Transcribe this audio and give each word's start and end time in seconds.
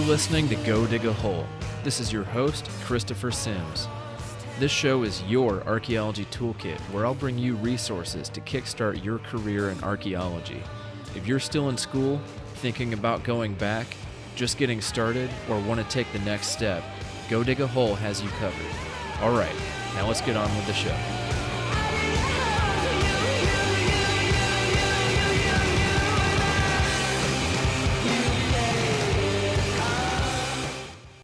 listening 0.00 0.48
to 0.48 0.56
Go 0.56 0.86
Dig 0.86 1.04
a 1.04 1.12
Hole. 1.12 1.46
This 1.84 2.00
is 2.00 2.12
your 2.12 2.24
host, 2.24 2.68
Christopher 2.84 3.30
Sims. 3.30 3.88
This 4.58 4.70
show 4.70 5.02
is 5.02 5.22
your 5.24 5.62
archaeology 5.64 6.24
toolkit 6.26 6.78
where 6.92 7.04
I'll 7.04 7.14
bring 7.14 7.38
you 7.38 7.56
resources 7.56 8.28
to 8.30 8.40
kickstart 8.40 9.04
your 9.04 9.18
career 9.18 9.70
in 9.70 9.82
archaeology. 9.82 10.62
If 11.14 11.26
you're 11.26 11.40
still 11.40 11.68
in 11.68 11.76
school, 11.76 12.20
thinking 12.56 12.92
about 12.92 13.24
going 13.24 13.54
back, 13.54 13.86
just 14.36 14.58
getting 14.58 14.80
started, 14.80 15.30
or 15.48 15.60
want 15.60 15.80
to 15.80 15.88
take 15.88 16.10
the 16.12 16.20
next 16.20 16.48
step, 16.48 16.82
Go 17.28 17.42
Dig 17.42 17.60
a 17.60 17.66
Hole 17.66 17.94
has 17.94 18.22
you 18.22 18.28
covered. 18.30 19.22
All 19.22 19.32
right, 19.32 19.56
now 19.94 20.06
let's 20.06 20.20
get 20.20 20.36
on 20.36 20.48
with 20.56 20.66
the 20.66 20.72
show. 20.72 21.29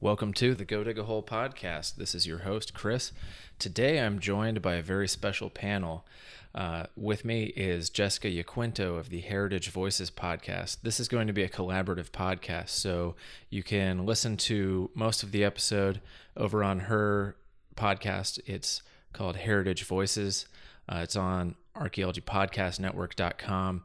Welcome 0.06 0.33
to 0.34 0.55
the 0.55 0.65
Go 0.65 0.84
Dig 0.84 1.01
a 1.01 1.02
Hole 1.02 1.24
podcast. 1.24 1.96
This 1.96 2.14
is 2.14 2.28
your 2.28 2.38
host, 2.38 2.73
Chris. 2.73 3.10
Today 3.59 3.98
I'm 3.98 4.20
joined 4.20 4.62
by 4.62 4.74
a 4.74 4.83
very 4.83 5.09
special 5.09 5.51
panel. 5.51 6.06
Uh, 6.55 6.84
with 6.95 7.24
me 7.24 7.47
is 7.56 7.91
Jessica 7.91 8.28
Yaquinto 8.28 9.00
of 9.00 9.11
the 9.11 9.19
Heritage 9.19 9.70
Voices 9.70 10.12
podcast. 10.12 10.77
This 10.84 11.00
is 11.00 11.09
going 11.09 11.27
to 11.27 11.33
be 11.33 11.42
a 11.42 11.48
collaborative 11.48 12.11
podcast, 12.11 12.69
so 12.69 13.16
you 13.50 13.64
can 13.64 14.06
listen 14.06 14.37
to 14.37 14.92
most 14.95 15.24
of 15.24 15.33
the 15.33 15.42
episode 15.42 16.00
over 16.36 16.62
on 16.62 16.78
her 16.78 17.34
podcast. 17.75 18.39
It's 18.47 18.83
called 19.12 19.34
Heritage 19.34 19.83
Voices. 19.83 20.47
Uh, 20.89 21.00
it's 21.02 21.17
on 21.17 21.56
archaeologypodcastnetwork.com. 21.75 23.83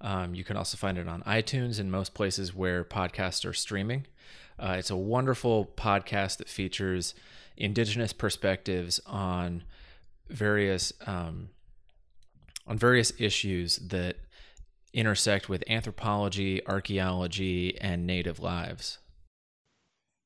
Um, 0.00 0.34
you 0.36 0.44
can 0.44 0.56
also 0.56 0.76
find 0.76 0.98
it 0.98 1.08
on 1.08 1.22
iTunes 1.22 1.80
and 1.80 1.90
most 1.90 2.14
places 2.14 2.54
where 2.54 2.84
podcasts 2.84 3.44
are 3.44 3.52
streaming. 3.52 4.06
Uh, 4.58 4.76
it's 4.78 4.90
a 4.90 4.96
wonderful 4.96 5.66
podcast 5.76 6.38
that 6.38 6.48
features 6.48 7.14
indigenous 7.56 8.12
perspectives 8.12 9.00
on 9.06 9.62
various 10.28 10.92
um, 11.06 11.48
on 12.66 12.78
various 12.78 13.12
issues 13.18 13.76
that 13.76 14.16
intersect 14.92 15.48
with 15.48 15.62
anthropology, 15.68 16.64
archaeology, 16.66 17.76
and 17.80 18.06
native 18.06 18.40
lives. 18.40 18.98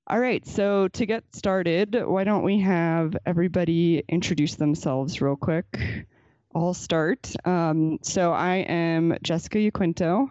All 0.06 0.20
right, 0.20 0.46
so 0.46 0.88
to 0.88 1.04
get 1.04 1.24
started, 1.34 1.94
why 2.06 2.24
don't 2.24 2.42
we 2.42 2.60
have 2.60 3.14
everybody 3.26 4.02
introduce 4.08 4.54
themselves 4.54 5.20
real 5.20 5.36
quick? 5.36 6.06
I'll 6.54 6.74
start. 6.74 7.34
Um, 7.44 7.98
so 8.02 8.32
I 8.32 8.56
am 8.56 9.16
Jessica 9.22 9.58
Yaquinto, 9.58 10.30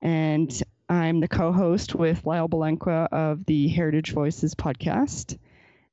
and 0.00 0.62
I'm 0.90 1.20
the 1.20 1.28
co 1.28 1.52
host 1.52 1.94
with 1.94 2.26
Lyle 2.26 2.48
Balenquah 2.48 3.12
of 3.12 3.46
the 3.46 3.68
Heritage 3.68 4.10
Voices 4.10 4.56
podcast. 4.56 5.38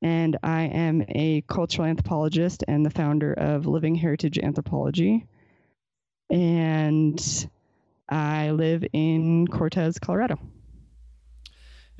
And 0.02 0.38
I 0.42 0.64
am 0.64 1.06
a 1.10 1.44
cultural 1.48 1.88
anthropologist 1.88 2.64
and 2.68 2.84
the 2.84 2.90
founder 2.90 3.32
of 3.34 3.68
Living 3.68 3.94
Heritage 3.94 4.40
Anthropology. 4.40 5.28
And 6.32 7.48
I 8.10 8.50
live 8.50 8.84
in 8.92 9.48
Cortez, 9.48 10.00
Colorado. 10.00 10.40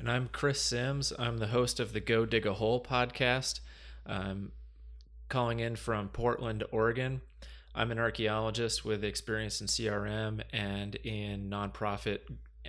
And 0.00 0.10
I'm 0.10 0.28
Chris 0.32 0.60
Sims. 0.60 1.12
I'm 1.20 1.38
the 1.38 1.46
host 1.46 1.78
of 1.78 1.92
the 1.92 2.00
Go 2.00 2.26
Dig 2.26 2.46
a 2.46 2.54
Hole 2.54 2.82
podcast. 2.82 3.60
I'm 4.04 4.50
calling 5.28 5.60
in 5.60 5.76
from 5.76 6.08
Portland, 6.08 6.64
Oregon. 6.72 7.20
I'm 7.76 7.92
an 7.92 8.00
archaeologist 8.00 8.84
with 8.84 9.04
experience 9.04 9.60
in 9.60 9.68
CRM 9.68 10.42
and 10.52 10.96
in 10.96 11.48
nonprofit 11.48 12.22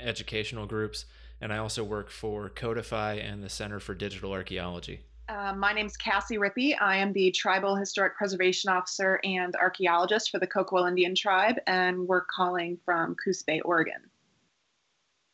educational 0.03 0.65
groups, 0.65 1.05
and 1.41 1.53
I 1.53 1.57
also 1.57 1.83
work 1.83 2.09
for 2.09 2.49
Codifi 2.49 3.23
and 3.23 3.43
the 3.43 3.49
Center 3.49 3.79
for 3.79 3.93
Digital 3.93 4.31
Archaeology. 4.31 5.01
Uh, 5.29 5.53
my 5.53 5.73
name 5.73 5.85
is 5.85 5.95
Cassie 5.95 6.37
Rippee. 6.37 6.75
I 6.81 6.97
am 6.97 7.13
the 7.13 7.29
Tribal 7.31 7.75
Historic 7.75 8.15
Preservation 8.17 8.71
Officer 8.71 9.19
and 9.23 9.55
Archaeologist 9.55 10.31
for 10.31 10.39
the 10.39 10.47
Coquille 10.47 10.87
Indian 10.87 11.13
Tribe, 11.13 11.57
and 11.67 12.07
we're 12.07 12.25
calling 12.25 12.79
from 12.83 13.15
Coos 13.23 13.43
Bay, 13.43 13.59
Oregon. 13.61 14.09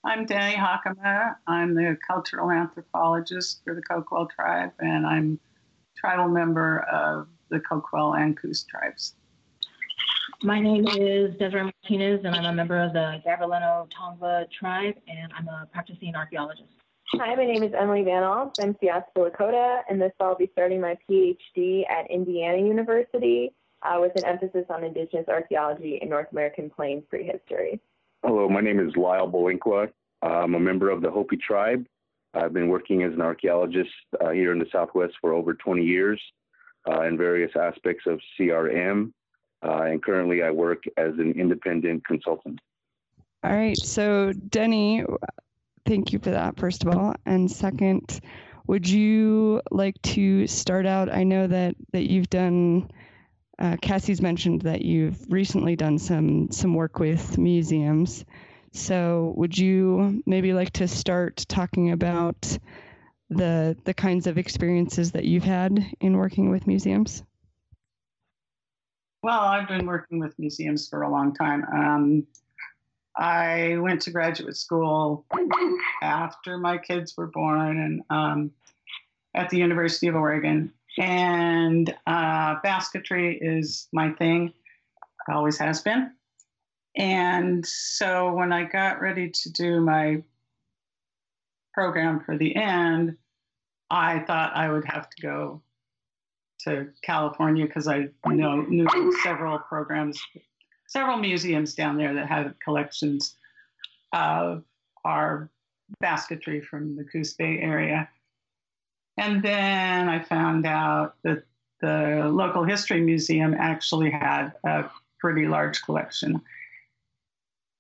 I'm 0.04 0.26
Danny 0.26 0.56
Hockema. 0.56 1.38
I'm 1.48 1.74
the 1.74 1.98
Cultural 2.06 2.52
Anthropologist 2.52 3.62
for 3.64 3.74
the 3.74 3.82
Coquille 3.82 4.30
Tribe, 4.30 4.74
and 4.80 5.06
I'm 5.06 5.40
tribal 5.96 6.28
member 6.28 6.80
of 6.92 7.28
the 7.50 7.60
Coquille 7.60 8.14
and 8.14 8.38
Coos 8.38 8.64
tribes. 8.64 9.16
My 10.46 10.60
name 10.60 10.88
is 10.88 11.36
Desiree 11.40 11.64
Martinez, 11.64 12.22
and 12.24 12.36
I'm 12.36 12.46
a 12.46 12.54
member 12.54 12.80
of 12.80 12.94
the 12.94 13.20
Gabrielino 13.26 13.90
Tongva 13.90 14.46
tribe, 14.52 14.94
and 15.08 15.32
I'm 15.36 15.48
a 15.48 15.68
practicing 15.74 16.16
archaeologist. 16.16 16.70
Hi, 17.14 17.34
my 17.34 17.46
name 17.46 17.64
is 17.64 17.72
Emily 17.74 18.04
Van 18.04 18.22
Alst. 18.22 18.62
I'm 18.62 18.76
Siyaska 18.76 19.06
Lakota, 19.18 19.80
and 19.90 20.00
this 20.00 20.12
fall 20.20 20.30
I'll 20.30 20.38
be 20.38 20.48
starting 20.54 20.80
my 20.80 21.00
PhD 21.10 21.90
at 21.90 22.12
Indiana 22.12 22.60
University 22.60 23.54
uh, 23.82 23.98
with 24.00 24.12
an 24.18 24.26
emphasis 24.26 24.66
on 24.70 24.84
Indigenous 24.84 25.28
archaeology 25.28 25.98
in 26.00 26.10
North 26.10 26.28
American 26.32 26.70
Plains 26.70 27.06
prehistory. 27.10 27.82
Hello, 28.24 28.48
my 28.48 28.62
name 28.62 28.80
is 28.80 28.96
Lyle 28.96 29.28
Balenquah. 29.28 29.92
I'm 30.22 30.54
a 30.54 30.60
member 30.60 30.92
of 30.92 31.02
the 31.02 31.10
Hopi 31.10 31.38
tribe. 31.38 31.88
I've 32.36 32.54
been 32.54 32.70
working 32.70 33.02
as 33.02 33.14
an 33.14 33.22
archaeologist 33.22 33.90
uh, 34.24 34.30
here 34.30 34.52
in 34.52 34.60
the 34.60 34.68
Southwest 34.72 35.16
for 35.22 35.34
over 35.34 35.56
20 35.56 35.82
years 35.82 36.22
uh, 36.88 37.02
in 37.02 37.18
various 37.18 37.54
aspects 37.60 38.04
of 38.06 38.20
CRM, 38.40 39.12
uh, 39.66 39.84
and 39.84 40.04
currently 40.04 40.44
I 40.44 40.52
work 40.52 40.84
as 40.98 41.14
an 41.18 41.34
independent 41.38 42.06
consultant. 42.06 42.60
All 43.44 43.52
right. 43.52 43.78
So, 43.78 44.34
Denny, 44.34 45.04
thank 45.86 46.14
you 46.14 46.20
for 46.20 46.32
that, 46.32 46.58
first 46.58 46.84
of 46.84 46.96
all. 46.96 47.16
And 47.26 47.50
second, 47.50 48.20
would 48.68 48.88
you 48.88 49.62
like 49.72 50.02
to 50.04 50.48
start 50.48 50.86
out? 50.86 51.14
I 51.14 51.24
know 51.24 51.48
that, 51.48 51.76
that 51.94 52.10
you've 52.10 52.30
done, 52.30 52.90
uh, 53.60 53.78
Cassie's 53.82 54.22
mentioned 54.22 54.62
that 54.62 54.82
you've 54.82 55.24
recently 55.30 55.76
done 55.76 56.00
some, 56.00 56.52
some 56.52 56.74
work 56.74 57.00
with 57.00 57.38
museums. 57.38 58.26
So, 58.74 59.34
would 59.38 59.58
you 59.58 60.22
maybe 60.26 60.54
like 60.54 60.72
to 60.74 60.88
start 60.88 61.46
talking 61.48 61.92
about 61.92 62.58
the, 63.30 63.78
the 63.86 63.94
kinds 63.94 64.28
of 64.28 64.38
experiences 64.38 65.12
that 65.12 65.24
you've 65.24 65.44
had 65.44 65.86
in 66.02 66.18
working 66.18 66.50
with 66.50 66.68
museums? 66.68 67.24
Well, 69.26 69.42
I've 69.42 69.68
been 69.68 69.88
working 69.88 70.20
with 70.20 70.38
museums 70.38 70.88
for 70.88 71.02
a 71.02 71.10
long 71.10 71.34
time. 71.34 71.66
Um, 71.74 72.28
I 73.18 73.76
went 73.80 74.04
to 74.04 74.12
graduate 74.12 74.56
school 74.56 75.26
after 76.04 76.60
my 76.60 76.78
kids 76.78 77.18
were 77.18 77.26
born 77.26 77.80
and 77.80 78.04
um, 78.12 78.52
at 79.34 79.50
the 79.50 79.58
University 79.58 80.06
of 80.10 80.14
Oregon. 80.14 80.72
And 81.00 81.92
uh, 82.06 82.58
basketry 82.62 83.40
is 83.42 83.88
my 83.92 84.12
thing, 84.12 84.54
always 85.28 85.58
has 85.58 85.82
been. 85.82 86.12
And 86.96 87.66
so 87.66 88.32
when 88.32 88.54
I 88.54 88.66
got 88.66 89.02
ready 89.02 89.32
to 89.32 89.52
do 89.52 89.82
my 89.82 90.22
program 91.74 92.20
for 92.20 92.38
the 92.38 92.56
end, 92.56 93.18
I 93.90 94.20
thought 94.20 94.56
I 94.56 94.72
would 94.72 94.86
have 94.86 95.10
to 95.10 95.22
go 95.24 95.64
to 96.66 96.88
California 97.04 97.66
because 97.66 97.88
I 97.88 98.10
know 98.26 98.62
knew 98.62 98.88
several 99.24 99.60
programs, 99.60 100.20
several 100.88 101.18
museums 101.18 101.74
down 101.74 101.98
there 101.98 102.14
that 102.14 102.28
had 102.28 102.56
collections 102.64 103.38
of 104.14 104.64
our 105.04 105.50
basketry 106.00 106.62
from 106.62 106.96
the 106.96 107.04
Coos 107.04 107.34
Bay 107.34 107.60
area. 107.60 108.10
And 109.18 109.42
then 109.42 110.10
I 110.10 110.22
found 110.22 110.66
out 110.66 111.16
that 111.24 111.44
the 111.82 112.30
local 112.32 112.64
history 112.64 113.02
museum 113.02 113.56
actually 113.58 114.10
had 114.10 114.54
a 114.64 114.86
pretty 115.20 115.48
large 115.48 115.82
collection. 115.84 116.42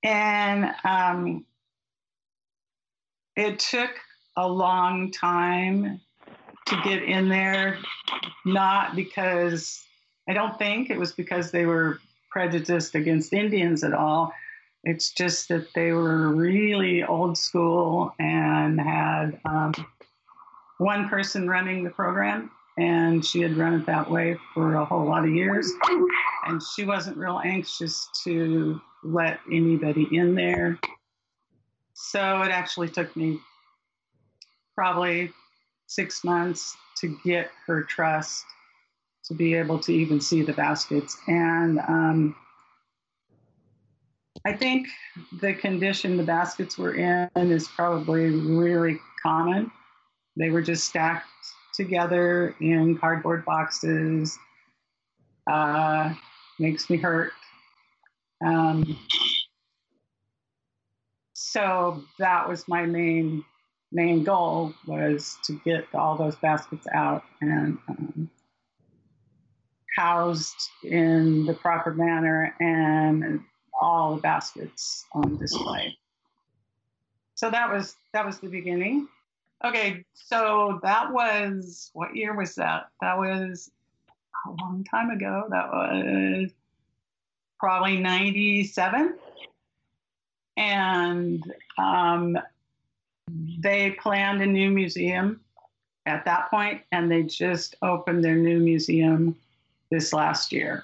And 0.03 0.71
um, 0.83 1.45
it 3.35 3.59
took 3.59 3.91
a 4.37 4.47
long 4.47 5.11
time 5.11 5.99
to 6.65 6.81
get 6.83 7.03
in 7.03 7.29
there, 7.29 7.77
not 8.45 8.95
because 8.95 9.83
I 10.27 10.33
don't 10.33 10.57
think 10.57 10.89
it 10.89 10.97
was 10.97 11.11
because 11.11 11.51
they 11.51 11.65
were 11.65 11.99
prejudiced 12.31 12.95
against 12.95 13.33
Indians 13.33 13.83
at 13.83 13.93
all. 13.93 14.33
It's 14.83 15.11
just 15.11 15.49
that 15.49 15.73
they 15.73 15.91
were 15.91 16.29
really 16.29 17.03
old 17.03 17.37
school 17.37 18.13
and 18.19 18.79
had 18.79 19.39
um, 19.45 19.73
one 20.77 21.09
person 21.09 21.49
running 21.49 21.83
the 21.83 21.89
program, 21.89 22.51
and 22.77 23.25
she 23.25 23.41
had 23.41 23.57
run 23.57 23.73
it 23.73 23.85
that 23.85 24.09
way 24.09 24.37
for 24.53 24.75
a 24.75 24.85
whole 24.85 25.05
lot 25.05 25.23
of 25.23 25.31
years. 25.31 25.71
And 26.45 26.61
she 26.75 26.85
wasn't 26.85 27.17
real 27.17 27.41
anxious 27.43 28.09
to 28.23 28.79
let 29.03 29.39
anybody 29.51 30.07
in 30.11 30.35
there. 30.35 30.79
So 31.93 32.41
it 32.41 32.51
actually 32.51 32.89
took 32.89 33.15
me 33.15 33.39
probably 34.75 35.31
six 35.87 36.23
months 36.23 36.75
to 36.97 37.17
get 37.23 37.49
her 37.67 37.83
trust 37.83 38.45
to 39.25 39.33
be 39.33 39.53
able 39.55 39.79
to 39.79 39.91
even 39.91 40.21
see 40.21 40.43
the 40.43 40.53
baskets. 40.53 41.17
And 41.27 41.79
um, 41.79 42.35
I 44.45 44.53
think 44.53 44.87
the 45.41 45.53
condition 45.53 46.17
the 46.17 46.23
baskets 46.23 46.77
were 46.77 46.93
in 46.93 47.29
is 47.35 47.67
probably 47.67 48.29
really 48.29 48.99
common. 49.21 49.71
They 50.37 50.49
were 50.49 50.61
just 50.61 50.87
stacked 50.87 51.27
together 51.73 52.55
in 52.59 52.97
cardboard 52.97 53.45
boxes. 53.45 54.37
Uh, 55.49 56.13
makes 56.59 56.89
me 56.89 56.97
hurt. 56.97 57.31
Um, 58.45 58.97
so 61.33 62.03
that 62.19 62.47
was 62.47 62.67
my 62.67 62.85
main 62.85 63.43
main 63.95 64.23
goal 64.23 64.73
was 64.85 65.37
to 65.45 65.59
get 65.63 65.87
all 65.93 66.17
those 66.17 66.35
baskets 66.35 66.85
out 66.93 67.23
and 67.41 67.77
um, 67.87 68.29
housed 69.95 70.69
in 70.83 71.45
the 71.45 71.53
proper 71.53 71.93
manner 71.93 72.53
and 72.59 73.39
all 73.81 74.15
the 74.15 74.21
baskets 74.21 75.05
on 75.13 75.37
display. 75.37 75.97
So 77.35 77.49
that 77.49 77.71
was 77.71 77.95
that 78.13 78.25
was 78.25 78.39
the 78.39 78.47
beginning. 78.47 79.07
Okay, 79.63 80.05
so 80.13 80.79
that 80.83 81.11
was 81.11 81.89
what 81.93 82.15
year 82.15 82.35
was 82.35 82.55
that? 82.55 82.89
That 83.01 83.17
was 83.17 83.71
a 84.45 84.51
long 84.61 84.83
time 84.83 85.09
ago. 85.09 85.45
That 85.49 85.69
was 85.69 86.51
probably 87.59 87.97
97. 87.97 89.17
And 90.57 91.43
um, 91.77 92.37
they 93.59 93.91
planned 93.91 94.41
a 94.41 94.45
new 94.45 94.69
museum 94.69 95.41
at 96.05 96.25
that 96.25 96.49
point, 96.49 96.81
and 96.91 97.11
they 97.11 97.23
just 97.23 97.75
opened 97.81 98.23
their 98.23 98.35
new 98.35 98.59
museum 98.59 99.35
this 99.89 100.13
last 100.13 100.51
year. 100.51 100.83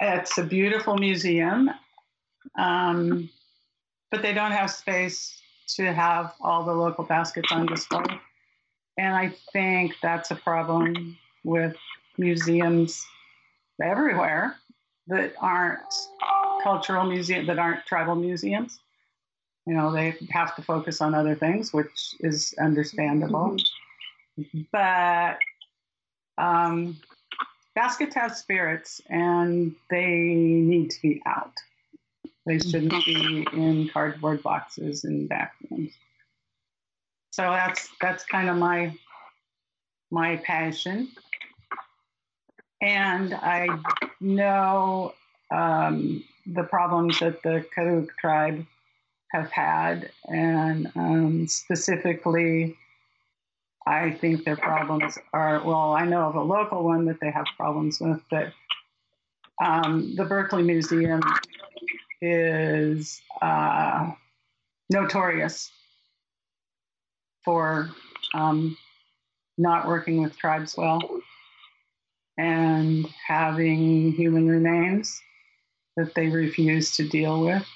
It's 0.00 0.38
a 0.38 0.42
beautiful 0.42 0.96
museum, 0.96 1.70
um, 2.56 3.28
but 4.10 4.22
they 4.22 4.32
don't 4.32 4.52
have 4.52 4.70
space 4.70 5.40
to 5.68 5.92
have 5.92 6.34
all 6.40 6.64
the 6.64 6.72
local 6.72 7.04
baskets 7.04 7.50
on 7.50 7.66
display. 7.66 8.04
And 8.98 9.14
I 9.14 9.34
think 9.52 9.94
that's 10.02 10.30
a 10.30 10.36
problem 10.36 11.18
with 11.44 11.76
museums 12.16 13.04
everywhere 13.82 14.56
that 15.08 15.34
aren't 15.38 15.80
cultural 16.62 17.04
museum 17.04 17.46
that 17.46 17.58
aren't 17.58 17.84
tribal 17.84 18.14
museums. 18.14 18.80
You 19.66 19.74
know, 19.74 19.92
they 19.92 20.16
have 20.30 20.54
to 20.56 20.62
focus 20.62 21.00
on 21.00 21.14
other 21.14 21.34
things, 21.34 21.72
which 21.72 22.14
is 22.20 22.54
understandable. 22.58 23.56
Mm-hmm. 24.38 24.60
But 24.70 25.38
um, 26.38 26.98
baskets 27.74 28.14
have 28.14 28.36
spirits, 28.36 29.00
and 29.08 29.74
they 29.90 30.06
need 30.06 30.90
to 30.90 31.02
be 31.02 31.22
out. 31.26 31.52
They 32.46 32.58
shouldn't 32.58 33.04
be 33.04 33.44
in 33.52 33.90
cardboard 33.92 34.42
boxes 34.42 35.02
and 35.02 35.28
back 35.28 35.54
rooms. 35.68 35.92
So 37.32 37.42
that's 37.42 37.88
that's 38.00 38.24
kind 38.24 38.48
of 38.48 38.56
my 38.56 38.96
my 40.10 40.36
passion. 40.36 41.08
And 42.80 43.34
I 43.34 43.68
know 44.20 45.14
um, 45.50 46.22
the 46.46 46.62
problems 46.62 47.18
that 47.20 47.42
the 47.42 47.64
Karuk 47.76 48.10
tribe 48.20 48.64
have 49.32 49.50
had, 49.50 50.10
and 50.28 50.90
um, 50.94 51.48
specifically, 51.48 52.76
I 53.86 54.10
think 54.10 54.44
their 54.44 54.56
problems 54.56 55.18
are 55.32 55.62
well. 55.64 55.92
I 55.92 56.04
know 56.04 56.22
of 56.22 56.34
a 56.34 56.42
local 56.42 56.84
one 56.84 57.04
that 57.06 57.20
they 57.20 57.30
have 57.30 57.46
problems 57.56 58.00
with, 58.00 58.20
but 58.30 58.52
um, 59.64 60.14
the 60.16 60.24
Berkeley 60.24 60.62
Museum 60.62 61.20
is 62.20 63.20
uh, 63.40 64.10
notorious 64.90 65.70
for 67.44 67.90
um, 68.34 68.76
not 69.58 69.86
working 69.86 70.22
with 70.22 70.36
tribes 70.36 70.76
well 70.76 71.00
and 72.38 73.06
having 73.26 74.12
human 74.12 74.46
remains 74.48 75.20
that 75.96 76.14
they 76.14 76.28
refuse 76.28 76.94
to 76.96 77.08
deal 77.08 77.42
with. 77.42 77.66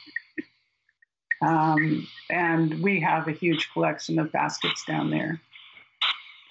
Um, 1.43 2.07
and 2.29 2.83
we 2.83 3.01
have 3.01 3.29
a 3.29 3.33
huge 3.33 3.71
collection 3.73 4.19
of 4.19 4.31
baskets 4.33 4.85
down 4.85 5.11
there 5.11 5.41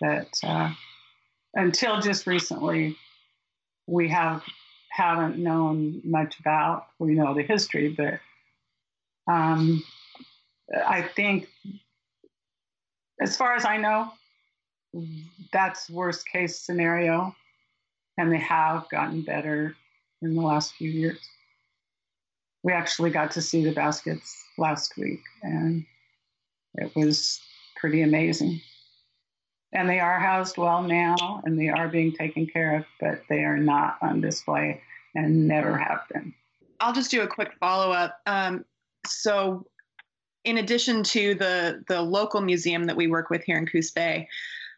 that 0.02 0.30
uh, 0.44 0.72
until 1.54 2.02
just 2.02 2.26
recently 2.26 2.98
we 3.88 4.08
have 4.10 4.44
haven't 4.90 5.38
known 5.38 6.02
much 6.04 6.40
about. 6.40 6.88
We 6.98 7.14
know 7.14 7.34
the 7.34 7.44
history, 7.44 7.90
but 7.90 8.20
um, 9.32 9.84
I 10.88 11.02
think, 11.02 11.48
as 13.22 13.38
far 13.38 13.56
as 13.56 13.66
I 13.66 13.78
know, 13.78 14.12
that's 15.54 15.90
worst 15.90 16.28
case 16.28 16.60
scenario, 16.60 17.36
and 18.18 18.32
they 18.32 18.40
have 18.40 18.90
gotten 18.90 19.22
better 19.22 19.76
in 20.22 20.36
the 20.36 20.42
last 20.42 20.74
few 20.74 20.90
years. 20.90 21.20
We 22.64 22.74
actually 22.74 23.12
got 23.12 23.32
to 23.32 23.42
see 23.42 23.64
the 23.64 23.72
baskets 23.72 24.44
last 24.58 24.98
week, 24.98 25.22
and 25.42 25.86
it 26.76 26.96
was 26.96 27.40
pretty 27.78 28.02
amazing. 28.02 28.62
And 29.72 29.90
they 29.90 30.00
are 30.00 30.20
housed 30.20 30.58
well 30.58 30.82
now, 30.82 31.42
and 31.46 31.58
they 31.58 31.70
are 31.70 31.88
being 31.88 32.12
taken 32.12 32.48
care 32.48 32.76
of, 32.76 32.86
but 33.00 33.22
they 33.30 33.44
are 33.44 33.58
not 33.58 33.98
on 34.02 34.20
display 34.20 34.82
and 35.16 35.48
never 35.48 35.78
have 35.78 36.02
been. 36.12 36.34
I'll 36.80 36.94
just 36.94 37.12
do 37.12 37.22
a 37.22 37.28
quick 37.28 37.54
follow 37.60 37.92
up. 37.92 38.20
Um, 38.26 38.66
so, 39.06 39.68
in 40.44 40.58
addition 40.58 41.04
to 41.04 41.36
the 41.36 41.84
the 41.88 42.02
local 42.02 42.42
museum 42.42 42.86
that 42.86 42.96
we 42.96 43.08
work 43.08 43.30
with 43.30 43.44
here 43.44 43.58
in 43.58 43.66
Coos 43.66 43.92
Bay, 43.92 44.28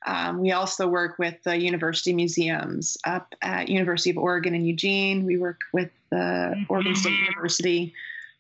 um, 0.05 0.39
we 0.39 0.51
also 0.51 0.87
work 0.87 1.19
with 1.19 1.41
the 1.43 1.59
university 1.59 2.13
museums 2.13 2.97
up 3.05 3.35
at 3.41 3.69
University 3.69 4.09
of 4.09 4.17
Oregon 4.17 4.55
in 4.55 4.65
Eugene. 4.65 5.25
We 5.25 5.37
work 5.37 5.61
with 5.73 5.91
the 6.11 6.65
Oregon 6.69 6.95
State 6.95 7.17
University 7.19 7.93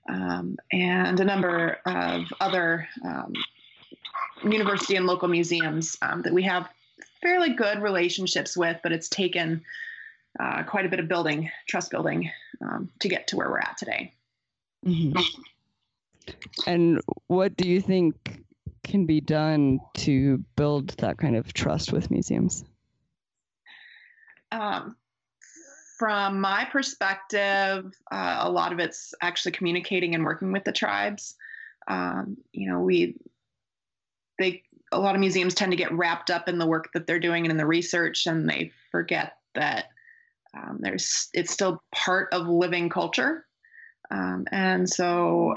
um, 0.09 0.57
and 0.71 1.19
a 1.19 1.23
number 1.23 1.79
of 1.85 2.25
other 2.39 2.87
um, 3.03 3.33
university 4.43 4.95
and 4.95 5.05
local 5.05 5.27
museums 5.27 5.97
um, 6.01 6.21
that 6.23 6.33
we 6.33 6.43
have 6.43 6.67
fairly 7.21 7.53
good 7.53 7.81
relationships 7.81 8.57
with, 8.57 8.77
but 8.83 8.91
it's 8.91 9.09
taken 9.09 9.63
uh, 10.39 10.63
quite 10.63 10.85
a 10.85 10.89
bit 10.89 10.99
of 10.99 11.07
building, 11.07 11.49
trust 11.67 11.91
building, 11.91 12.31
um, 12.61 12.89
to 12.99 13.07
get 13.07 13.27
to 13.27 13.35
where 13.35 13.49
we're 13.49 13.59
at 13.59 13.77
today. 13.77 14.13
Mm-hmm. 14.85 15.19
And 16.65 17.01
what 17.27 17.55
do 17.57 17.67
you 17.67 17.81
think 17.81 18.43
can 18.83 19.05
be 19.05 19.21
done 19.21 19.79
to 19.95 20.37
build 20.55 20.89
that 20.97 21.17
kind 21.17 21.35
of 21.35 21.53
trust 21.53 21.91
with 21.91 22.09
museums? 22.09 22.63
Um, 24.51 24.95
from 26.01 26.41
my 26.41 26.65
perspective, 26.65 27.93
uh, 28.11 28.37
a 28.39 28.49
lot 28.49 28.73
of 28.73 28.79
it's 28.79 29.13
actually 29.21 29.51
communicating 29.51 30.15
and 30.15 30.23
working 30.23 30.51
with 30.51 30.63
the 30.63 30.71
tribes. 30.71 31.35
Um, 31.87 32.37
you 32.53 32.67
know, 32.67 32.79
we 32.79 33.17
they 34.39 34.63
a 34.91 34.99
lot 34.99 35.13
of 35.13 35.21
museums 35.21 35.53
tend 35.53 35.71
to 35.73 35.75
get 35.75 35.91
wrapped 35.91 36.31
up 36.31 36.49
in 36.49 36.57
the 36.57 36.65
work 36.65 36.89
that 36.95 37.05
they're 37.05 37.19
doing 37.19 37.45
and 37.45 37.51
in 37.51 37.57
the 37.57 37.67
research, 37.67 38.25
and 38.25 38.49
they 38.49 38.71
forget 38.89 39.37
that 39.53 39.89
um, 40.57 40.79
there's 40.79 41.29
it's 41.35 41.51
still 41.51 41.83
part 41.93 42.29
of 42.33 42.47
living 42.47 42.89
culture, 42.89 43.45
um, 44.09 44.47
and 44.51 44.89
so 44.89 45.53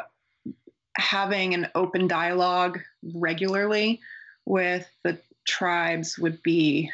having 0.99 1.55
an 1.55 1.69
open 1.75 2.07
dialogue 2.07 2.81
regularly 3.15 3.99
with 4.45 4.87
the 5.05 5.19
tribes 5.47 6.19
would 6.19 6.43
be 6.43 6.91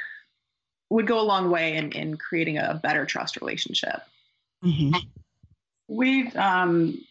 would 0.90 1.06
go 1.06 1.20
a 1.20 1.23
long 1.23 1.50
way 1.50 1.76
in, 1.76 1.92
in 1.92 2.16
creating 2.16 2.59
a 2.59 2.78
better 2.82 3.06
trust 3.06 3.40
relationship. 3.40 4.02
Mm-hmm. 4.64 4.99
We've, 5.88 6.37
um, 6.37 7.02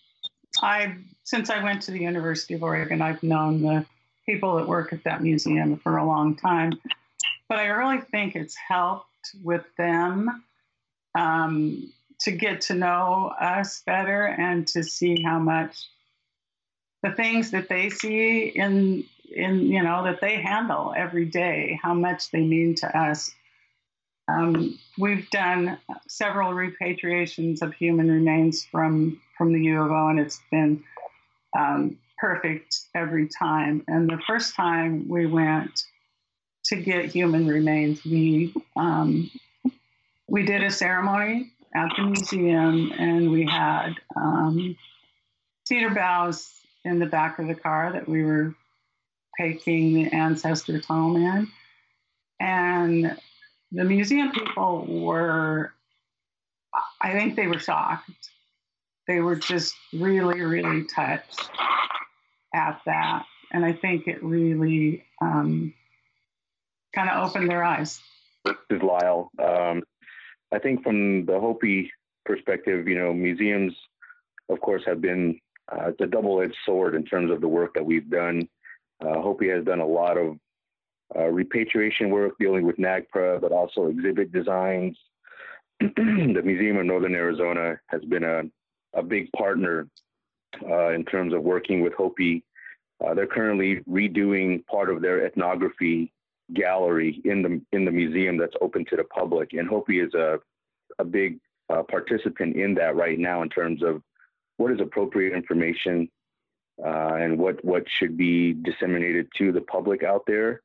I 0.62 0.95
since 1.24 1.50
I 1.50 1.63
went 1.63 1.81
to 1.83 1.91
the 1.91 2.00
University 2.00 2.55
of 2.55 2.63
Oregon, 2.63 3.01
I've 3.01 3.24
known 3.24 3.62
the 3.62 3.86
people 4.25 4.57
that 4.57 4.67
work 4.67 4.93
at 4.93 5.03
that 5.03 5.21
museum 5.21 5.77
for 5.77 5.98
a 5.98 6.05
long 6.05 6.36
time, 6.36 6.74
but 7.48 7.59
I 7.59 7.67
really 7.67 8.01
think 8.01 8.36
it's 8.36 8.55
helped 8.55 9.05
with 9.43 9.63
them 9.77 10.43
um, 11.15 11.91
to 12.21 12.31
get 12.31 12.62
to 12.62 12.74
know 12.74 13.31
us 13.39 13.81
better 13.86 14.25
and 14.25 14.67
to 14.69 14.83
see 14.83 15.21
how 15.21 15.39
much 15.39 15.88
the 17.03 17.12
things 17.12 17.51
that 17.51 17.69
they 17.69 17.89
see 17.89 18.48
in 18.48 19.05
in 19.31 19.67
you 19.67 19.83
know 19.83 20.03
that 20.03 20.21
they 20.21 20.41
handle 20.41 20.93
every 20.98 21.25
day, 21.25 21.79
how 21.81 21.93
much 21.93 22.31
they 22.31 22.41
mean 22.41 22.75
to 22.75 22.98
us 22.98 23.31
um, 24.29 24.79
we've 24.98 25.29
done 25.29 25.77
several 26.07 26.51
repatriations 26.51 27.62
of 27.62 27.74
human 27.74 28.12
remains 28.12 28.63
from 28.65 29.19
from 29.38 29.53
the 29.53 29.62
U 29.62 29.81
of 29.81 29.91
O, 29.91 30.07
and 30.09 30.19
it's 30.19 30.41
been 30.51 30.83
um, 31.57 31.98
perfect 32.17 32.81
every 32.93 33.27
time. 33.27 33.83
And 33.88 34.09
the 34.09 34.19
first 34.27 34.55
time 34.55 35.07
we 35.07 35.25
went 35.25 35.83
to 36.65 36.75
get 36.75 37.05
human 37.05 37.48
remains, 37.48 38.03
we 38.03 38.53
um, 38.75 39.31
we 40.27 40.43
did 40.43 40.63
a 40.63 40.71
ceremony 40.71 41.51
at 41.75 41.89
the 41.95 42.03
museum, 42.03 42.91
and 42.98 43.31
we 43.31 43.45
had 43.45 43.93
um, 44.15 44.75
cedar 45.65 45.91
boughs 45.91 46.51
in 46.86 47.00
the 47.00 47.05
back 47.05 47.39
of 47.39 47.48
the 47.48 47.55
car 47.55 47.91
that 47.93 48.07
we 48.07 48.24
were 48.24 48.53
taking 49.39 49.93
the 49.93 50.12
ancestors 50.12 50.86
home 50.86 51.15
in. 51.15 51.48
And 52.39 53.17
the 53.71 53.83
museum 53.83 54.31
people 54.31 54.85
were, 54.88 55.73
I 57.01 57.11
think 57.13 57.35
they 57.35 57.47
were 57.47 57.59
shocked. 57.59 58.09
They 59.07 59.19
were 59.19 59.35
just 59.35 59.75
really, 59.93 60.41
really 60.41 60.85
touched 60.85 61.49
at 62.53 62.81
that. 62.85 63.25
And 63.51 63.65
I 63.65 63.73
think 63.73 64.07
it 64.07 64.23
really 64.23 65.05
um, 65.21 65.73
kind 66.93 67.09
of 67.09 67.29
opened 67.29 67.49
their 67.49 67.63
eyes. 67.63 67.99
This 68.45 68.55
is 68.69 68.81
Lyle. 68.81 69.31
Um, 69.43 69.83
I 70.51 70.59
think 70.59 70.83
from 70.83 71.25
the 71.25 71.39
Hopi 71.39 71.91
perspective, 72.25 72.88
you 72.88 72.97
know, 72.97 73.13
museums, 73.13 73.73
of 74.49 74.59
course, 74.61 74.83
have 74.85 75.01
been 75.01 75.39
uh, 75.71 75.89
it's 75.89 76.01
a 76.01 76.07
double-edged 76.07 76.55
sword 76.65 76.95
in 76.95 77.03
terms 77.03 77.31
of 77.31 77.41
the 77.41 77.47
work 77.47 77.73
that 77.75 77.85
we've 77.85 78.09
done. 78.09 78.47
Uh, 79.01 79.21
Hopi 79.21 79.49
has 79.49 79.63
done 79.65 79.79
a 79.79 79.85
lot 79.85 80.17
of 80.17 80.38
uh, 81.16 81.25
repatriation 81.25 82.10
work 82.10 82.34
dealing 82.39 82.66
with 82.66 82.78
NAGPRA, 82.78 83.42
but 83.42 83.51
also 83.51 83.88
exhibit 83.88 84.32
designs. 84.32 84.98
the 85.80 86.42
Museum 86.44 86.78
of 86.78 86.86
Northern 86.86 87.16
Arizona 87.16 87.80
has 87.88 88.04
been 88.06 88.24
a, 88.24 88.44
a 88.94 89.01
big 89.01 89.32
partner 89.32 89.88
uh, 90.68 90.89
in 90.89 91.06
terms 91.06 91.34
of 91.34 91.44
working 91.44 91.82
with 91.82 91.94
Hopi. 91.94 92.44
Uh, 93.04 93.13
they're 93.13 93.28
currently 93.28 93.78
redoing 93.89 94.66
part 94.66 94.89
of 94.89 95.01
their 95.01 95.25
ethnography 95.25 96.12
gallery 96.54 97.22
in 97.25 97.42
the 97.42 97.62
in 97.72 97.86
the 97.86 97.92
museum 97.92 98.38
that's 98.38 98.56
open 98.62 98.84
to 98.86 98.96
the 98.96 99.04
public, 99.04 99.54
and 99.54 99.68
Hopi 99.68 100.00
is 100.00 100.13
a 100.13 100.39
a 100.98 101.04
big 101.04 101.39
uh, 101.70 101.84
participant 101.84 102.56
in 102.56 102.74
that 102.75 102.96
right 102.96 103.18
now 103.18 103.42
in 103.42 103.50
terms 103.50 103.84
of 103.84 104.01
what 104.58 104.72
is 104.72 104.82
appropriate 104.82 105.34
information 105.34 106.10
uh, 106.84 107.13
and 107.13 107.38
what 107.38 107.63
what 107.63 107.84
should 107.88 108.18
be 108.18 108.54
disseminated 108.54 109.28
to 109.38 109.51
the 109.51 109.62
public 109.62 110.04
out 110.04 110.24
there. 110.28 110.62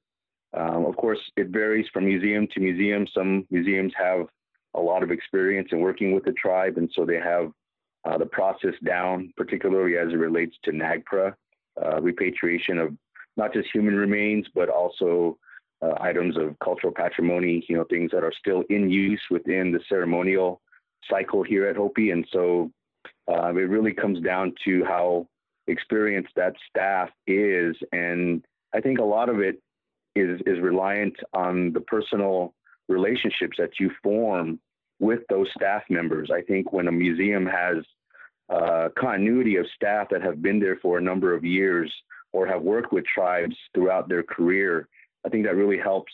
Um, 0.57 0.87
of 0.87 0.97
course, 0.97 1.19
it 1.37 1.49
varies 1.49 1.87
from 1.93 2.07
museum 2.07 2.47
to 2.55 2.61
museum. 2.61 3.07
Some 3.13 3.47
museums 3.51 3.93
have 3.97 4.27
a 4.75 4.81
lot 4.81 5.03
of 5.03 5.11
experience 5.11 5.69
in 5.73 5.81
working 5.81 6.13
with 6.13 6.25
the 6.25 6.33
tribe, 6.33 6.77
and 6.77 6.91
so 6.95 7.05
they 7.05 7.19
have 7.19 7.51
uh, 8.05 8.19
the 8.19 8.27
process 8.27 8.75
down, 8.85 9.33
particularly 9.37 9.97
as 9.97 10.09
it 10.13 10.17
relates 10.17 10.57
to 10.65 10.73
NAGPRA, 10.73 11.35
uh, 11.85 12.01
repatriation 12.01 12.79
of 12.79 12.97
not 13.37 13.53
just 13.53 13.69
human 13.73 13.97
remains, 13.97 14.47
but 14.55 14.69
also 14.69 15.39
uh, 15.83 15.95
items 16.01 16.37
of 16.37 16.57
cultural 16.63 16.93
patrimony, 16.93 17.65
you 17.69 17.77
know, 17.77 17.85
things 17.85 18.11
that 18.13 18.23
are 18.23 18.33
still 18.39 18.63
in 18.71 18.91
use 18.91 19.21
within 19.31 19.73
the 19.73 19.81
ceremonial 19.89 20.61
cycle 21.11 21.43
here 21.43 21.67
at 21.67 21.77
Hopi. 21.77 22.11
And 22.11 22.27
so 22.33 22.71
uh, 23.29 23.49
it 23.49 23.69
really 23.69 23.93
comes 23.93 24.21
down 24.21 24.55
to 24.65 24.85
how 24.85 25.27
experienced 25.67 26.33
that 26.37 26.55
staff 26.69 27.11
is. 27.27 27.77
And 27.93 28.45
I 28.75 28.81
think 28.81 28.99
a 28.99 29.05
lot 29.05 29.29
of 29.29 29.41
it 29.41 29.61
is, 30.15 30.41
is 30.47 30.61
reliant 30.61 31.17
on 31.33 31.73
the 31.73 31.81
personal 31.81 32.55
relationships 32.89 33.57
that 33.59 33.81
you 33.81 33.91
form 34.03 34.59
with 35.01 35.21
those 35.29 35.49
staff 35.57 35.83
members. 35.89 36.31
I 36.33 36.43
think 36.43 36.73
when 36.73 36.89
a 36.89 36.93
museum 36.93 37.47
has 37.47 37.85
uh, 38.49 38.89
continuity 38.99 39.57
of 39.57 39.67
staff 39.75 40.09
that 40.11 40.23
have 40.23 40.43
been 40.43 40.61
there 40.61 40.79
for 40.83 40.99
a 40.99 41.03
number 41.03 41.35
of 41.35 41.45
years 41.45 41.93
or 42.33 42.47
have 42.47 42.63
worked 42.63 42.93
with 42.93 43.05
tribes 43.07 43.57
throughout 43.75 44.09
their 44.09 44.23
career, 44.23 44.89
I 45.25 45.29
think 45.31 45.45
that 45.47 45.57
really 45.57 45.79
helps 45.79 46.13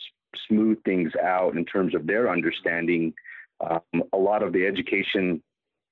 smooth 0.49 0.83
things 0.85 1.13
out 1.23 1.57
in 1.57 1.65
terms 1.65 1.95
of 1.95 2.07
their 2.07 2.31
understanding. 2.31 3.13
Um, 3.61 4.03
a 4.13 4.17
lot 4.17 4.43
of 4.43 4.53
the 4.53 4.67
education 4.67 5.43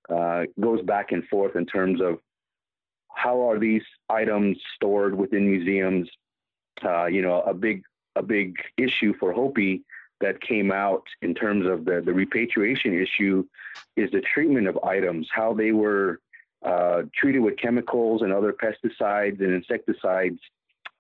uh, 0.08 0.44
goes 0.60 0.80
back 0.82 1.12
and 1.12 1.26
forth 1.26 1.56
in 1.56 1.66
terms 1.66 2.00
of 2.00 2.18
how 3.14 3.40
are 3.50 3.58
these 3.58 3.82
items 4.08 4.56
stored 4.76 5.14
within 5.14 5.46
museums. 5.50 6.08
Uh, 6.84 7.06
you 7.06 7.20
know, 7.20 7.42
a 7.42 7.52
big 7.52 7.82
a 8.18 8.22
big 8.22 8.56
issue 8.76 9.14
for 9.18 9.32
Hopi 9.32 9.82
that 10.20 10.40
came 10.40 10.72
out 10.72 11.04
in 11.22 11.34
terms 11.34 11.66
of 11.66 11.84
the, 11.84 12.02
the 12.04 12.12
repatriation 12.12 13.00
issue 13.00 13.44
is 13.96 14.10
the 14.10 14.20
treatment 14.20 14.66
of 14.66 14.78
items, 14.78 15.28
how 15.32 15.54
they 15.54 15.70
were 15.70 16.20
uh, 16.64 17.02
treated 17.14 17.38
with 17.38 17.56
chemicals 17.56 18.22
and 18.22 18.32
other 18.32 18.52
pesticides 18.52 19.40
and 19.40 19.54
insecticides 19.54 20.40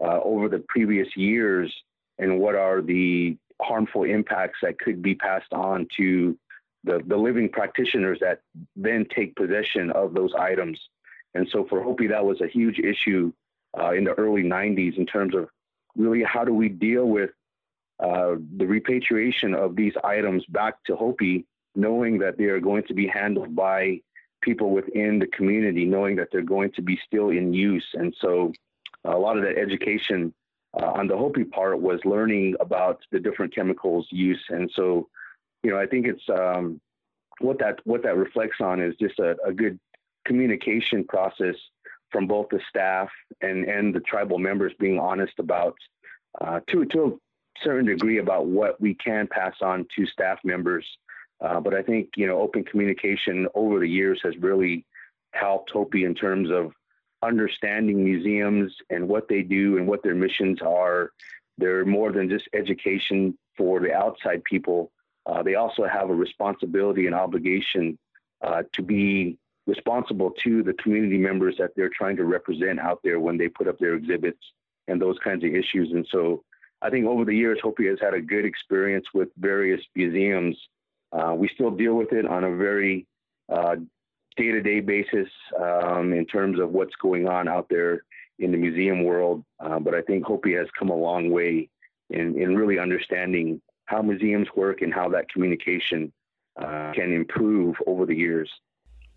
uh, 0.00 0.20
over 0.22 0.48
the 0.48 0.64
previous 0.68 1.08
years, 1.16 1.74
and 2.18 2.38
what 2.38 2.54
are 2.54 2.80
the 2.80 3.36
harmful 3.60 4.04
impacts 4.04 4.58
that 4.62 4.78
could 4.78 5.02
be 5.02 5.16
passed 5.16 5.52
on 5.52 5.88
to 5.96 6.38
the, 6.84 7.02
the 7.08 7.16
living 7.16 7.48
practitioners 7.48 8.18
that 8.20 8.40
then 8.76 9.04
take 9.12 9.34
possession 9.34 9.90
of 9.90 10.14
those 10.14 10.32
items. 10.38 10.80
And 11.34 11.48
so 11.50 11.66
for 11.68 11.82
Hopi, 11.82 12.06
that 12.06 12.24
was 12.24 12.40
a 12.40 12.46
huge 12.46 12.78
issue 12.78 13.32
uh, 13.78 13.90
in 13.90 14.04
the 14.04 14.12
early 14.12 14.44
90s 14.44 14.96
in 14.96 15.06
terms 15.06 15.34
of 15.34 15.48
really 15.98 16.22
how 16.22 16.44
do 16.44 16.54
we 16.54 16.68
deal 16.68 17.06
with 17.06 17.30
uh, 18.00 18.36
the 18.56 18.66
repatriation 18.66 19.54
of 19.54 19.76
these 19.76 19.94
items 20.04 20.44
back 20.46 20.82
to 20.84 20.96
Hopi, 20.96 21.44
knowing 21.74 22.18
that 22.18 22.38
they 22.38 22.44
are 22.44 22.60
going 22.60 22.84
to 22.84 22.94
be 22.94 23.06
handled 23.06 23.54
by 23.54 24.00
people 24.40 24.70
within 24.70 25.18
the 25.18 25.26
community, 25.26 25.84
knowing 25.84 26.16
that 26.16 26.28
they're 26.30 26.42
going 26.42 26.70
to 26.72 26.82
be 26.82 26.98
still 27.04 27.30
in 27.30 27.52
use. 27.52 27.86
And 27.94 28.14
so 28.20 28.52
a 29.04 29.18
lot 29.18 29.36
of 29.36 29.42
that 29.42 29.58
education 29.58 30.32
uh, 30.80 30.86
on 30.86 31.08
the 31.08 31.16
Hopi 31.16 31.44
part 31.44 31.80
was 31.80 32.00
learning 32.04 32.54
about 32.60 33.00
the 33.10 33.18
different 33.18 33.54
chemicals 33.54 34.06
use. 34.10 34.42
And 34.48 34.70
so, 34.74 35.08
you 35.62 35.70
know, 35.70 35.78
I 35.78 35.86
think 35.86 36.06
it's 36.06 36.22
um, 36.28 36.80
what 37.40 37.58
that 37.58 37.80
what 37.84 38.02
that 38.04 38.16
reflects 38.16 38.60
on 38.60 38.80
is 38.80 38.94
just 39.00 39.18
a, 39.18 39.36
a 39.44 39.52
good 39.52 39.78
communication 40.24 41.04
process 41.04 41.56
from 42.10 42.26
both 42.26 42.48
the 42.50 42.60
staff 42.68 43.08
and 43.40 43.64
and 43.64 43.94
the 43.94 44.00
tribal 44.00 44.38
members 44.38 44.72
being 44.78 44.98
honest 44.98 45.34
about 45.38 45.76
uh, 46.40 46.60
to 46.68 46.84
to 46.86 47.04
a 47.04 47.64
certain 47.64 47.86
degree 47.86 48.18
about 48.18 48.46
what 48.46 48.80
we 48.80 48.94
can 48.94 49.26
pass 49.26 49.54
on 49.62 49.86
to 49.96 50.06
staff 50.06 50.38
members. 50.44 50.86
Uh, 51.40 51.60
but 51.60 51.74
I 51.74 51.82
think 51.82 52.10
you 52.16 52.26
know 52.26 52.40
open 52.40 52.64
communication 52.64 53.46
over 53.54 53.80
the 53.80 53.88
years 53.88 54.20
has 54.24 54.36
really 54.38 54.84
helped 55.32 55.70
Hopi 55.70 56.04
in 56.04 56.14
terms 56.14 56.50
of 56.50 56.72
understanding 57.22 58.04
museums 58.04 58.72
and 58.90 59.08
what 59.08 59.28
they 59.28 59.42
do 59.42 59.76
and 59.76 59.86
what 59.86 60.02
their 60.02 60.14
missions 60.14 60.60
are. 60.62 61.10
They're 61.58 61.84
more 61.84 62.12
than 62.12 62.28
just 62.28 62.48
education 62.54 63.36
for 63.56 63.80
the 63.80 63.92
outside 63.92 64.44
people. 64.44 64.92
Uh, 65.26 65.42
they 65.42 65.56
also 65.56 65.84
have 65.86 66.10
a 66.10 66.14
responsibility 66.14 67.06
and 67.06 67.14
obligation 67.14 67.98
uh, 68.42 68.62
to 68.72 68.82
be 68.82 69.36
responsible 69.68 70.32
to 70.42 70.62
the 70.64 70.72
community 70.74 71.18
members 71.18 71.54
that 71.58 71.70
they're 71.76 71.90
trying 71.90 72.16
to 72.16 72.24
represent 72.24 72.80
out 72.80 73.00
there 73.04 73.20
when 73.20 73.36
they 73.36 73.48
put 73.48 73.68
up 73.68 73.78
their 73.78 73.94
exhibits 73.94 74.40
and 74.88 75.00
those 75.00 75.18
kinds 75.22 75.44
of 75.44 75.54
issues. 75.54 75.92
And 75.92 76.06
so 76.10 76.42
I 76.82 76.90
think 76.90 77.06
over 77.06 77.24
the 77.24 77.34
years, 77.34 77.58
Hopi 77.62 77.86
has 77.86 77.98
had 78.00 78.14
a 78.14 78.20
good 78.20 78.44
experience 78.44 79.06
with 79.12 79.28
various 79.38 79.80
museums. 79.94 80.56
Uh, 81.12 81.34
we 81.36 81.48
still 81.48 81.70
deal 81.70 81.94
with 81.94 82.12
it 82.12 82.26
on 82.26 82.44
a 82.44 82.56
very 82.56 83.06
day 84.38 84.52
to 84.52 84.62
day 84.62 84.80
basis 84.80 85.28
um, 85.60 86.12
in 86.12 86.24
terms 86.24 86.58
of 86.58 86.70
what's 86.70 86.94
going 86.96 87.28
on 87.28 87.48
out 87.48 87.66
there 87.68 88.02
in 88.38 88.52
the 88.52 88.56
museum 88.56 89.04
world. 89.04 89.44
Uh, 89.60 89.78
but 89.78 89.94
I 89.94 90.00
think 90.02 90.24
Hopi 90.24 90.54
has 90.54 90.68
come 90.78 90.90
a 90.90 90.96
long 90.96 91.30
way 91.30 91.68
in, 92.08 92.40
in 92.40 92.56
really 92.56 92.78
understanding 92.78 93.60
how 93.86 94.00
museums 94.00 94.48
work 94.56 94.80
and 94.80 94.94
how 94.94 95.08
that 95.10 95.28
communication 95.28 96.12
uh, 96.56 96.92
can 96.94 97.12
improve 97.12 97.76
over 97.86 98.06
the 98.06 98.14
years. 98.14 98.50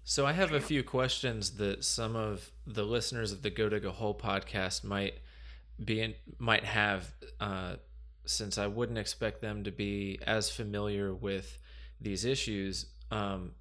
So 0.04 0.26
I 0.26 0.34
have 0.34 0.52
a 0.52 0.60
few 0.60 0.84
questions 0.84 1.52
that 1.52 1.86
some 1.86 2.16
of 2.16 2.52
the 2.66 2.84
listeners 2.84 3.32
of 3.32 3.44
the 3.44 3.50
Go 3.50 3.70
Dig 3.70 3.86
a 3.86 3.92
Hole 3.92 4.18
podcast 4.18 4.84
might 4.84 5.20
be 5.84 6.02
in, 6.02 6.16
might 6.38 6.66
have, 6.66 7.14
uh, 7.40 7.76
since 8.26 8.58
I 8.58 8.68
wouldn't 8.68 8.98
expect 8.98 9.42
them 9.42 9.64
to 9.64 9.72
be 9.72 10.20
as 10.26 10.50
familiar 10.50 11.14
with 11.14 11.58
these 12.00 12.26
issues. 12.26 12.88
Um, 13.12 13.52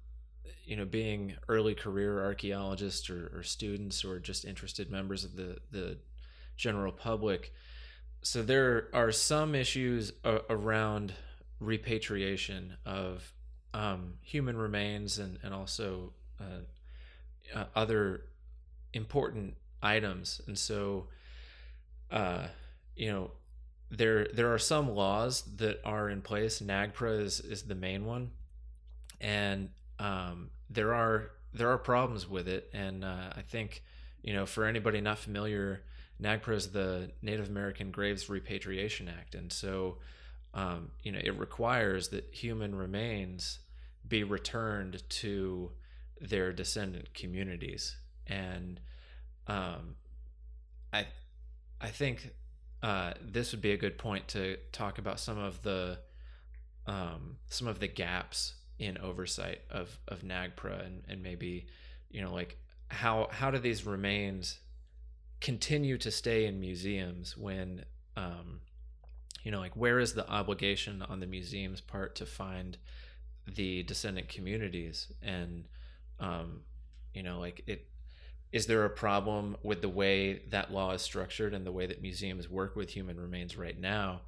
you 0.65 0.75
know, 0.75 0.85
being 0.85 1.35
early 1.49 1.75
career 1.75 2.23
archaeologists 2.23 3.09
or, 3.09 3.31
or 3.35 3.43
students 3.43 4.05
or 4.05 4.19
just 4.19 4.45
interested 4.45 4.89
members 4.89 5.23
of 5.23 5.35
the 5.35 5.57
the 5.71 5.97
general 6.55 6.91
public. 6.91 7.53
So 8.21 8.41
there 8.41 8.87
are 8.93 9.11
some 9.11 9.55
issues 9.55 10.13
a- 10.23 10.41
around 10.49 11.13
repatriation 11.59 12.77
of 12.85 13.33
um, 13.73 14.13
human 14.21 14.55
remains 14.57 15.19
and 15.19 15.39
and 15.43 15.53
also 15.53 16.13
uh, 16.41 17.59
uh, 17.59 17.65
other 17.75 18.21
important 18.93 19.55
items, 19.81 20.41
and 20.47 20.57
so 20.57 21.07
uh, 22.09 22.47
you 22.95 23.11
know 23.11 23.31
there 23.89 24.27
there 24.33 24.53
are 24.53 24.59
some 24.59 24.89
laws 24.95 25.43
that 25.57 25.81
are 25.83 26.09
in 26.09 26.21
place. 26.21 26.61
NAGPRA 26.61 27.21
is 27.21 27.39
is 27.39 27.63
the 27.63 27.75
main 27.75 28.05
one, 28.05 28.31
and 29.19 29.69
um, 29.99 30.49
there 30.69 30.93
are 30.93 31.31
there 31.53 31.69
are 31.69 31.77
problems 31.77 32.27
with 32.27 32.47
it, 32.47 32.69
and 32.73 33.03
uh, 33.03 33.33
I 33.35 33.41
think 33.41 33.83
you 34.23 34.33
know 34.33 34.45
for 34.45 34.65
anybody 34.65 35.01
not 35.01 35.19
familiar, 35.19 35.83
NAGPRA 36.21 36.55
is 36.55 36.67
the 36.71 37.11
Native 37.21 37.49
American 37.49 37.91
Graves 37.91 38.29
Repatriation 38.29 39.09
Act, 39.09 39.35
and 39.35 39.51
so 39.51 39.97
um, 40.53 40.91
you 41.03 41.11
know 41.11 41.19
it 41.21 41.37
requires 41.37 42.09
that 42.09 42.25
human 42.31 42.75
remains 42.75 43.59
be 44.07 44.23
returned 44.23 45.03
to 45.09 45.71
their 46.21 46.53
descendant 46.53 47.13
communities, 47.13 47.97
and 48.27 48.79
um, 49.47 49.95
I 50.93 51.07
I 51.79 51.87
think 51.89 52.31
uh, 52.83 53.13
this 53.21 53.51
would 53.51 53.61
be 53.61 53.71
a 53.71 53.77
good 53.77 53.97
point 53.97 54.27
to 54.29 54.57
talk 54.71 54.97
about 54.97 55.19
some 55.19 55.37
of 55.37 55.61
the 55.63 55.99
um, 56.85 57.37
some 57.47 57.67
of 57.67 57.79
the 57.79 57.87
gaps 57.87 58.55
in 58.79 58.97
oversight 58.97 59.61
of 59.69 59.99
of 60.07 60.21
NAGPRA 60.21 60.85
and, 60.85 61.03
and 61.07 61.21
maybe 61.21 61.67
you 62.09 62.21
know 62.21 62.33
like 62.33 62.57
how 62.89 63.27
how 63.31 63.51
do 63.51 63.59
these 63.59 63.85
remains 63.85 64.59
continue 65.39 65.97
to 65.97 66.11
stay 66.11 66.45
in 66.45 66.59
museums 66.59 67.35
when 67.35 67.83
um, 68.15 68.61
you 69.43 69.51
know 69.51 69.59
like 69.59 69.75
where 69.75 69.99
is 69.99 70.13
the 70.13 70.29
obligation 70.29 71.01
on 71.01 71.19
the 71.19 71.27
museum's 71.27 71.81
part 71.81 72.15
to 72.15 72.25
find 72.25 72.77
the 73.47 73.83
descendant 73.83 74.29
communities? 74.29 75.11
And 75.21 75.65
um, 76.21 76.61
you 77.13 77.23
know 77.23 77.39
like 77.39 77.63
it 77.67 77.87
is 78.51 78.65
there 78.65 78.83
a 78.83 78.89
problem 78.89 79.55
with 79.63 79.81
the 79.81 79.89
way 79.89 80.41
that 80.49 80.73
law 80.73 80.91
is 80.91 81.01
structured 81.01 81.53
and 81.53 81.65
the 81.65 81.71
way 81.71 81.85
that 81.85 82.01
museums 82.01 82.49
work 82.49 82.75
with 82.75 82.89
human 82.89 83.17
remains 83.17 83.57
right 83.57 83.79
now? 83.79 84.21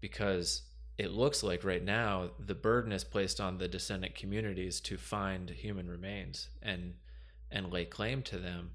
Because 0.00 0.62
it 0.96 1.12
looks 1.12 1.44
like 1.44 1.62
right 1.62 1.84
now 1.84 2.30
the 2.44 2.56
burden 2.56 2.90
is 2.90 3.04
placed 3.04 3.40
on 3.40 3.58
the 3.58 3.68
descendant 3.68 4.16
communities 4.16 4.80
to 4.80 4.96
find 4.96 5.50
human 5.50 5.88
remains 5.88 6.48
and 6.60 6.94
and 7.50 7.72
lay 7.72 7.84
claim 7.84 8.20
to 8.20 8.36
them 8.36 8.72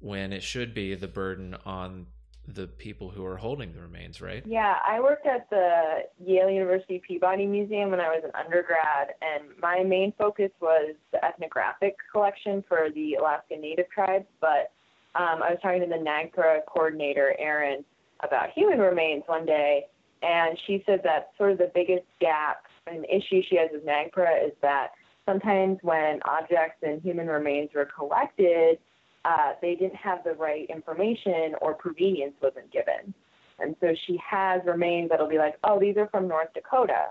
when 0.00 0.32
it 0.32 0.42
should 0.42 0.74
be 0.74 0.94
the 0.94 1.08
burden 1.08 1.56
on 1.64 2.06
the 2.46 2.66
people 2.66 3.10
who 3.10 3.24
are 3.24 3.36
holding 3.36 3.72
the 3.72 3.80
remains, 3.80 4.20
right? 4.20 4.44
Yeah, 4.46 4.76
I 4.86 5.00
worked 5.00 5.26
at 5.26 5.48
the 5.50 6.02
Yale 6.22 6.50
University 6.50 7.00
Peabody 7.06 7.46
Museum 7.46 7.90
when 7.90 8.00
I 8.00 8.08
was 8.08 8.22
an 8.24 8.30
undergrad, 8.34 9.14
and 9.22 9.44
my 9.60 9.82
main 9.82 10.12
focus 10.18 10.50
was 10.60 10.94
the 11.12 11.24
ethnographic 11.24 11.96
collection 12.12 12.62
for 12.68 12.88
the 12.94 13.14
Alaska 13.14 13.56
Native 13.56 13.88
tribes. 13.90 14.26
But 14.40 14.72
um, 15.14 15.42
I 15.42 15.50
was 15.50 15.58
talking 15.62 15.80
to 15.80 15.86
the 15.86 15.94
NAGPRA 15.94 16.60
coordinator, 16.66 17.34
Erin, 17.38 17.84
about 18.22 18.50
human 18.54 18.78
remains 18.78 19.22
one 19.26 19.46
day, 19.46 19.86
and 20.22 20.58
she 20.66 20.82
said 20.86 21.00
that 21.04 21.30
sort 21.38 21.52
of 21.52 21.58
the 21.58 21.70
biggest 21.74 22.04
gap 22.20 22.64
and 22.86 23.06
issue 23.06 23.42
she 23.48 23.56
has 23.56 23.70
with 23.72 23.86
NAGPRA 23.86 24.46
is 24.46 24.52
that 24.60 24.88
sometimes 25.26 25.78
when 25.82 26.20
objects 26.24 26.82
and 26.82 27.00
human 27.02 27.26
remains 27.26 27.70
were 27.74 27.86
collected, 27.86 28.78
uh, 29.24 29.52
they 29.62 29.74
didn't 29.74 29.96
have 29.96 30.22
the 30.24 30.34
right 30.34 30.68
information 30.68 31.54
or 31.60 31.74
provenience 31.74 32.34
wasn't 32.42 32.70
given. 32.70 33.14
And 33.58 33.76
so 33.80 33.94
she 34.06 34.18
has 34.28 34.60
remains 34.66 35.10
that'll 35.10 35.28
be 35.28 35.38
like, 35.38 35.54
oh, 35.64 35.78
these 35.78 35.96
are 35.96 36.08
from 36.08 36.28
North 36.28 36.52
Dakota. 36.54 37.06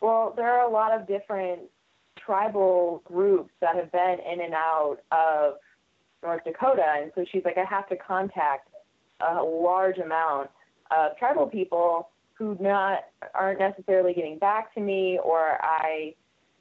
Well, 0.00 0.34
there 0.36 0.50
are 0.50 0.68
a 0.68 0.70
lot 0.70 0.92
of 0.92 1.06
different 1.06 1.60
tribal 2.18 3.02
groups 3.04 3.50
that 3.60 3.76
have 3.76 3.92
been 3.92 4.16
in 4.30 4.40
and 4.40 4.54
out 4.54 4.98
of 5.12 5.54
North 6.22 6.44
Dakota. 6.44 6.84
And 6.98 7.12
so 7.14 7.24
she's 7.30 7.44
like, 7.44 7.56
I 7.56 7.64
have 7.64 7.88
to 7.88 7.96
contact 7.96 8.68
a 9.20 9.42
large 9.42 9.98
amount 9.98 10.50
of 10.90 11.16
tribal 11.18 11.46
people 11.46 12.10
who 12.34 12.56
not 12.60 13.04
aren't 13.34 13.58
necessarily 13.58 14.12
getting 14.12 14.38
back 14.38 14.74
to 14.74 14.80
me 14.80 15.18
or 15.22 15.58
I, 15.62 16.14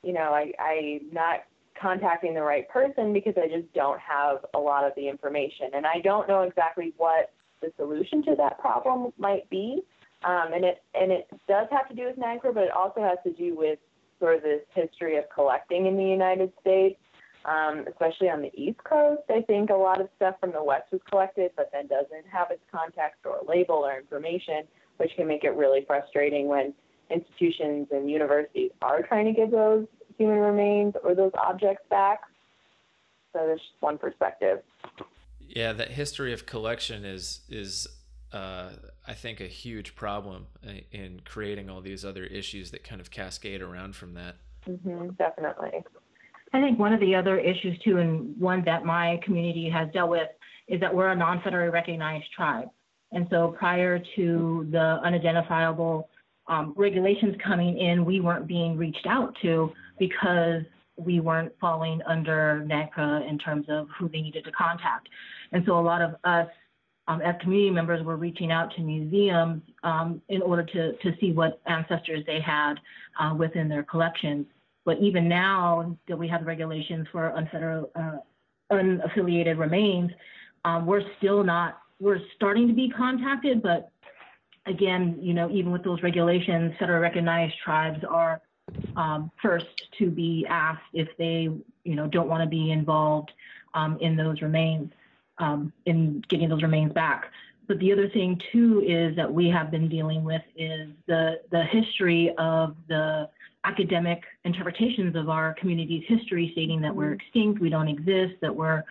you 0.03 0.13
know, 0.13 0.33
I, 0.33 0.53
I'm 0.59 1.01
not 1.11 1.43
contacting 1.79 2.33
the 2.33 2.41
right 2.41 2.67
person 2.69 3.13
because 3.13 3.33
I 3.37 3.47
just 3.47 3.71
don't 3.73 3.99
have 3.99 4.45
a 4.53 4.59
lot 4.59 4.85
of 4.85 4.93
the 4.95 5.07
information. 5.07 5.71
And 5.73 5.85
I 5.85 5.99
don't 6.03 6.27
know 6.27 6.41
exactly 6.43 6.93
what 6.97 7.31
the 7.61 7.71
solution 7.77 8.23
to 8.23 8.35
that 8.37 8.59
problem 8.59 9.11
might 9.17 9.49
be. 9.49 9.81
Um, 10.23 10.53
and 10.53 10.65
it 10.65 10.81
and 10.93 11.11
it 11.11 11.27
does 11.47 11.67
have 11.71 11.87
to 11.89 11.95
do 11.95 12.05
with 12.05 12.17
NAGPRA, 12.17 12.53
but 12.53 12.63
it 12.63 12.71
also 12.71 13.01
has 13.01 13.17
to 13.25 13.31
do 13.31 13.55
with 13.55 13.79
sort 14.19 14.37
of 14.37 14.43
this 14.43 14.61
history 14.73 15.17
of 15.17 15.25
collecting 15.33 15.85
in 15.85 15.97
the 15.97 16.03
United 16.03 16.51
States, 16.61 16.99
um, 17.43 17.85
especially 17.87 18.29
on 18.29 18.41
the 18.41 18.51
East 18.55 18.83
Coast. 18.83 19.21
I 19.29 19.41
think 19.41 19.69
a 19.69 19.75
lot 19.75 20.01
of 20.01 20.07
stuff 20.15 20.35
from 20.39 20.51
the 20.51 20.63
West 20.63 20.85
was 20.91 21.01
collected, 21.09 21.51
but 21.55 21.69
then 21.73 21.87
doesn't 21.87 22.25
have 22.31 22.49
its 22.49 22.63
context 22.71 23.19
or 23.25 23.41
label 23.47 23.75
or 23.75 23.97
information, 23.97 24.63
which 24.97 25.11
can 25.15 25.27
make 25.27 25.43
it 25.43 25.51
really 25.51 25.83
frustrating 25.85 26.47
when 26.47 26.73
institutions 27.11 27.87
and 27.91 28.09
universities 28.09 28.71
are 28.81 29.03
trying 29.03 29.25
to 29.25 29.31
give 29.31 29.51
those 29.51 29.85
human 30.17 30.39
remains 30.39 30.93
or 31.03 31.15
those 31.15 31.31
objects 31.41 31.83
back. 31.89 32.21
So 33.33 33.39
there's 33.45 33.59
just 33.59 33.81
one 33.81 33.97
perspective. 33.97 34.59
Yeah, 35.39 35.73
that 35.73 35.91
history 35.91 36.33
of 36.33 36.45
collection 36.45 37.05
is 37.05 37.41
is 37.49 37.87
uh, 38.33 38.69
I 39.07 39.13
think 39.13 39.39
a 39.39 39.47
huge 39.47 39.95
problem 39.95 40.47
in 40.91 41.21
creating 41.25 41.69
all 41.69 41.81
these 41.81 42.03
other 42.03 42.23
issues 42.25 42.71
that 42.71 42.83
kind 42.83 42.99
of 42.99 43.11
cascade 43.11 43.61
around 43.61 43.95
from 43.95 44.13
that. 44.15 44.35
Mm-hmm, 44.67 45.09
definitely. 45.17 45.83
I 46.53 46.61
think 46.61 46.79
one 46.79 46.93
of 46.93 46.99
the 46.99 47.15
other 47.15 47.37
issues 47.37 47.77
too, 47.83 47.97
and 47.97 48.39
one 48.39 48.63
that 48.65 48.85
my 48.85 49.19
community 49.23 49.69
has 49.69 49.89
dealt 49.93 50.09
with, 50.09 50.29
is 50.67 50.79
that 50.79 50.93
we're 50.93 51.09
a 51.09 51.15
non-federally 51.15 51.71
recognized 51.71 52.25
tribe, 52.35 52.69
and 53.11 53.27
so 53.29 53.55
prior 53.57 54.01
to 54.15 54.67
the 54.71 54.99
unidentifiable 55.03 56.09
um, 56.47 56.73
regulations 56.75 57.35
coming 57.43 57.77
in, 57.77 58.05
we 58.05 58.19
weren't 58.19 58.47
being 58.47 58.77
reached 58.77 59.05
out 59.07 59.35
to 59.41 59.71
because 59.97 60.63
we 60.97 61.19
weren't 61.19 61.51
falling 61.59 62.01
under 62.07 62.65
NAGPRA 62.65 63.27
in 63.29 63.37
terms 63.37 63.65
of 63.69 63.87
who 63.97 64.07
they 64.07 64.21
needed 64.21 64.45
to 64.45 64.51
contact. 64.51 65.09
And 65.51 65.63
so 65.65 65.77
a 65.77 65.81
lot 65.81 66.01
of 66.01 66.15
us 66.23 66.47
um, 67.07 67.21
as 67.21 67.35
community 67.41 67.69
members 67.69 68.03
were 68.03 68.15
reaching 68.15 68.51
out 68.51 68.73
to 68.75 68.81
museums 68.81 69.61
um, 69.83 70.21
in 70.29 70.41
order 70.41 70.63
to, 70.63 70.93
to 70.97 71.17
see 71.19 71.31
what 71.31 71.61
ancestors 71.67 72.23
they 72.25 72.39
had 72.41 72.75
uh, 73.19 73.33
within 73.35 73.69
their 73.69 73.83
collections. 73.83 74.47
But 74.85 74.99
even 74.99 75.27
now 75.27 75.95
that 76.07 76.17
we 76.17 76.27
have 76.27 76.45
regulations 76.45 77.07
for 77.11 77.31
unfederal, 77.35 77.89
uh, 77.95 78.17
unaffiliated 78.71 79.59
remains, 79.59 80.11
um, 80.63 80.85
we're 80.85 81.03
still 81.17 81.43
not, 81.43 81.79
we're 81.99 82.19
starting 82.35 82.67
to 82.67 82.73
be 82.73 82.89
contacted, 82.89 83.61
but 83.61 83.91
again, 84.65 85.17
you 85.19 85.33
know, 85.33 85.49
even 85.51 85.71
with 85.71 85.83
those 85.83 86.01
regulations, 86.01 86.73
federal 86.79 86.99
recognized 86.99 87.53
tribes 87.63 87.99
are 88.09 88.41
um, 88.95 89.31
first 89.41 89.65
to 89.99 90.09
be 90.09 90.45
asked 90.49 90.81
if 90.93 91.07
they, 91.17 91.49
you 91.83 91.95
know, 91.95 92.07
don't 92.07 92.27
want 92.27 92.43
to 92.43 92.49
be 92.49 92.71
involved 92.71 93.31
um, 93.73 93.97
in 94.01 94.15
those 94.15 94.41
remains, 94.41 94.91
um, 95.37 95.71
in 95.85 96.23
getting 96.29 96.49
those 96.49 96.63
remains 96.63 96.93
back. 96.93 97.25
But 97.67 97.79
the 97.79 97.91
other 97.91 98.09
thing 98.09 98.39
too 98.51 98.83
is 98.85 99.15
that 99.15 99.31
we 99.31 99.49
have 99.49 99.71
been 99.71 99.89
dealing 99.89 100.23
with 100.23 100.41
is 100.55 100.89
the 101.07 101.41
the 101.51 101.63
history 101.63 102.33
of 102.37 102.75
the 102.87 103.27
academic 103.63 104.21
interpretations 104.43 105.15
of 105.15 105.29
our 105.29 105.55
community's 105.55 106.03
history, 106.07 106.49
stating 106.51 106.79
that 106.81 106.95
we're 106.95 107.13
extinct, 107.13 107.59
we 107.59 107.69
don't 107.69 107.87
exist, 107.87 108.33
that 108.41 108.55
we're 108.55 108.83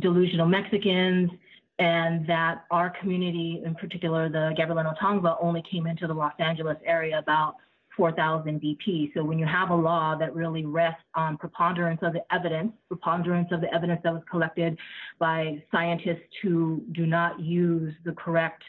delusional 0.00 0.46
Mexicans, 0.46 1.30
and 1.78 2.26
that 2.26 2.64
our 2.72 2.90
community, 3.00 3.62
in 3.64 3.74
particular 3.76 4.28
the 4.28 4.52
Gabrielino 4.58 4.96
Tongva, 4.98 5.36
only 5.40 5.62
came 5.70 5.86
into 5.86 6.08
the 6.08 6.14
Los 6.14 6.32
Angeles 6.40 6.78
area 6.84 7.18
about 7.18 7.54
4,000 7.96 8.60
BP. 8.60 9.12
So 9.14 9.24
when 9.24 9.38
you 9.38 9.46
have 9.46 9.70
a 9.70 9.74
law 9.74 10.16
that 10.18 10.34
really 10.34 10.64
rests 10.64 11.02
on 11.14 11.36
preponderance 11.36 12.00
of 12.02 12.12
the 12.12 12.22
evidence, 12.32 12.72
preponderance 12.88 13.48
of 13.52 13.60
the 13.60 13.72
evidence 13.74 14.00
that 14.04 14.12
was 14.12 14.22
collected 14.30 14.78
by 15.18 15.62
scientists 15.72 16.28
who 16.42 16.82
do 16.92 17.06
not 17.06 17.40
use 17.40 17.94
the 18.04 18.12
correct 18.12 18.62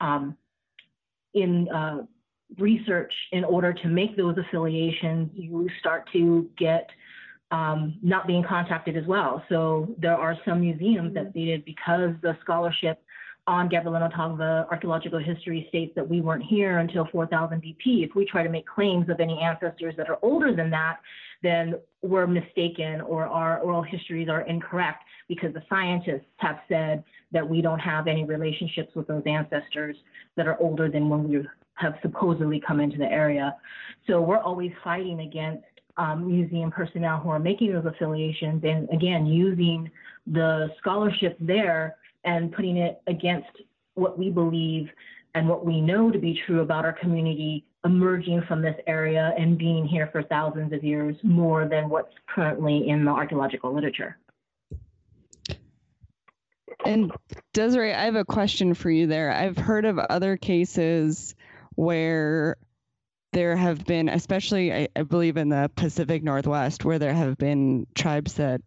um, 0.00 0.36
in 1.34 1.68
uh, 1.68 2.02
research 2.58 3.12
in 3.32 3.44
order 3.44 3.72
to 3.72 3.88
make 3.88 4.16
those 4.16 4.36
affiliations, 4.36 5.30
you 5.34 5.68
start 5.78 6.08
to 6.12 6.48
get 6.58 6.88
um, 7.50 7.98
not 8.02 8.26
being 8.26 8.44
contacted 8.44 8.96
as 8.96 9.06
well. 9.06 9.42
So 9.48 9.94
there 9.98 10.14
are 10.14 10.36
some 10.44 10.60
museums 10.60 11.14
that 11.14 11.30
stated 11.30 11.64
because 11.64 12.10
the 12.22 12.36
scholarship 12.42 13.02
on 13.46 13.68
Gabrielino 13.68 14.12
Tongva 14.12 14.68
archaeological 14.70 15.18
history 15.18 15.66
states 15.68 15.92
that 15.96 16.08
we 16.08 16.20
weren't 16.20 16.42
here 16.42 16.78
until 16.78 17.06
4000 17.10 17.62
BP. 17.62 18.04
If 18.04 18.14
we 18.14 18.24
try 18.24 18.42
to 18.42 18.48
make 18.48 18.66
claims 18.66 19.08
of 19.08 19.20
any 19.20 19.40
ancestors 19.40 19.94
that 19.96 20.08
are 20.08 20.18
older 20.22 20.54
than 20.54 20.70
that, 20.70 20.98
then 21.42 21.74
we're 22.02 22.26
mistaken 22.26 23.00
or 23.00 23.26
our 23.26 23.58
oral 23.60 23.82
histories 23.82 24.28
are 24.28 24.42
incorrect 24.42 25.04
because 25.28 25.52
the 25.54 25.62
scientists 25.68 26.26
have 26.36 26.58
said 26.68 27.02
that 27.32 27.48
we 27.48 27.62
don't 27.62 27.78
have 27.78 28.06
any 28.06 28.24
relationships 28.24 28.94
with 28.94 29.06
those 29.06 29.22
ancestors 29.26 29.96
that 30.36 30.46
are 30.46 30.60
older 30.60 30.90
than 30.90 31.08
when 31.08 31.28
we 31.28 31.46
have 31.74 31.94
supposedly 32.02 32.60
come 32.66 32.80
into 32.80 32.98
the 32.98 33.10
area. 33.10 33.56
So 34.06 34.20
we're 34.20 34.38
always 34.38 34.72
fighting 34.84 35.20
against 35.20 35.64
um, 35.96 36.26
museum 36.26 36.70
personnel 36.70 37.18
who 37.18 37.30
are 37.30 37.38
making 37.38 37.72
those 37.72 37.84
affiliations 37.84 38.62
and 38.64 38.88
again 38.90 39.26
using 39.26 39.90
the 40.26 40.68
scholarship 40.78 41.36
there 41.40 41.96
and 42.24 42.52
putting 42.52 42.76
it 42.76 43.00
against 43.06 43.48
what 43.94 44.18
we 44.18 44.30
believe 44.30 44.88
and 45.34 45.48
what 45.48 45.64
we 45.64 45.80
know 45.80 46.10
to 46.10 46.18
be 46.18 46.40
true 46.46 46.60
about 46.60 46.84
our 46.84 46.92
community 46.92 47.64
emerging 47.84 48.42
from 48.46 48.60
this 48.60 48.76
area 48.86 49.32
and 49.38 49.56
being 49.56 49.86
here 49.86 50.08
for 50.12 50.22
thousands 50.22 50.72
of 50.72 50.84
years 50.84 51.16
more 51.22 51.66
than 51.66 51.88
what's 51.88 52.12
currently 52.28 52.88
in 52.88 53.04
the 53.04 53.10
archaeological 53.10 53.74
literature. 53.74 54.18
And 56.84 57.12
Desiree, 57.52 57.94
I 57.94 58.04
have 58.04 58.16
a 58.16 58.24
question 58.24 58.74
for 58.74 58.90
you 58.90 59.06
there. 59.06 59.32
I've 59.32 59.56
heard 59.56 59.84
of 59.84 59.98
other 59.98 60.36
cases 60.36 61.34
where 61.74 62.56
there 63.32 63.54
have 63.56 63.84
been, 63.84 64.08
especially 64.08 64.72
I, 64.72 64.88
I, 64.96 65.02
believe 65.02 65.36
in 65.36 65.50
the 65.50 65.70
Pacific 65.76 66.22
Northwest, 66.22 66.84
where 66.84 66.98
there 66.98 67.14
have 67.14 67.36
been 67.36 67.86
tribes 67.94 68.34
that 68.34 68.60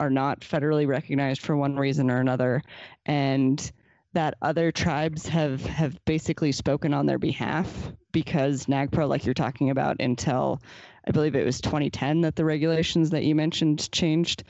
are 0.00 0.10
not 0.10 0.40
federally 0.40 0.86
recognized 0.86 1.42
for 1.42 1.56
one 1.56 1.76
reason 1.76 2.10
or 2.10 2.18
another, 2.18 2.62
and 3.06 3.72
that 4.14 4.34
other 4.42 4.70
tribes 4.70 5.26
have 5.28 5.64
have 5.64 6.02
basically 6.04 6.52
spoken 6.52 6.92
on 6.92 7.06
their 7.06 7.18
behalf 7.18 7.92
because 8.12 8.66
NAGPRA, 8.66 9.08
like 9.08 9.24
you're 9.24 9.34
talking 9.34 9.70
about, 9.70 9.96
until 10.00 10.60
I 11.06 11.12
believe 11.12 11.34
it 11.34 11.46
was 11.46 11.60
2010 11.60 12.22
that 12.22 12.36
the 12.36 12.44
regulations 12.44 13.10
that 13.10 13.24
you 13.24 13.34
mentioned 13.34 13.90
changed. 13.90 14.44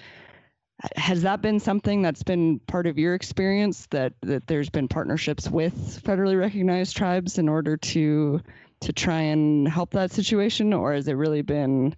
Has 0.97 1.23
that 1.23 1.43
been 1.43 1.61
something 1.61 2.03
that's 2.03 2.25
been 2.25 2.59
part 2.59 2.89
of 2.89 2.99
your 2.99 3.15
experience 3.15 3.87
that 3.91 4.15
that 4.23 4.49
there's 4.49 4.71
been 4.71 4.89
partnerships 4.89 5.49
with 5.49 6.03
federally 6.03 6.39
recognized 6.39 6.97
tribes 6.97 7.39
in 7.39 7.49
order 7.49 7.77
to 7.77 8.41
to 8.81 8.93
try 8.93 9.21
and 9.21 9.69
help 9.69 9.91
that 9.93 10.11
situation, 10.11 10.73
or 10.73 10.93
has 10.93 11.07
it 11.07 11.13
really 11.13 11.43
been 11.43 11.95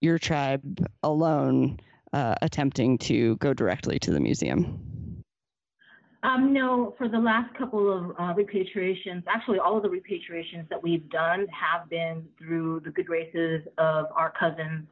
your 0.00 0.18
tribe 0.18 0.86
alone 1.02 1.80
uh, 2.14 2.36
attempting 2.42 2.96
to 2.96 3.36
go 3.36 3.52
directly 3.52 3.98
to 3.98 4.12
the 4.12 4.20
museum? 4.20 5.22
Um, 6.22 6.54
no, 6.54 6.94
for 6.96 7.08
the 7.08 7.18
last 7.18 7.54
couple 7.58 7.92
of 7.92 8.10
uh, 8.12 8.32
repatriations, 8.32 9.24
actually 9.28 9.58
all 9.58 9.76
of 9.76 9.82
the 9.82 9.90
repatriations 9.90 10.66
that 10.70 10.82
we've 10.82 11.06
done 11.10 11.46
have 11.48 11.90
been 11.90 12.24
through 12.38 12.80
the 12.80 12.90
good 12.90 13.06
graces 13.06 13.60
of 13.76 14.06
our 14.14 14.32
cousins, 14.38 14.86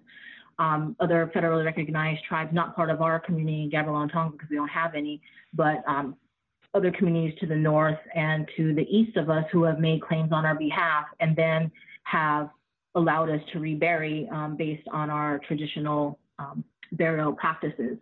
um, 0.59 0.95
other 1.01 1.31
federally 1.35 1.65
recognized 1.65 2.23
tribes, 2.29 2.53
not 2.53 2.77
part 2.77 2.91
of 2.91 3.01
our 3.01 3.19
community, 3.19 3.69
Gabriel 3.71 4.07
Tongva, 4.09 4.33
because 4.33 4.51
we 4.51 4.57
don't 4.57 4.69
have 4.69 4.95
any, 4.95 5.23
but 5.55 5.83
um, 5.87 6.17
other 6.75 6.91
communities 6.91 7.39
to 7.41 7.47
the 7.47 7.57
north 7.57 7.99
and 8.15 8.47
to 8.57 8.75
the 8.75 8.83
east 8.83 9.17
of 9.17 9.31
us 9.31 9.45
who 9.53 9.63
have 9.63 9.79
made 9.79 10.03
claims 10.03 10.33
on 10.33 10.45
our 10.45 10.57
behalf 10.57 11.07
and 11.21 11.35
then 11.35 11.71
have 12.03 12.51
allowed 12.95 13.31
us 13.31 13.41
to 13.53 13.59
rebury 13.59 14.29
um, 14.33 14.55
based 14.57 14.87
on 14.93 15.09
our 15.09 15.39
traditional 15.47 16.19
um, 16.39 16.63
burial 16.93 17.33
practices. 17.33 17.99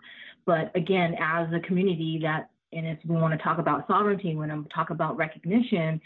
But 0.47 0.75
again, 0.75 1.17
as 1.21 1.49
a 1.53 1.61
community 1.61 2.19
that 2.23 2.51
and 2.73 2.87
if 2.87 2.99
we 3.05 3.17
want 3.17 3.37
to 3.37 3.43
talk 3.43 3.59
about 3.59 3.87
sovereignty, 3.89 4.37
when 4.37 4.51
I'm 4.51 4.65
talk 4.67 4.91
about 4.91 5.17
recognition, 5.17 6.01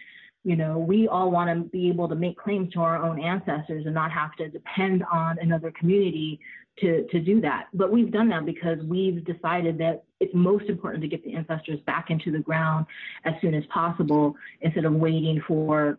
you 0.44 0.57
know, 0.57 0.79
we 0.79 1.09
all 1.09 1.31
want 1.31 1.49
to 1.51 1.68
be 1.70 1.88
able 1.88 2.09
to 2.09 2.14
make 2.14 2.37
claims 2.37 2.73
to 2.75 2.81
our 2.81 3.03
own 3.03 3.20
ancestors 3.23 3.87
and 3.87 3.94
not 3.94 4.11
have 4.11 4.35
to 4.37 4.49
depend 4.49 5.05
on 5.11 5.38
another 5.40 5.73
community 5.79 6.38
to, 6.81 7.07
to 7.11 7.20
do 7.20 7.40
that. 7.40 7.68
But 7.73 7.92
we've 7.92 8.11
done 8.11 8.29
that 8.31 8.44
because 8.44 8.79
we've 8.85 9.25
decided 9.25 9.79
that 9.79 10.05
it's 10.20 10.35
most 10.35 10.66
important 10.66 11.03
to 11.03 11.09
get 11.09 11.25
the 11.25 11.35
ancestors 11.35 11.81
back 11.87 12.11
into 12.11 12.31
the 12.31 12.40
ground 12.40 12.87
as 13.25 13.35
soon 13.40 13.55
as 13.55 13.64
possible 13.73 14.35
instead 14.61 14.85
of 14.85 14.92
waiting 14.94 15.42
for 15.47 15.99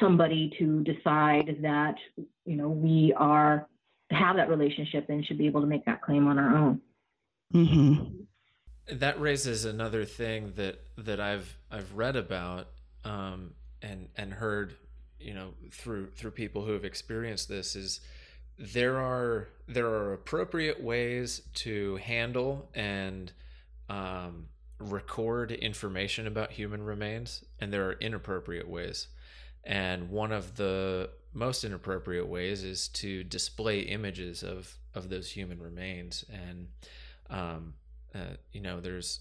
somebody 0.00 0.52
to 0.58 0.82
decide 0.82 1.58
that, 1.62 1.94
you 2.44 2.56
know, 2.56 2.68
we 2.68 3.14
are 3.16 3.68
have 4.14 4.36
that 4.36 4.48
relationship 4.48 5.08
and 5.08 5.24
should 5.26 5.38
be 5.38 5.46
able 5.46 5.60
to 5.60 5.66
make 5.66 5.84
that 5.86 6.02
claim 6.02 6.26
on 6.28 6.38
our 6.38 6.56
own. 6.56 6.80
Mm-hmm 7.54 8.24
that 8.88 9.18
raises 9.20 9.64
another 9.64 10.04
thing 10.04 10.52
that 10.56 10.78
that 10.98 11.20
I've 11.20 11.56
I've 11.70 11.92
read 11.94 12.16
about 12.16 12.66
um, 13.04 13.52
and 13.82 14.08
and 14.16 14.32
heard 14.32 14.76
you 15.18 15.34
know 15.34 15.54
through 15.70 16.10
through 16.10 16.32
people 16.32 16.64
who 16.64 16.72
have 16.72 16.84
experienced 16.84 17.48
this 17.48 17.76
is 17.76 18.00
there 18.58 18.98
are 18.98 19.48
there 19.66 19.86
are 19.86 20.12
appropriate 20.12 20.82
ways 20.82 21.42
to 21.54 21.96
handle 21.96 22.68
and 22.74 23.32
um, 23.88 24.46
record 24.78 25.50
information 25.50 26.26
about 26.26 26.52
human 26.52 26.82
remains 26.82 27.44
and 27.60 27.72
there 27.72 27.88
are 27.88 27.94
inappropriate 27.94 28.68
ways 28.68 29.08
and 29.64 30.10
one 30.10 30.30
of 30.30 30.56
the 30.56 31.08
most 31.34 31.64
inappropriate 31.64 32.28
ways 32.28 32.62
is 32.62 32.88
to 32.88 33.24
display 33.24 33.80
images 33.80 34.42
of 34.42 34.78
of 34.94 35.08
those 35.08 35.32
human 35.32 35.60
remains. 35.60 36.24
And 36.32 36.68
um, 37.28 37.74
uh, 38.14 38.36
you 38.52 38.60
know, 38.60 38.80
there's 38.80 39.20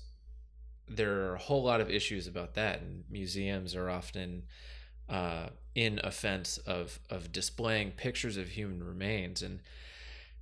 there 0.88 1.26
are 1.26 1.36
a 1.36 1.40
whole 1.40 1.64
lot 1.64 1.82
of 1.82 1.90
issues 1.90 2.28
about 2.28 2.54
that, 2.54 2.82
and 2.82 3.04
museums 3.10 3.76
are 3.76 3.90
often 3.90 4.44
uh, 5.10 5.48
in 5.76 6.00
offense 6.04 6.58
of 6.60 7.00
of 7.10 7.32
displaying 7.32 7.92
pictures 7.92 8.38
of 8.38 8.50
human 8.50 8.84
remains, 8.84 9.42
and 9.42 9.60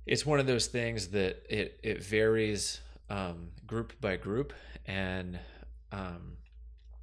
it's 0.06 0.26
one 0.26 0.40
of 0.40 0.46
those 0.46 0.66
things 0.66 1.08
that 1.08 1.42
it 1.48 1.80
it 1.82 2.02
varies 2.02 2.80
um, 3.08 3.48
group 3.66 3.94
by 4.00 4.16
group, 4.16 4.52
and 4.86 5.38
um, 5.90 6.36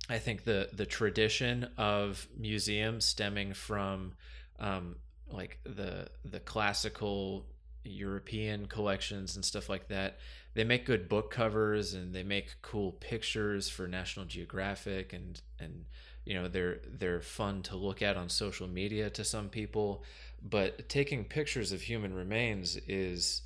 I 0.10 0.19
think 0.19 0.43
the 0.43 0.69
the 0.73 0.86
tradition 0.86 1.69
of 1.77 2.27
museums 2.38 3.05
stemming 3.05 3.53
from 3.53 4.13
um, 4.60 4.95
like 5.32 5.60
the 5.63 6.10
the 6.26 6.39
classical 6.39 7.45
European 7.84 8.67
collections 8.67 9.36
and 9.36 9.43
stuff 9.43 9.69
like 9.69 9.88
that. 9.88 10.17
They 10.54 10.63
make 10.63 10.86
good 10.86 11.08
book 11.08 11.32
covers 11.32 11.93
and 11.93 12.13
they 12.13 12.24
make 12.24 12.62
cool 12.62 12.93
pictures 12.93 13.69
for 13.69 13.88
National 13.88 14.26
Geographic 14.26 15.13
and 15.13 15.41
and 15.60 15.86
you 16.26 16.34
know 16.34 16.48
they're 16.48 16.80
they're 16.88 17.22
fun 17.22 17.62
to 17.63 17.76
look 17.76 18.02
at 18.02 18.17
on 18.17 18.30
social 18.30 18.67
media 18.67 19.10
to 19.12 19.24
some 19.24 19.50
people. 19.50 20.04
But 20.41 20.89
taking 20.89 21.26
pictures 21.26 21.72
of 21.72 21.82
human 21.82 22.13
remains 22.13 22.78
is 22.88 23.41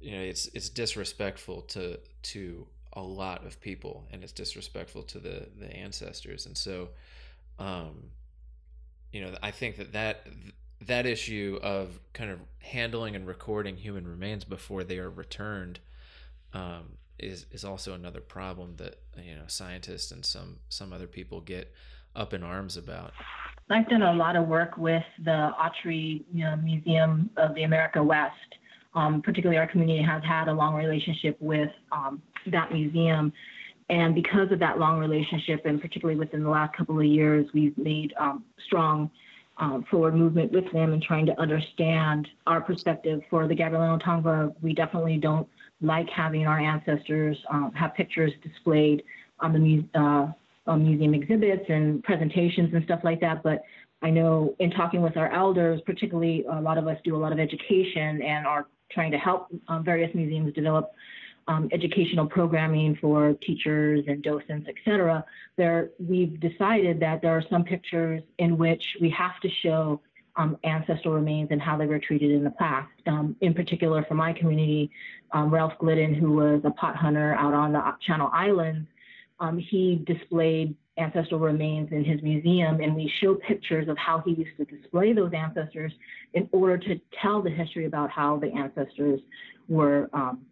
you 0.00 0.12
know 0.12 0.22
it's 0.22 0.46
it's 0.54 0.68
disrespectful 0.68 1.62
to 1.62 1.98
to 2.22 2.66
a 2.94 3.02
lot 3.02 3.46
of 3.46 3.58
people 3.60 4.06
and 4.10 4.22
it's 4.22 4.32
disrespectful 4.32 5.02
to 5.04 5.18
the 5.18 5.48
the 5.58 5.72
ancestors. 5.74 6.46
And 6.46 6.56
so 6.56 6.90
um 7.58 8.10
you 9.12 9.20
know 9.20 9.34
i 9.42 9.50
think 9.50 9.76
that 9.76 9.92
that 9.92 10.26
that 10.80 11.06
issue 11.06 11.58
of 11.62 12.00
kind 12.12 12.30
of 12.30 12.40
handling 12.58 13.14
and 13.14 13.26
recording 13.26 13.76
human 13.76 14.06
remains 14.06 14.44
before 14.44 14.82
they 14.82 14.98
are 14.98 15.10
returned 15.10 15.78
um, 16.54 16.98
is 17.18 17.46
is 17.50 17.64
also 17.64 17.94
another 17.94 18.20
problem 18.20 18.74
that 18.76 19.00
you 19.16 19.34
know 19.34 19.44
scientists 19.46 20.10
and 20.10 20.24
some 20.24 20.58
some 20.68 20.92
other 20.92 21.06
people 21.06 21.40
get 21.40 21.72
up 22.14 22.34
in 22.34 22.42
arms 22.42 22.76
about. 22.76 23.12
I've 23.70 23.88
done 23.88 24.02
a 24.02 24.12
lot 24.12 24.36
of 24.36 24.46
work 24.48 24.76
with 24.76 25.04
the 25.24 25.50
Autry 25.58 26.24
you 26.32 26.44
know, 26.44 26.56
Museum 26.56 27.30
of 27.36 27.54
the 27.54 27.62
America 27.62 28.02
West. 28.02 28.34
Um, 28.94 29.22
particularly, 29.22 29.56
our 29.56 29.66
community 29.66 30.02
has 30.02 30.22
had 30.22 30.48
a 30.48 30.52
long 30.52 30.74
relationship 30.74 31.38
with 31.40 31.70
um, 31.90 32.20
that 32.50 32.70
museum. 32.70 33.32
And 33.90 34.14
because 34.14 34.50
of 34.52 34.58
that 34.60 34.78
long 34.78 34.98
relationship, 34.98 35.64
and 35.64 35.80
particularly 35.80 36.18
within 36.18 36.42
the 36.42 36.50
last 36.50 36.76
couple 36.76 36.98
of 36.98 37.04
years, 37.04 37.46
we've 37.52 37.76
made 37.76 38.14
um, 38.18 38.44
strong 38.66 39.10
um, 39.58 39.84
forward 39.90 40.14
movement 40.14 40.50
with 40.52 40.70
them 40.72 40.92
and 40.92 41.02
trying 41.02 41.26
to 41.26 41.40
understand 41.40 42.28
our 42.46 42.60
perspective 42.60 43.20
for 43.28 43.46
the 43.46 43.54
Gabriel 43.54 43.98
Tongva. 43.98 44.54
We 44.62 44.72
definitely 44.72 45.18
don't 45.18 45.46
like 45.80 46.08
having 46.08 46.46
our 46.46 46.58
ancestors 46.58 47.36
um, 47.50 47.72
have 47.74 47.94
pictures 47.94 48.32
displayed 48.42 49.02
on 49.40 49.52
the 49.52 49.98
uh, 49.98 50.32
on 50.66 50.84
museum 50.84 51.12
exhibits 51.12 51.64
and 51.68 52.02
presentations 52.04 52.72
and 52.72 52.84
stuff 52.84 53.00
like 53.02 53.20
that. 53.20 53.42
But 53.42 53.62
I 54.00 54.10
know 54.10 54.54
in 54.58 54.70
talking 54.70 55.02
with 55.02 55.16
our 55.16 55.30
elders, 55.32 55.80
particularly 55.84 56.44
a 56.50 56.60
lot 56.60 56.78
of 56.78 56.86
us 56.86 56.96
do 57.04 57.16
a 57.16 57.18
lot 57.18 57.32
of 57.32 57.40
education 57.40 58.22
and 58.22 58.46
are 58.46 58.66
trying 58.90 59.10
to 59.10 59.18
help 59.18 59.48
um, 59.68 59.84
various 59.84 60.14
museums 60.14 60.52
develop 60.54 60.92
um, 61.48 61.68
educational 61.72 62.26
programming 62.26 62.96
for 63.00 63.34
teachers 63.34 64.04
and 64.06 64.22
docents, 64.22 64.66
et 64.68 64.74
cetera. 64.84 65.24
There, 65.56 65.90
we've 65.98 66.38
decided 66.40 67.00
that 67.00 67.22
there 67.22 67.36
are 67.36 67.44
some 67.50 67.64
pictures 67.64 68.22
in 68.38 68.56
which 68.58 68.96
we 69.00 69.10
have 69.10 69.38
to 69.40 69.48
show 69.62 70.00
um, 70.36 70.56
ancestral 70.64 71.14
remains 71.14 71.48
and 71.50 71.60
how 71.60 71.76
they 71.76 71.86
were 71.86 71.98
treated 71.98 72.30
in 72.30 72.44
the 72.44 72.50
past. 72.50 72.90
Um, 73.06 73.36
in 73.40 73.52
particular, 73.54 74.04
for 74.04 74.14
my 74.14 74.32
community, 74.32 74.90
um, 75.32 75.50
Ralph 75.50 75.74
Glidden, 75.78 76.14
who 76.14 76.32
was 76.32 76.62
a 76.64 76.70
pot 76.70 76.96
hunter 76.96 77.34
out 77.34 77.54
on 77.54 77.72
the 77.72 77.82
Channel 78.06 78.30
Islands, 78.32 78.88
um, 79.40 79.58
he 79.58 80.02
displayed 80.06 80.74
ancestral 80.98 81.40
remains 81.40 81.90
in 81.90 82.04
his 82.04 82.22
museum, 82.22 82.80
and 82.80 82.94
we 82.94 83.10
show 83.20 83.34
pictures 83.34 83.88
of 83.88 83.96
how 83.96 84.20
he 84.20 84.32
used 84.32 84.56
to 84.58 84.64
display 84.64 85.12
those 85.12 85.32
ancestors 85.34 85.92
in 86.34 86.48
order 86.52 86.76
to 86.76 87.00
tell 87.20 87.42
the 87.42 87.50
history 87.50 87.86
about 87.86 88.10
how 88.10 88.36
the 88.38 88.52
ancestors 88.52 89.20
were 89.68 90.08
um, 90.12 90.44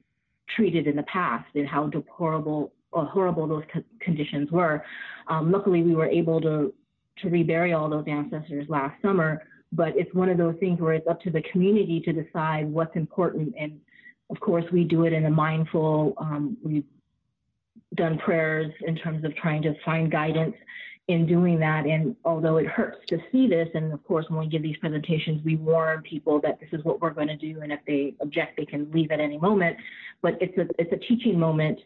treated 0.57 0.87
in 0.87 0.97
the 0.97 1.03
past 1.05 1.47
and 1.55 1.67
how 1.67 1.87
deplorable 1.87 2.73
or 2.93 3.05
horrible 3.07 3.47
those 3.47 3.65
co- 3.73 3.85
conditions 4.01 4.51
were. 4.51 4.85
Um, 5.29 5.53
luckily, 5.53 5.83
we 5.83 5.95
were 5.95 6.09
able 6.09 6.41
to 6.41 6.73
to 7.19 7.29
rebury 7.29 7.73
all 7.73 7.89
those 7.89 8.05
ancestors 8.07 8.67
last 8.69 9.01
summer, 9.03 9.43
but 9.73 9.93
it's 9.97 10.13
one 10.15 10.29
of 10.29 10.39
those 10.39 10.55
things 10.59 10.81
where 10.81 10.95
it's 10.95 11.07
up 11.07 11.21
to 11.21 11.31
the 11.31 11.43
community 11.53 12.01
to 12.01 12.13
decide 12.13 12.67
what's 12.67 12.97
important. 12.97 13.55
And 13.59 13.79
of 14.31 14.41
course, 14.41 14.65
we 14.73 14.85
do 14.85 15.05
it 15.05 15.13
in 15.13 15.27
a 15.27 15.31
mindful, 15.31 16.15
um, 16.17 16.57
we've 16.65 16.85
done 17.95 18.19
prayers 18.19 18.73
in 18.87 18.97
terms 18.97 19.25
of 19.25 19.35
trying 19.37 19.63
to 19.63 19.75
find 19.85 20.11
guidance 20.11 20.55
in 21.09 21.27
doing 21.27 21.59
that. 21.61 21.87
And 21.87 22.15
although 22.25 22.59
it 22.59 22.67
hurts 22.67 22.99
to 23.09 23.19
see 23.33 23.49
this, 23.49 23.69
and 23.75 23.93
of 23.93 24.05
course, 24.07 24.27
when 24.29 24.39
we 24.39 24.47
give 24.47 24.63
these 24.63 24.77
presentations, 24.77 25.45
we 25.45 25.57
warn 25.57 26.03
people 26.03 26.41
that 26.43 26.61
this 26.61 26.69
is 26.73 26.85
what 26.85 27.01
we're 27.01 27.11
going 27.11 27.29
to 27.29 27.37
do. 27.37 27.61
And 27.63 27.73
if 27.73 27.81
they 27.87 28.15
object, 28.21 28.57
they 28.57 28.67
can 28.67 28.91
leave 28.93 29.11
at 29.11 29.21
any 29.21 29.39
moment. 29.39 29.77
But 30.23 30.41
it's 30.41 30.57
a, 30.59 30.67
it's 30.79 30.93
a 30.93 30.97
teaching 31.09 31.39
moment 31.39 31.81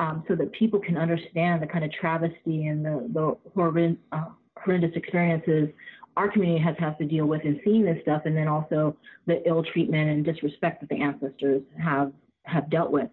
um, 0.00 0.24
so 0.28 0.36
that 0.36 0.52
people 0.52 0.78
can 0.78 0.96
understand 0.96 1.62
the 1.62 1.66
kind 1.66 1.84
of 1.84 1.92
travesty 1.92 2.66
and 2.66 2.84
the, 2.84 3.08
the 3.12 3.36
horrendous, 3.54 3.98
uh, 4.12 4.26
horrendous 4.56 4.92
experiences 4.94 5.70
our 6.18 6.28
community 6.28 6.62
has 6.62 6.74
had 6.80 6.98
to 6.98 7.04
deal 7.04 7.26
with 7.26 7.42
in 7.42 7.60
seeing 7.64 7.84
this 7.84 7.96
stuff, 8.02 8.22
and 8.24 8.36
then 8.36 8.48
also 8.48 8.96
the 9.26 9.40
ill 9.48 9.62
treatment 9.62 10.10
and 10.10 10.24
disrespect 10.24 10.80
that 10.80 10.88
the 10.88 11.00
ancestors 11.00 11.62
have 11.80 12.12
have 12.44 12.68
dealt 12.68 12.90
with. 12.90 13.08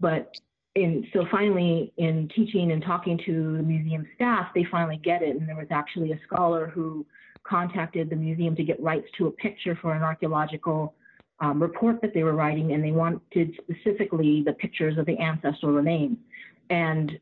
But 0.00 0.38
in, 0.76 1.06
so 1.14 1.24
finally, 1.30 1.92
in 1.96 2.28
teaching 2.36 2.70
and 2.70 2.82
talking 2.82 3.18
to 3.24 3.56
the 3.56 3.62
museum 3.62 4.06
staff, 4.14 4.48
they 4.54 4.64
finally 4.70 4.98
get 4.98 5.22
it. 5.22 5.34
And 5.34 5.48
there 5.48 5.56
was 5.56 5.68
actually 5.70 6.12
a 6.12 6.20
scholar 6.26 6.66
who 6.66 7.06
contacted 7.44 8.10
the 8.10 8.16
museum 8.16 8.54
to 8.56 8.62
get 8.62 8.80
rights 8.80 9.06
to 9.16 9.26
a 9.26 9.30
picture 9.30 9.78
for 9.80 9.94
an 9.94 10.02
archaeological 10.02 10.94
um, 11.40 11.62
report 11.62 12.00
that 12.02 12.12
they 12.12 12.22
were 12.22 12.34
writing, 12.34 12.72
and 12.72 12.84
they 12.84 12.92
wanted 12.92 13.58
specifically 13.62 14.42
the 14.44 14.52
pictures 14.52 14.98
of 14.98 15.06
the 15.06 15.18
ancestral 15.18 15.72
remains. 15.72 16.18
And 16.68 17.12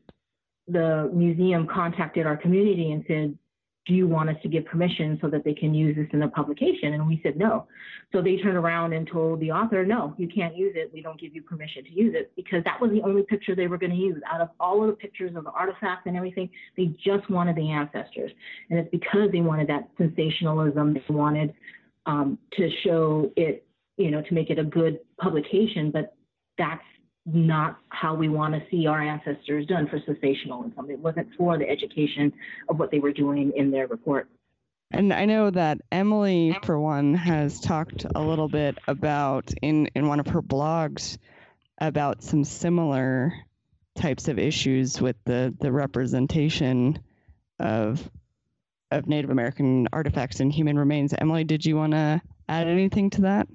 the 0.67 1.09
museum 1.13 1.65
contacted 1.65 2.27
our 2.27 2.35
community 2.35 2.91
and 2.91 3.05
said, 3.07 3.37
do 3.85 3.93
you 3.93 4.07
want 4.07 4.29
us 4.29 4.35
to 4.41 4.49
give 4.49 4.65
permission 4.65 5.19
so 5.21 5.29
that 5.29 5.43
they 5.43 5.53
can 5.53 5.73
use 5.73 5.95
this 5.95 6.07
in 6.11 6.23
a 6.23 6.27
publication? 6.27 6.93
And 6.93 7.07
we 7.07 7.19
said 7.21 7.37
no. 7.37 7.67
So 8.11 8.21
they 8.21 8.37
turned 8.37 8.57
around 8.57 8.93
and 8.93 9.07
told 9.07 9.39
the 9.39 9.51
author, 9.51 9.85
no, 9.85 10.15
you 10.17 10.27
can't 10.27 10.55
use 10.57 10.73
it. 10.75 10.89
We 10.91 11.01
don't 11.01 11.19
give 11.19 11.35
you 11.35 11.43
permission 11.43 11.83
to 11.83 11.91
use 11.91 12.15
it 12.15 12.31
because 12.35 12.63
that 12.63 12.81
was 12.81 12.91
the 12.91 13.01
only 13.03 13.23
picture 13.23 13.55
they 13.55 13.67
were 13.67 13.77
going 13.77 13.91
to 13.91 13.97
use. 13.97 14.21
Out 14.31 14.41
of 14.41 14.49
all 14.59 14.81
of 14.81 14.89
the 14.89 14.95
pictures 14.95 15.35
of 15.35 15.43
the 15.43 15.51
artifacts 15.51 16.03
and 16.07 16.17
everything, 16.17 16.49
they 16.75 16.95
just 17.03 17.29
wanted 17.29 17.55
the 17.55 17.69
ancestors. 17.69 18.31
And 18.69 18.79
it's 18.79 18.89
because 18.89 19.31
they 19.31 19.41
wanted 19.41 19.67
that 19.67 19.87
sensationalism. 19.97 20.95
They 20.95 21.13
wanted 21.13 21.53
um, 22.07 22.39
to 22.53 22.69
show 22.83 23.31
it, 23.35 23.65
you 23.97 24.09
know, 24.09 24.21
to 24.23 24.33
make 24.33 24.49
it 24.49 24.57
a 24.57 24.63
good 24.63 24.99
publication, 25.19 25.91
but 25.91 26.15
that's 26.57 26.83
not 27.25 27.79
how 27.89 28.13
we 28.13 28.29
want 28.29 28.53
to 28.53 28.61
see 28.69 28.85
our 28.85 29.01
ancestors 29.01 29.65
done 29.65 29.87
for 29.87 29.99
sensationalism. 30.05 30.89
It 30.89 30.99
wasn't 30.99 31.27
for 31.37 31.57
the 31.57 31.67
education 31.67 32.31
of 32.69 32.77
what 32.77 32.91
they 32.91 32.99
were 32.99 33.11
doing 33.11 33.51
in 33.55 33.71
their 33.71 33.87
report. 33.87 34.29
And 34.91 35.11
I 35.11 35.25
know 35.25 35.49
that 35.49 35.79
Emily, 35.91 36.55
for 36.63 36.79
one, 36.79 37.15
has 37.15 37.59
talked 37.59 38.05
a 38.13 38.21
little 38.21 38.47
bit 38.47 38.77
about 38.87 39.51
in, 39.61 39.87
in 39.95 40.07
one 40.07 40.19
of 40.19 40.27
her 40.27 40.41
blogs 40.41 41.17
about 41.79 42.23
some 42.23 42.43
similar 42.43 43.33
types 43.95 44.27
of 44.27 44.37
issues 44.37 45.01
with 45.01 45.15
the, 45.25 45.53
the 45.59 45.71
representation 45.71 46.99
of 47.59 48.09
of 48.91 49.07
Native 49.07 49.31
American 49.31 49.87
artifacts 49.91 50.39
and 50.39 50.51
human 50.51 50.77
remains. 50.77 51.13
Emily, 51.17 51.43
did 51.43 51.65
you 51.65 51.75
want 51.75 51.93
to 51.93 52.21
add 52.47 52.67
anything 52.67 53.09
to 53.11 53.21
that? 53.21 53.47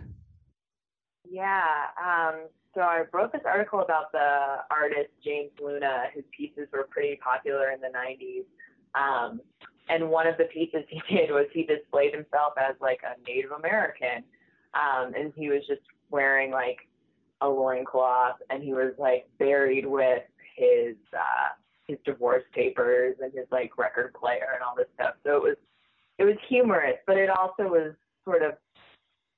Yeah. 1.31 1.63
Um, 2.05 2.35
so 2.75 2.83
I 2.83 3.05
wrote 3.13 3.33
this 3.33 3.43
article 3.45 3.81
about 3.81 4.13
the 4.13 4.59
artist 4.71 5.11
James 5.25 5.51
Luna, 5.61 6.05
whose 6.15 6.25
pieces 6.37 6.69
were 6.73 6.87
pretty 6.91 7.17
popular 7.17 7.71
in 7.71 7.81
the 7.81 7.89
90s. 7.89 8.45
Um, 8.95 9.41
and 9.89 10.09
one 10.09 10.27
of 10.27 10.37
the 10.39 10.45
pieces 10.45 10.85
he 10.89 11.03
did 11.15 11.31
was 11.31 11.47
he 11.53 11.65
displayed 11.65 12.15
himself 12.15 12.55
as 12.57 12.77
like 12.81 13.01
a 13.03 13.21
Native 13.29 13.51
American. 13.53 14.25
Um, 14.75 15.15
and 15.15 15.33
he 15.37 15.49
was 15.49 15.63
just 15.67 15.83
wearing 16.11 16.53
like 16.53 16.79
a 17.41 17.49
loincloth 17.49 18.37
and 18.51 18.63
he 18.63 18.73
was 18.73 18.93
like 18.99 19.27
buried 19.39 19.87
with 19.87 20.23
his 20.57 20.95
uh 21.17 21.49
his 21.89 21.99
divorce 22.05 22.45
papers 22.55 23.17
and 23.23 23.33
his 23.33 23.47
like 23.51 23.79
record 23.79 24.13
player 24.15 24.49
and 24.55 24.63
all 24.63 24.77
this 24.77 24.87
stuff. 24.95 25.15
So 25.25 25.37
it 25.37 25.43
was 25.43 25.57
it 26.19 26.25
was 26.25 26.37
humorous, 26.49 26.97
but 27.07 27.17
it 27.17 27.31
also 27.31 27.63
was 27.63 27.95
sort 28.25 28.43
of 28.43 28.53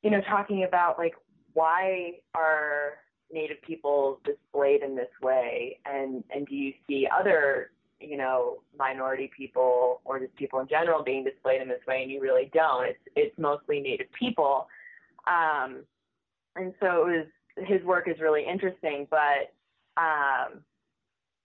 you 0.02 0.10
know 0.10 0.20
talking 0.28 0.64
about 0.64 0.98
like 0.98 1.14
why 1.54 2.14
are 2.34 2.94
Native 3.32 3.62
people 3.62 4.20
displayed 4.24 4.82
in 4.82 4.94
this 4.94 5.10
way, 5.22 5.78
and 5.86 6.22
and 6.34 6.46
do 6.46 6.54
you 6.54 6.72
see 6.86 7.08
other 7.08 7.70
you 8.00 8.16
know 8.16 8.58
minority 8.78 9.30
people 9.36 10.00
or 10.04 10.18
just 10.18 10.34
people 10.36 10.60
in 10.60 10.68
general 10.68 11.02
being 11.02 11.24
displayed 11.24 11.62
in 11.62 11.68
this 11.68 11.80
way, 11.86 12.02
and 12.02 12.10
you 12.10 12.20
really 12.20 12.50
don't. 12.52 12.86
It's 12.86 12.98
it's 13.16 13.38
mostly 13.38 13.80
Native 13.80 14.08
people, 14.18 14.68
um, 15.26 15.84
and 16.56 16.74
so 16.80 17.06
it 17.06 17.16
was 17.16 17.26
his 17.66 17.82
work 17.84 18.08
is 18.08 18.20
really 18.20 18.44
interesting, 18.46 19.06
but 19.10 19.52
um, 19.96 20.62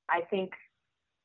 I 0.10 0.22
think 0.30 0.52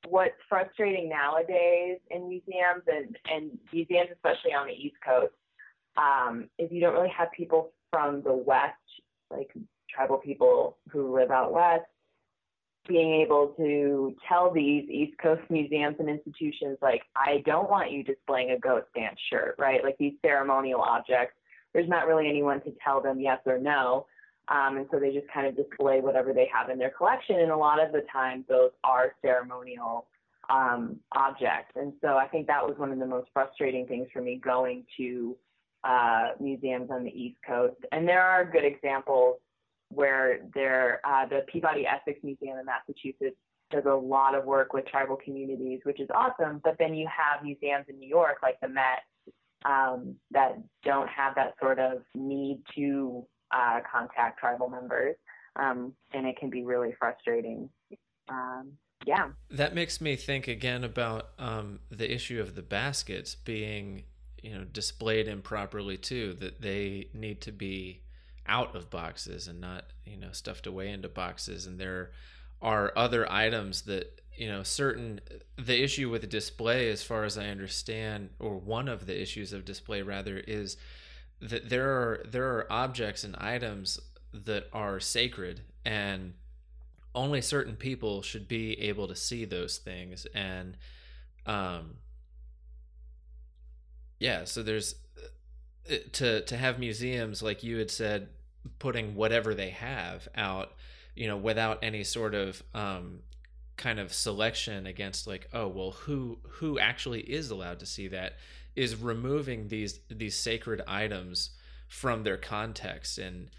what's 0.09 0.35
frustrating 0.49 1.09
nowadays 1.09 1.99
in 2.11 2.29
museums 2.29 2.83
and, 2.87 3.17
and 3.31 3.59
museums, 3.73 4.11
especially 4.13 4.53
on 4.53 4.67
the 4.67 4.73
East 4.73 4.97
Coast, 5.07 5.33
um, 5.97 6.49
is 6.59 6.71
you 6.71 6.81
don't 6.81 6.95
really 6.95 7.13
have 7.17 7.29
people 7.37 7.71
from 7.91 8.23
the 8.23 8.33
West, 8.33 8.75
like 9.31 9.51
tribal 9.95 10.19
people 10.19 10.79
who 10.91 11.15
live 11.15 11.31
out 11.31 11.53
west 11.53 11.85
being 12.89 13.21
able 13.21 13.55
to 13.57 14.15
tell 14.29 14.53
these 14.53 14.89
East 14.91 15.17
Coast 15.19 15.43
museums 15.51 15.97
and 15.99 16.09
institutions, 16.09 16.79
like, 16.83 17.03
I 17.15 17.43
don't 17.47 17.71
want 17.71 17.93
you 17.93 18.03
displaying 18.03 18.51
a 18.51 18.59
ghost 18.59 18.87
dance 18.95 19.19
shirt, 19.31 19.55
right? 19.59 19.85
Like 19.85 19.97
these 19.99 20.15
ceremonial 20.23 20.81
objects. 20.81 21.35
There's 21.73 21.89
not 21.89 22.07
really 22.07 22.29
anyone 22.29 22.61
to 22.63 22.73
tell 22.85 23.01
them 23.01 23.21
yes 23.21 23.39
or 23.47 23.59
no. 23.59 24.07
Um, 24.49 24.77
and 24.77 24.87
so 24.91 24.99
they 24.99 25.13
just 25.13 25.29
kind 25.33 25.47
of 25.47 25.57
display 25.57 26.01
whatever 26.01 26.33
they 26.33 26.49
have 26.53 26.69
in 26.69 26.79
their 26.79 26.91
collection. 26.91 27.39
And 27.39 27.51
a 27.51 27.57
lot 27.57 27.83
of 27.83 27.93
the 27.93 28.03
time, 28.13 28.45
those 28.49 28.71
are 28.83 29.15
ceremonial 29.23 30.07
um, 30.51 30.97
objects. 31.13 31.73
And 31.77 31.93
so 32.01 32.17
I 32.17 32.27
think 32.27 32.49
that 32.49 32.67
was 32.67 32.77
one 32.77 32.91
of 32.91 32.99
the 32.99 33.07
most 33.07 33.29
frustrating 33.33 33.87
things 33.87 34.09
for 34.13 34.21
me 34.21 34.41
going 34.43 34.85
to 34.97 35.37
uh, 35.85 36.31
museums 36.41 36.91
on 36.91 37.05
the 37.05 37.11
East 37.11 37.39
Coast. 37.47 37.77
And 37.93 38.07
there 38.07 38.23
are 38.23 38.45
good 38.45 38.65
examples 38.65 39.37
where 39.95 40.41
uh, 41.05 41.27
the 41.27 41.41
Peabody 41.53 41.87
Essex 41.87 42.19
Museum 42.23 42.59
in 42.59 42.67
Massachusetts 42.67 43.37
does 43.71 43.85
a 43.87 43.95
lot 43.95 44.35
of 44.35 44.45
work 44.45 44.73
with 44.73 44.87
tribal 44.87 45.17
communities, 45.17 45.81
which 45.85 46.01
is 46.01 46.09
awesome. 46.15 46.61
But 46.63 46.77
then 46.79 46.95
you 46.95 47.09
have 47.09 47.43
museums 47.43 47.87
in 47.89 47.99
New 47.99 48.09
York, 48.09 48.37
like 48.43 48.61
the 48.61 48.69
Met, 48.69 49.01
um, 49.65 50.17
that 50.31 50.59
don't 50.85 51.09
have 51.09 51.35
that 51.37 51.55
sort 51.61 51.79
of 51.79 52.03
need 52.15 52.61
to 52.75 53.25
uh, 53.51 53.81
contact 53.91 54.39
tribal 54.39 54.69
members, 54.69 55.17
um, 55.57 55.93
and 56.13 56.27
it 56.27 56.37
can 56.39 56.51
be 56.51 56.65
really 56.65 56.95
frustrating. 56.99 57.69
Um, 58.29 58.73
yeah. 59.07 59.31
That 59.51 59.75
makes 59.75 60.01
me 60.01 60.17
think 60.17 60.49
again 60.49 60.85
about 60.85 61.31
um, 61.39 61.81
the 61.91 62.13
issue 62.13 62.41
of 62.41 62.55
the 62.55 62.63
baskets 62.63 63.35
being, 63.35 64.05
you 64.43 64.55
know, 64.55 64.65
displayed 64.65 65.29
improperly 65.29 65.97
too. 65.97 66.35
That 66.35 66.61
they 66.61 67.09
need 67.13 67.41
to 67.43 67.53
be 67.53 68.03
out 68.47 68.75
of 68.75 68.91
boxes 68.91 69.49
and 69.49 69.61
not 69.61 69.85
you 70.05 70.17
know 70.17 70.33
stuffed 70.33 70.67
away 70.67 70.91
into 70.91 71.09
boxes. 71.09 71.67
And 71.67 71.79
there 71.79 72.11
are 72.61 72.93
other 72.97 73.31
items 73.31 73.83
that 73.83 74.21
you 74.37 74.49
know 74.49 74.63
certain 74.63 75.21
the 75.57 75.83
issue 75.83 76.09
with 76.09 76.29
display 76.31 76.91
as 76.91 77.03
far 77.03 77.25
as 77.25 77.37
i 77.37 77.49
understand 77.49 78.31
or 78.39 78.57
one 78.57 78.89
of 78.89 79.05
the 79.05 79.21
issues 79.21 79.53
of 79.53 79.63
display 79.63 80.01
rather 80.01 80.39
is 80.39 80.79
that 81.43 81.69
there 81.69 81.91
are 81.91 82.25
there 82.27 82.47
are 82.47 82.73
objects 82.73 83.25
and 83.25 83.37
items 83.37 84.01
that 84.33 84.69
are 84.73 84.99
sacred 84.99 85.61
and 85.85 86.33
only 87.15 87.41
certain 87.43 87.77
people 87.77 88.23
should 88.23 88.49
be 88.49 88.81
able 88.81 89.07
to 89.09 89.17
see 89.17 89.45
those 89.45 89.79
things. 89.79 90.27
And 90.35 90.77
um 91.45 91.97
yeah 94.21 94.45
so 94.45 94.63
there's 94.63 94.95
to 96.13 96.43
to 96.43 96.57
have 96.57 96.79
museums 96.79 97.43
like 97.43 97.63
you 97.63 97.79
had 97.79 97.91
said 97.91 98.29
putting 98.79 99.15
whatever 99.15 99.55
they 99.55 99.71
have 99.71 100.29
out 100.35 100.73
you 101.15 101.27
know 101.27 101.37
without 101.37 101.79
any 101.83 102.05
sort 102.05 102.35
of 102.35 102.63
um 102.75 103.19
kind 103.77 103.99
of 103.99 104.13
selection 104.13 104.87
against 104.87 105.27
like 105.27 105.49
oh 105.53 105.67
well 105.67 105.91
who 105.91 106.39
who 106.49 106.79
actually 106.79 107.21
is 107.21 107.51
allowed 107.51 107.81
to 107.81 107.87
see 107.87 108.07
that 108.09 108.35
is 108.77 108.97
removing 108.97 109.69
these 109.69 109.99
these 110.09 110.37
sacred 110.37 110.81
items 110.87 111.51
from 111.89 112.23
their 112.23 112.39
context. 112.39 113.19
And 113.19 113.51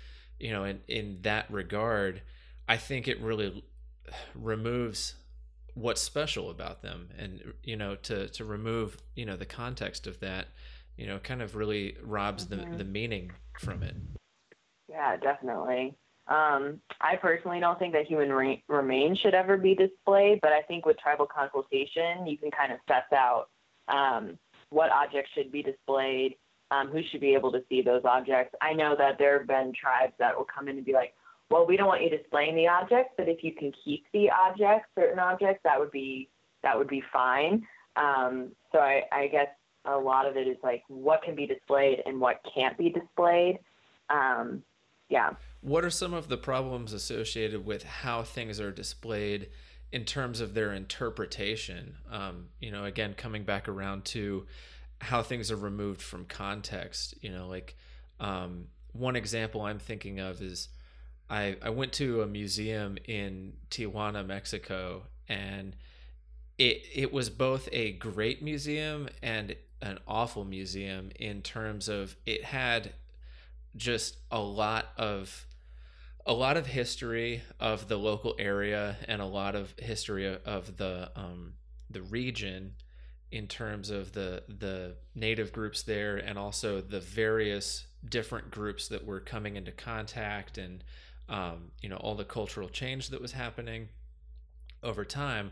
you 0.43 0.51
know 0.51 0.65
in 0.65 0.81
in 0.87 1.19
that 1.21 1.49
regard 1.49 2.21
i 2.67 2.77
think 2.77 3.07
it 3.07 3.19
really 3.21 3.63
removes 4.35 5.15
what's 5.73 6.01
special 6.01 6.51
about 6.51 6.81
them 6.83 7.09
and 7.17 7.53
you 7.63 7.75
know 7.75 7.95
to 7.95 8.27
to 8.29 8.45
remove 8.45 8.97
you 9.15 9.25
know 9.25 9.35
the 9.35 9.45
context 9.45 10.05
of 10.05 10.19
that 10.19 10.47
you 10.97 11.07
know 11.07 11.19
kind 11.19 11.41
of 11.41 11.55
really 11.55 11.97
robs 12.03 12.45
mm-hmm. 12.45 12.71
the 12.71 12.77
the 12.77 12.83
meaning 12.83 13.31
from 13.59 13.83
it 13.83 13.95
yeah 14.89 15.15
definitely 15.17 15.95
um, 16.27 16.79
I 17.01 17.17
personally 17.17 17.59
don't 17.59 17.77
think 17.77 17.93
that 17.93 18.05
human 18.05 18.31
re- 18.31 18.63
remains 18.69 19.19
should 19.19 19.33
ever 19.33 19.57
be 19.57 19.75
displayed, 19.75 20.39
but 20.41 20.53
I 20.53 20.61
think 20.61 20.85
with 20.85 20.97
tribal 20.97 21.25
consultation, 21.25 22.25
you 22.25 22.37
can 22.37 22.49
kind 22.49 22.71
of 22.71 22.79
suss 22.87 23.03
out 23.13 23.47
um, 23.89 24.39
what 24.69 24.89
objects 24.89 25.31
should 25.35 25.51
be 25.51 25.61
displayed, 25.61 26.37
um, 26.71 26.87
who 26.89 27.01
should 27.11 27.19
be 27.19 27.33
able 27.33 27.51
to 27.51 27.61
see 27.67 27.81
those 27.81 28.03
objects. 28.05 28.55
I 28.61 28.73
know 28.73 28.95
that 28.97 29.17
there 29.19 29.37
have 29.37 29.47
been 29.47 29.73
tribes 29.73 30.13
that 30.19 30.35
will 30.35 30.45
come 30.45 30.69
in 30.69 30.77
and 30.77 30.85
be 30.85 30.93
like, 30.93 31.13
well, 31.49 31.67
we 31.67 31.75
don't 31.75 31.87
want 31.87 32.03
you 32.03 32.09
displaying 32.09 32.55
the 32.55 32.67
objects, 32.67 33.13
but 33.17 33.27
if 33.27 33.43
you 33.43 33.53
can 33.53 33.73
keep 33.83 34.05
the 34.13 34.29
objects, 34.31 34.87
certain 34.97 35.19
objects, 35.19 35.59
that 35.65 35.79
would 35.79 35.91
be 35.91 36.29
that 36.63 36.77
would 36.77 36.87
be 36.87 37.03
fine. 37.11 37.67
Um, 37.97 38.53
so 38.71 38.79
I, 38.79 39.03
I 39.11 39.27
guess 39.27 39.49
a 39.85 39.97
lot 39.97 40.27
of 40.27 40.37
it 40.37 40.47
is 40.47 40.57
like 40.63 40.83
what 40.87 41.23
can 41.23 41.35
be 41.35 41.45
displayed 41.45 42.01
and 42.05 42.19
what 42.19 42.41
can't 42.53 42.77
be 42.77 42.89
displayed. 42.89 43.59
Um, 44.09 44.63
yeah. 45.09 45.31
What 45.61 45.85
are 45.85 45.89
some 45.89 46.13
of 46.13 46.27
the 46.27 46.37
problems 46.37 46.93
associated 46.93 47.65
with 47.65 47.83
how 47.83 48.23
things 48.23 48.59
are 48.59 48.71
displayed 48.71 49.49
in 49.91 50.05
terms 50.05 50.41
of 50.41 50.53
their 50.53 50.73
interpretation? 50.73 51.95
Um, 52.11 52.47
you 52.59 52.71
know, 52.71 52.85
again, 52.85 53.13
coming 53.13 53.43
back 53.43 53.67
around 53.67 54.05
to 54.05 54.45
how 54.99 55.21
things 55.21 55.51
are 55.51 55.57
removed 55.57 56.01
from 56.01 56.25
context. 56.25 57.13
You 57.21 57.31
know, 57.31 57.47
like 57.47 57.75
um, 58.19 58.67
one 58.93 59.15
example 59.15 59.61
I'm 59.61 59.79
thinking 59.79 60.19
of 60.19 60.41
is 60.41 60.69
I 61.29 61.57
I 61.61 61.69
went 61.69 61.93
to 61.93 62.21
a 62.21 62.27
museum 62.27 62.97
in 63.05 63.53
Tijuana, 63.69 64.25
Mexico, 64.25 65.03
and 65.27 65.75
it 66.57 66.83
it 66.93 67.13
was 67.13 67.29
both 67.29 67.67
a 67.71 67.93
great 67.93 68.41
museum 68.41 69.09
and 69.21 69.55
an 69.83 69.99
awful 70.07 70.45
museum 70.45 71.11
in 71.19 71.41
terms 71.41 71.89
of 71.89 72.15
it 72.25 72.45
had 72.45 72.93
just 73.75 74.17
a 74.31 74.39
lot 74.39 74.87
of 74.97 75.45
a 76.25 76.33
lot 76.33 76.55
of 76.55 76.65
history 76.65 77.43
of 77.59 77.89
the 77.89 77.97
local 77.97 78.33
area 78.39 78.95
and 79.09 79.21
a 79.21 79.25
lot 79.25 79.55
of 79.55 79.73
history 79.77 80.25
of, 80.45 80.77
the 80.77 81.11
um, 81.17 81.53
the 81.89 82.01
region 82.01 82.73
in 83.29 83.45
terms 83.45 83.89
of 83.89 84.13
the 84.13 84.41
the 84.47 84.95
native 85.15 85.51
groups 85.51 85.83
there 85.83 86.15
and 86.15 86.39
also 86.39 86.79
the 86.79 87.01
various 87.01 87.85
different 88.07 88.49
groups 88.49 88.87
that 88.87 89.05
were 89.05 89.19
coming 89.19 89.57
into 89.57 89.71
contact 89.71 90.57
and 90.57 90.83
um, 91.27 91.71
you 91.81 91.89
know 91.89 91.97
all 91.97 92.15
the 92.15 92.23
cultural 92.23 92.69
change 92.69 93.09
that 93.09 93.21
was 93.21 93.33
happening 93.33 93.89
over 94.81 95.03
time. 95.03 95.51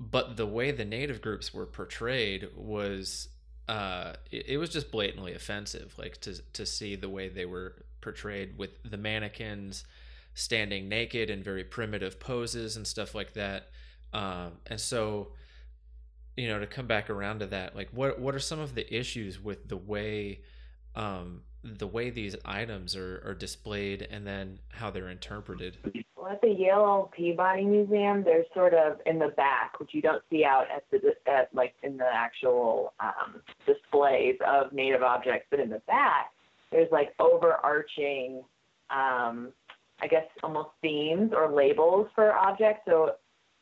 But 0.00 0.36
the 0.36 0.46
way 0.46 0.70
the 0.70 0.84
native 0.84 1.20
groups 1.20 1.52
were 1.52 1.66
portrayed 1.66 2.48
was 2.54 3.28
uh, 3.68 4.12
it, 4.30 4.50
it 4.50 4.58
was 4.58 4.70
just 4.70 4.90
blatantly 4.90 5.34
offensive 5.34 5.94
like 5.98 6.20
to 6.20 6.40
to 6.52 6.64
see 6.64 6.96
the 6.96 7.08
way 7.08 7.28
they 7.28 7.46
were 7.46 7.74
portrayed 8.00 8.56
with 8.56 8.70
the 8.84 8.96
mannequins 8.96 9.84
standing 10.34 10.88
naked 10.88 11.30
in 11.30 11.42
very 11.42 11.64
primitive 11.64 12.20
poses 12.20 12.76
and 12.76 12.86
stuff 12.86 13.14
like 13.14 13.32
that. 13.34 13.70
Um, 14.12 14.52
and 14.66 14.80
so 14.80 15.32
you 16.36 16.48
know 16.48 16.58
to 16.58 16.66
come 16.66 16.86
back 16.86 17.10
around 17.10 17.40
to 17.40 17.46
that 17.46 17.74
like 17.74 17.88
what 17.92 18.20
what 18.20 18.34
are 18.34 18.40
some 18.40 18.60
of 18.60 18.74
the 18.74 18.94
issues 18.94 19.42
with 19.42 19.68
the 19.68 19.76
way 19.76 20.40
um, 20.94 21.42
the 21.78 21.86
way 21.86 22.10
these 22.10 22.36
items 22.44 22.94
are, 22.96 23.22
are 23.24 23.34
displayed 23.34 24.06
and 24.10 24.26
then 24.26 24.58
how 24.72 24.90
they're 24.90 25.10
interpreted 25.10 25.76
well, 26.26 26.34
at 26.34 26.40
the 26.40 26.48
Yale 26.48 27.10
Peabody 27.16 27.64
Museum, 27.64 28.24
they're 28.24 28.44
sort 28.52 28.74
of 28.74 28.98
in 29.06 29.18
the 29.18 29.28
back, 29.36 29.78
which 29.78 29.90
you 29.92 30.02
don't 30.02 30.22
see 30.30 30.44
out 30.44 30.66
at 30.74 30.84
the 30.90 31.14
at 31.30 31.54
like 31.54 31.74
in 31.82 31.96
the 31.96 32.06
actual 32.12 32.94
um, 33.00 33.40
displays 33.64 34.36
of 34.46 34.72
native 34.72 35.02
objects. 35.02 35.46
But 35.50 35.60
in 35.60 35.70
the 35.70 35.82
back, 35.86 36.32
there's 36.72 36.90
like 36.90 37.14
overarching, 37.20 38.42
um, 38.90 39.52
I 40.00 40.08
guess, 40.08 40.24
almost 40.42 40.70
themes 40.82 41.32
or 41.34 41.52
labels 41.52 42.08
for 42.14 42.32
objects. 42.32 42.82
So 42.86 43.12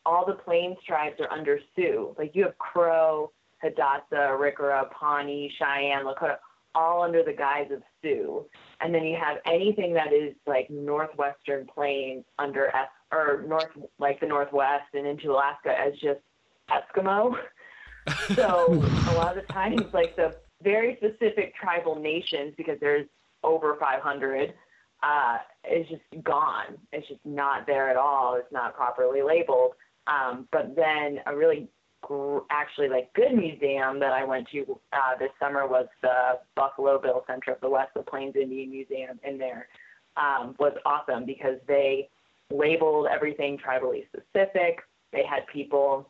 all 0.07 0.25
the 0.25 0.35
Plains 0.35 0.79
tribes 0.87 1.21
are 1.21 1.31
under 1.31 1.59
Sioux. 1.77 2.15
Like 2.19 2.35
you 2.35 2.45
have 2.45 2.57
Crow, 2.57 3.31
Hidatsa, 3.63 4.13
Arikara, 4.13 4.91
Pawnee, 4.91 5.53
Cheyenne, 5.59 6.05
Lakota, 6.07 6.37
all 6.75 7.03
under 7.03 7.23
the 7.23 7.33
guise 7.33 7.71
of 7.73 7.83
Sioux. 8.03 8.47
And 8.81 8.95
then 8.95 9.05
you 9.05 9.17
have 9.17 9.39
anything 9.47 9.95
that 9.95 10.13
is 10.13 10.35
like 10.47 10.69
northwestern 10.71 11.67
plains 11.67 12.25
under 12.39 12.69
S 12.69 12.89
or 13.13 13.45
north 13.47 13.71
like 13.99 14.21
the 14.21 14.27
northwest 14.27 14.95
and 14.95 15.07
into 15.07 15.33
Alaska 15.33 15.75
as 15.79 15.93
just 15.95 16.21
Eskimo. 16.71 17.37
so 18.35 18.67
a 19.09 19.15
lot 19.15 19.37
of 19.37 19.47
the 19.47 19.53
times 19.53 19.83
like 19.93 20.17
the 20.17 20.35
very 20.63 20.97
specific 20.97 21.55
tribal 21.55 21.97
nations 21.97 22.55
because 22.57 22.79
there's 22.81 23.07
over 23.43 23.77
500 23.79 24.55
uh, 25.03 25.39
is 25.71 25.87
just 25.89 26.25
gone. 26.25 26.79
It's 26.93 27.07
just 27.09 27.21
not 27.25 27.67
there 27.67 27.91
at 27.91 27.97
all. 27.97 28.37
It's 28.37 28.53
not 28.53 28.75
properly 28.75 29.23
labeled. 29.23 29.73
Um, 30.07 30.49
but 30.51 30.75
then 30.77 31.21
a 31.27 31.37
really 31.37 31.69
actually 32.51 32.89
like 32.89 33.13
good 33.15 33.35
museum 33.35 33.99
that 34.01 34.13
I 34.13 34.25
went 34.25 34.49
to 34.53 34.79
uh, 34.93 35.19
this 35.19 35.31
summer 35.41 35.67
was 35.67 35.87
the 36.03 36.39
Buffalo 36.55 37.01
Bill 37.01 37.25
Center 37.27 37.53
of 37.53 37.61
the 37.61 37.69
West, 37.69 37.91
the 37.95 38.03
Plains 38.03 38.37
Indian 38.37 38.71
Museum 38.71 39.19
in 39.25 39.39
there 39.39 39.69
um, 40.17 40.55
was 40.59 40.73
awesome 40.85 41.25
because 41.27 41.59
they 41.67 42.09
labeled 42.51 43.07
everything 43.13 43.59
tribally 43.59 44.07
specific. 44.09 44.81
They 45.13 45.25
had 45.29 45.47
people 45.53 46.09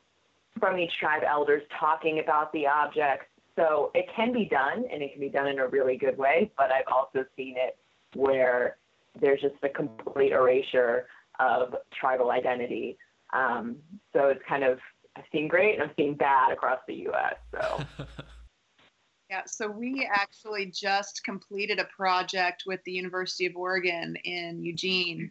from 0.59 0.79
each 0.79 0.93
tribe 1.01 1.23
elders 1.29 1.63
talking 1.79 2.21
about 2.21 2.53
the 2.53 2.67
objects. 2.67 3.27
So 3.57 3.91
it 3.95 4.07
can 4.15 4.33
be 4.33 4.47
done 4.47 4.85
and 4.93 5.03
it 5.03 5.13
can 5.13 5.21
be 5.21 5.29
done 5.29 5.47
in 5.47 5.59
a 5.61 5.69
really 5.69 5.97
good 5.97 6.19
way, 6.19 6.51
but 6.57 6.73
I've 6.73 6.93
also 6.93 7.25
seen 7.37 7.55
it 7.57 7.77
where 8.15 8.77
there's 9.21 9.41
just 9.41 9.55
a 9.63 9.69
complete 9.69 10.33
erasure 10.33 11.07
of 11.39 11.75
tribal 11.99 12.31
identity. 12.31 12.97
Um, 13.33 13.77
so 14.13 14.29
it's 14.29 14.43
kind 14.49 14.65
of 14.65 14.79
I've 15.17 15.25
seen 15.33 15.49
great 15.49 15.75
and 15.75 15.83
I've 15.83 15.97
seen 15.97 16.15
bad 16.15 16.53
across 16.53 16.81
the 16.87 16.95
U.S. 16.95 17.37
So. 17.53 17.85
yeah, 19.31 19.43
so 19.47 19.71
we 19.71 20.09
actually 20.13 20.67
just 20.67 21.23
completed 21.25 21.79
a 21.79 21.85
project 21.85 22.65
with 22.67 22.81
the 22.85 22.93
University 22.93 23.47
of 23.47 23.57
Oregon 23.57 24.17
in 24.25 24.63
Eugene. 24.63 25.31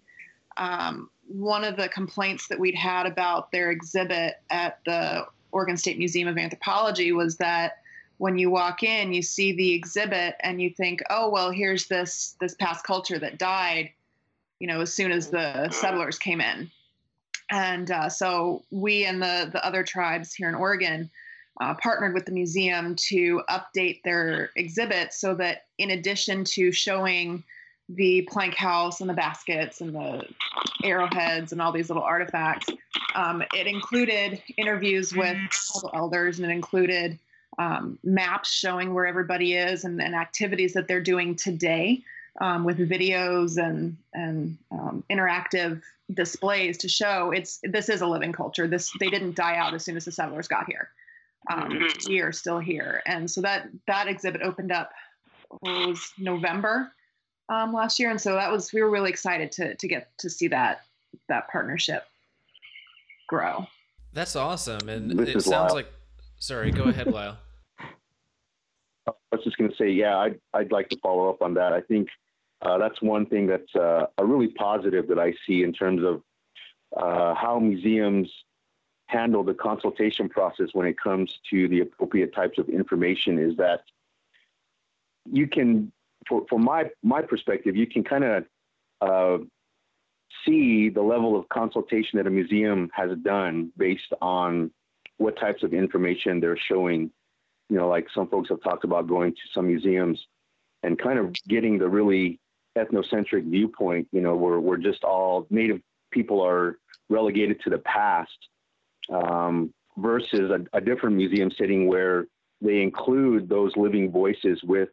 Um, 0.58 1.10
one 1.28 1.64
of 1.64 1.78
the 1.78 1.90
complaints 1.90 2.48
that 2.48 2.60
we'd 2.60 2.76
had 2.76 3.06
about 3.06 3.52
their 3.52 3.72
exhibit 3.72 4.36
at 4.50 4.80
the 4.86 5.26
Oregon 5.52 5.78
State 5.78 5.98
Museum 5.98 6.28
of 6.28 6.38
Anthropology 6.38 7.12
was 7.12 7.38
that 7.38 7.80
when 8.18 8.38
you 8.38 8.50
walk 8.50 8.84
in, 8.84 9.14
you 9.14 9.22
see 9.22 9.52
the 9.54 9.74
exhibit 9.74 10.36
and 10.42 10.62
you 10.62 10.70
think, 10.70 11.02
oh 11.10 11.30
well, 11.30 11.52
here's 11.52 11.88
this 11.88 12.36
this 12.40 12.54
past 12.56 12.86
culture 12.86 13.20
that 13.20 13.38
died, 13.38 13.90
you 14.60 14.68
know, 14.68 14.82
as 14.82 14.94
soon 14.94 15.12
as 15.12 15.30
the 15.30 15.70
settlers 15.70 16.18
came 16.18 16.40
in. 16.40 16.70
And 17.52 17.92
uh, 17.92 18.10
so 18.10 18.64
we 18.72 19.06
and 19.06 19.22
the, 19.22 19.50
the 19.52 19.66
other 19.66 19.84
tribes 19.84 20.34
here 20.34 20.50
in 20.50 20.56
Oregon 20.56 21.10
uh, 21.62 21.76
partnered 21.76 22.14
with 22.14 22.26
the 22.26 22.32
museum 22.32 22.96
to 22.96 23.42
update 23.50 24.02
their 24.04 24.50
exhibit 24.56 25.14
so 25.14 25.36
that 25.36 25.66
in 25.78 25.92
addition 25.92 26.44
to 26.44 26.72
showing 26.72 27.44
the 27.90 28.28
plank 28.32 28.56
house 28.56 29.02
and 29.02 29.10
the 29.10 29.14
baskets 29.14 29.82
and 29.82 29.94
the 29.94 30.26
arrowheads 30.84 31.52
and 31.52 31.62
all 31.62 31.72
these 31.72 31.90
little 31.90 32.04
artifacts, 32.04 32.68
um, 33.16 33.44
it 33.54 33.68
included 33.68 34.42
interviews 34.58 35.14
with 35.14 35.38
elders 35.94 36.40
and 36.40 36.50
it 36.50 36.54
included 36.54 37.20
um, 37.60 38.00
maps 38.04 38.52
showing 38.52 38.94
where 38.94 39.06
everybody 39.06 39.54
is 39.54 39.84
and, 39.84 40.02
and 40.02 40.16
activities 40.16 40.74
that 40.74 40.88
they're 40.88 41.02
doing 41.02 41.36
today 41.36 42.02
um, 42.42 42.64
with 42.64 42.78
videos 42.78 43.58
and 43.64 43.96
and 44.14 44.58
um, 44.72 45.04
interactive 45.10 45.82
displays 46.14 46.78
to 46.78 46.88
show 46.88 47.32
it's 47.32 47.60
this 47.64 47.90
is 47.90 48.02
a 48.02 48.08
living 48.08 48.32
culture. 48.32 48.68
This 48.68 48.92
they 49.00 49.10
didn't 49.10 49.36
die 49.36 49.56
out 49.56 49.74
as 49.74 49.84
soon 49.84 49.98
as 49.98 50.06
the 50.06 50.12
settlers 50.12 50.48
got 50.48 50.66
here. 50.68 50.90
Um, 51.52 51.72
mm-hmm. 51.72 52.10
we 52.10 52.22
are 52.22 52.32
still 52.32 52.60
here, 52.60 53.02
and 53.06 53.30
so 53.30 53.42
that 53.42 53.68
that 53.88 54.08
exhibit 54.08 54.42
opened 54.42 54.72
up 54.72 54.92
was 55.62 56.12
November 56.18 56.92
um, 57.50 57.74
last 57.74 58.00
year, 58.00 58.10
and 58.10 58.20
so 58.20 58.34
that 58.34 58.52
was 58.52 58.72
we 58.74 58.82
were 58.82 58.90
really 58.90 59.10
excited 59.10 59.52
to 59.54 59.76
to 59.76 59.88
get 59.88 60.10
to 60.20 60.30
see 60.30 60.48
that 60.48 60.82
that 61.30 61.50
partnership 61.50 62.06
grow. 63.28 63.68
That's 64.14 64.36
awesome, 64.36 64.90
and 64.90 65.12
this 65.12 65.30
it 65.30 65.42
sounds 65.42 65.70
Lyle. 65.70 65.76
like. 65.76 65.94
Sorry, 66.40 66.72
go 66.72 66.84
ahead, 66.84 67.08
Lyle. 67.08 67.38
I 69.08 69.12
was 69.32 69.46
just 69.46 69.58
going 69.58 69.70
to 69.70 69.76
say, 69.78 69.90
yeah, 69.90 70.18
I'd, 70.18 70.40
I'd 70.54 70.74
like 70.74 70.90
to 70.90 70.98
follow 71.00 71.30
up 71.30 71.42
on 71.42 71.54
that. 71.54 71.72
I 71.72 71.80
think 71.80 72.10
uh, 72.64 72.78
that's 72.78 73.02
one 73.02 73.26
thing 73.26 73.46
that's 73.46 73.76
uh, 73.76 74.06
a 74.18 74.26
really 74.26 74.48
positive 74.48 75.08
that 75.10 75.20
I 75.20 75.34
see 75.46 75.64
in 75.64 75.74
terms 75.74 76.02
of 76.04 76.22
uh, 76.96 77.36
how 77.36 77.60
museums 77.60 78.32
handle 79.08 79.44
the 79.44 79.54
consultation 79.54 80.30
process 80.30 80.70
when 80.74 80.88
it 80.88 80.98
comes 80.98 81.40
to 81.50 81.68
the 81.68 81.82
appropriate 81.82 82.34
types 82.34 82.58
of 82.58 82.70
information 82.70 83.38
is 83.38 83.58
that 83.58 83.82
you 85.30 85.48
can, 85.48 85.92
for, 86.28 86.46
for 86.50 86.58
my, 86.58 86.90
my 87.04 87.22
perspective, 87.22 87.76
you 87.76 87.86
can 87.86 88.04
kind 88.04 88.24
of 88.24 88.46
uh, 89.02 89.38
see 90.46 90.90
the 90.90 91.02
level 91.02 91.38
of 91.38 91.50
consultation 91.50 92.18
that 92.18 92.28
a 92.28 92.30
museum 92.30 92.90
has 92.94 93.12
done 93.24 93.72
based 93.78 94.14
on 94.22 94.72
what 95.18 95.38
types 95.38 95.64
of 95.64 95.74
information 95.74 96.40
they're 96.40 96.58
showing. 96.58 97.12
You 97.70 97.78
know, 97.78 97.90
like 97.90 98.08
some 98.14 98.28
folks 98.30 98.50
have 98.50 98.62
talked 98.62 98.86
about 98.86 99.08
going 99.08 99.34
to 99.34 99.42
some 99.54 99.68
museums 99.68 100.26
and 100.82 100.98
kind 100.98 101.20
of 101.20 101.34
getting 101.48 101.78
the 101.78 101.90
really 101.90 102.40
ethnocentric 102.78 103.50
viewpoint, 103.50 104.08
you 104.12 104.22
know, 104.22 104.36
where 104.36 104.60
we're 104.60 104.78
just 104.78 105.04
all 105.04 105.48
native 105.50 105.82
people 106.12 106.42
are 106.42 106.78
relegated 107.10 107.60
to 107.62 107.70
the 107.70 107.78
past, 107.80 108.38
um, 109.12 109.74
versus 109.98 110.50
a, 110.52 110.78
a, 110.78 110.82
different 110.82 111.16
museum 111.16 111.52
setting 111.58 111.88
where 111.88 112.26
they 112.62 112.82
include 112.82 113.48
those 113.48 113.72
living 113.76 114.12
voices 114.12 114.60
with, 114.64 114.90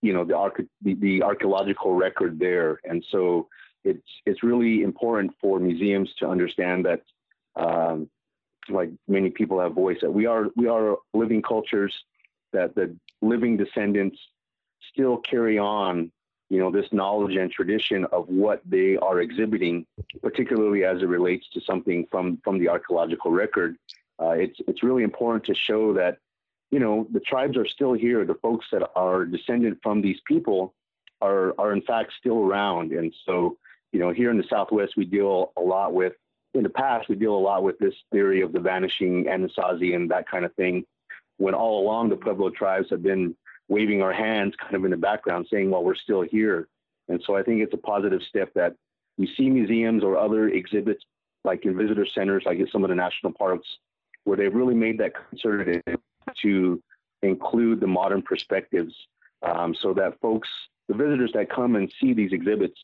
you 0.00 0.12
know, 0.12 0.24
the, 0.24 0.32
arche- 0.32 0.68
the, 0.82 0.94
the 0.94 1.22
archaeological 1.22 1.94
record 1.94 2.38
there. 2.38 2.80
And 2.84 3.04
so 3.10 3.48
it's 3.84 4.08
it's 4.26 4.42
really 4.42 4.82
important 4.82 5.32
for 5.40 5.58
museums 5.58 6.10
to 6.18 6.28
understand 6.28 6.86
that, 6.86 7.02
um, 7.56 8.08
like 8.68 8.90
many 9.08 9.28
people 9.30 9.60
have 9.60 9.74
voiced, 9.74 10.02
that 10.02 10.10
we 10.12 10.26
are 10.26 10.46
we 10.56 10.68
are 10.68 10.96
living 11.12 11.42
cultures, 11.42 11.92
that 12.52 12.74
the 12.74 12.96
living 13.20 13.56
descendants 13.56 14.18
still 14.92 15.16
carry 15.18 15.58
on 15.58 16.12
you 16.52 16.58
know, 16.60 16.70
this 16.70 16.90
knowledge 16.92 17.36
and 17.36 17.50
tradition 17.50 18.00
of 18.16 18.28
what 18.28 18.58
they 18.74 18.96
are 19.08 19.18
exhibiting, 19.26 19.76
particularly 20.28 20.84
as 20.84 20.96
it 21.04 21.08
relates 21.18 21.46
to 21.54 21.60
something 21.68 22.06
from, 22.10 22.24
from 22.44 22.58
the 22.60 22.68
archaeological 22.68 23.30
record. 23.44 23.76
Uh, 24.22 24.34
it's, 24.44 24.58
it's 24.68 24.82
really 24.82 25.04
important 25.10 25.44
to 25.50 25.54
show 25.54 25.94
that, 25.94 26.18
you 26.70 26.80
know, 26.84 27.06
the 27.12 27.20
tribes 27.20 27.56
are 27.56 27.66
still 27.66 27.94
here. 27.94 28.20
The 28.24 28.40
folks 28.46 28.66
that 28.72 28.84
are 28.94 29.24
descended 29.24 29.78
from 29.82 30.02
these 30.02 30.20
people 30.32 30.74
are, 31.20 31.54
are 31.58 31.72
in 31.72 31.82
fact 31.82 32.12
still 32.20 32.40
around. 32.46 32.92
And 32.92 33.14
so 33.26 33.34
you 33.92 34.00
know, 34.00 34.10
here 34.10 34.30
in 34.30 34.38
the 34.38 34.44
Southwest, 34.48 34.94
we 34.96 35.04
deal 35.04 35.52
a 35.56 35.60
lot 35.60 35.92
with, 35.92 36.14
in 36.54 36.62
the 36.62 36.70
past, 36.70 37.08
we 37.08 37.14
deal 37.14 37.34
a 37.34 37.38
lot 37.38 37.62
with 37.62 37.78
this 37.78 37.94
theory 38.10 38.40
of 38.40 38.52
the 38.52 38.60
vanishing 38.60 39.24
Anasazi 39.24 39.94
and 39.94 40.10
that 40.10 40.28
kind 40.28 40.44
of 40.44 40.54
thing, 40.54 40.84
when 41.36 41.54
all 41.54 41.82
along 41.82 42.08
the 42.08 42.16
Pueblo 42.16 42.50
tribes 42.50 42.88
have 42.90 43.02
been 43.02 43.36
waving 43.72 44.02
our 44.02 44.12
hands 44.12 44.54
kind 44.60 44.74
of 44.74 44.84
in 44.84 44.90
the 44.90 44.96
background 44.96 45.46
saying, 45.50 45.70
well, 45.70 45.82
we're 45.82 45.94
still 45.94 46.20
here. 46.20 46.68
And 47.08 47.22
so 47.26 47.34
I 47.34 47.42
think 47.42 47.62
it's 47.62 47.72
a 47.72 47.78
positive 47.78 48.20
step 48.28 48.52
that 48.54 48.74
we 49.16 49.26
see 49.34 49.48
museums 49.48 50.04
or 50.04 50.18
other 50.18 50.48
exhibits 50.48 51.02
like 51.44 51.64
in 51.64 51.76
visitor 51.76 52.06
centers, 52.06 52.42
like 52.44 52.58
in 52.58 52.68
some 52.68 52.84
of 52.84 52.90
the 52.90 52.94
national 52.94 53.32
parks, 53.32 53.66
where 54.24 54.36
they've 54.36 54.54
really 54.54 54.74
made 54.74 54.98
that 54.98 55.12
concerted 55.28 55.82
to 56.42 56.82
include 57.22 57.80
the 57.80 57.86
modern 57.86 58.22
perspectives 58.22 58.94
um, 59.42 59.74
so 59.74 59.94
that 59.94 60.20
folks, 60.20 60.48
the 60.88 60.94
visitors 60.94 61.32
that 61.32 61.50
come 61.50 61.74
and 61.74 61.92
see 61.98 62.12
these 62.12 62.32
exhibits, 62.32 62.78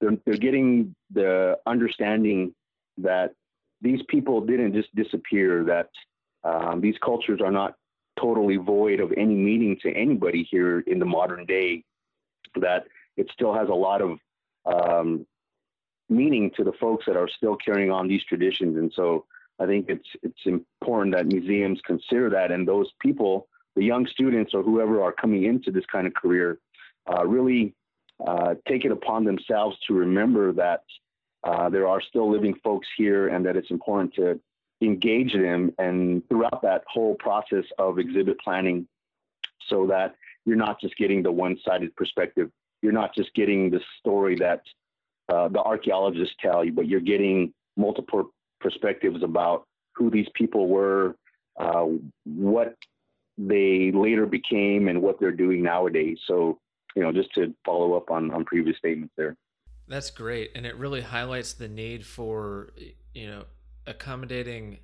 they're, 0.00 0.16
they're 0.24 0.36
getting 0.36 0.94
the 1.12 1.58
understanding 1.66 2.54
that 2.96 3.32
these 3.80 4.02
people 4.08 4.40
didn't 4.40 4.72
just 4.72 4.94
disappear, 4.94 5.64
that 5.64 5.90
um, 6.44 6.80
these 6.80 6.96
cultures 6.98 7.40
are 7.40 7.50
not 7.50 7.74
totally 8.20 8.56
void 8.56 9.00
of 9.00 9.12
any 9.16 9.34
meaning 9.34 9.78
to 9.82 9.92
anybody 9.92 10.42
here 10.50 10.80
in 10.80 10.98
the 10.98 11.04
modern 11.04 11.44
day, 11.46 11.84
that 12.60 12.86
it 13.16 13.28
still 13.32 13.54
has 13.54 13.68
a 13.68 13.74
lot 13.74 14.00
of 14.00 14.18
um, 14.66 15.26
meaning 16.08 16.50
to 16.56 16.64
the 16.64 16.72
folks 16.80 17.04
that 17.06 17.16
are 17.16 17.28
still 17.28 17.56
carrying 17.56 17.90
on 17.90 18.08
these 18.08 18.24
traditions. 18.24 18.76
And 18.76 18.92
so 18.94 19.24
I 19.58 19.66
think 19.66 19.86
it's 19.88 20.08
it's 20.22 20.44
important 20.46 21.14
that 21.16 21.26
museums 21.26 21.80
consider 21.84 22.30
that, 22.30 22.52
and 22.52 22.66
those 22.66 22.90
people, 23.00 23.48
the 23.76 23.84
young 23.84 24.06
students 24.06 24.54
or 24.54 24.62
whoever 24.62 25.02
are 25.02 25.12
coming 25.12 25.44
into 25.44 25.70
this 25.70 25.86
kind 25.90 26.06
of 26.06 26.14
career, 26.14 26.58
uh, 27.12 27.26
really 27.26 27.74
uh, 28.26 28.54
take 28.66 28.84
it 28.84 28.92
upon 28.92 29.24
themselves 29.24 29.76
to 29.86 29.94
remember 29.94 30.52
that 30.52 30.82
uh, 31.44 31.68
there 31.68 31.86
are 31.86 32.00
still 32.00 32.30
living 32.30 32.54
folks 32.62 32.88
here, 32.96 33.28
and 33.28 33.44
that 33.46 33.56
it's 33.56 33.70
important 33.70 34.14
to 34.14 34.40
engage 34.80 35.32
them 35.32 35.72
and 35.78 36.26
throughout 36.28 36.62
that 36.62 36.82
whole 36.86 37.14
process 37.16 37.64
of 37.78 37.98
exhibit 37.98 38.38
planning, 38.40 38.86
so 39.68 39.86
that 39.86 40.14
you're 40.44 40.56
not 40.56 40.80
just 40.80 40.96
getting 40.96 41.22
the 41.22 41.32
one-sided 41.32 41.94
perspective. 41.96 42.50
You're 42.80 42.92
not 42.92 43.14
just 43.14 43.34
getting 43.34 43.70
the 43.70 43.80
story 43.98 44.36
that 44.36 44.62
uh, 45.28 45.48
the 45.48 45.60
archaeologists 45.60 46.34
tell 46.40 46.64
you, 46.64 46.72
but 46.72 46.86
you're 46.86 47.00
getting 47.00 47.52
multiple 47.76 48.30
perspectives 48.60 49.22
about 49.22 49.66
who 49.94 50.10
these 50.10 50.28
people 50.34 50.68
were, 50.68 51.16
uh, 51.58 51.86
what 52.24 52.76
they 53.36 53.90
later 53.92 54.26
became, 54.26 54.88
and 54.88 55.02
what 55.02 55.18
they're 55.20 55.32
doing 55.32 55.62
nowadays. 55.62 56.18
So, 56.26 56.58
you 56.94 57.02
know, 57.02 57.12
just 57.12 57.34
to 57.34 57.54
follow 57.66 57.94
up 57.94 58.10
on, 58.10 58.30
on 58.30 58.44
previous 58.44 58.76
statements 58.78 59.14
there. 59.16 59.36
That's 59.86 60.10
great. 60.10 60.52
And 60.54 60.64
it 60.66 60.76
really 60.76 61.00
highlights 61.00 61.54
the 61.54 61.68
need 61.68 62.06
for, 62.06 62.70
you 63.12 63.26
know, 63.26 63.44
accommodating 63.88 64.78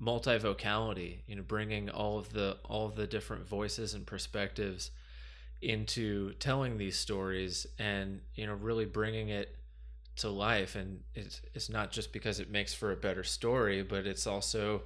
multivocality, 0.00 1.18
you 1.26 1.36
know, 1.36 1.42
bringing 1.42 1.90
all 1.90 2.18
of 2.18 2.32
the 2.32 2.56
all 2.64 2.86
of 2.86 2.94
the 2.96 3.06
different 3.06 3.46
voices 3.46 3.94
and 3.94 4.06
perspectives 4.06 4.90
into 5.60 6.32
telling 6.34 6.78
these 6.78 6.96
stories 6.96 7.66
and, 7.78 8.20
you 8.34 8.46
know, 8.46 8.54
really 8.54 8.84
bringing 8.84 9.28
it 9.28 9.56
to 10.16 10.28
life. 10.28 10.76
And 10.76 11.00
it's 11.14 11.40
it's 11.54 11.68
not 11.68 11.90
just 11.90 12.12
because 12.12 12.40
it 12.40 12.50
makes 12.50 12.74
for 12.74 12.92
a 12.92 12.96
better 12.96 13.24
story 13.24 13.82
but 13.82 14.06
it's 14.06 14.26
also 14.26 14.82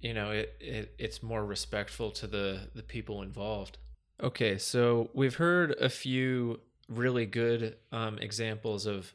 you 0.00 0.14
know 0.14 0.30
it, 0.30 0.54
it 0.60 0.94
it's 0.98 1.22
more 1.22 1.44
respectful 1.44 2.10
to 2.12 2.26
the 2.26 2.68
the 2.74 2.82
people 2.82 3.22
involved. 3.22 3.78
Okay 4.22 4.58
so 4.58 5.10
we've 5.14 5.36
heard 5.36 5.72
a 5.80 5.88
few 5.88 6.60
really 6.88 7.26
good 7.26 7.76
um, 7.92 8.18
examples 8.18 8.86
of 8.86 9.12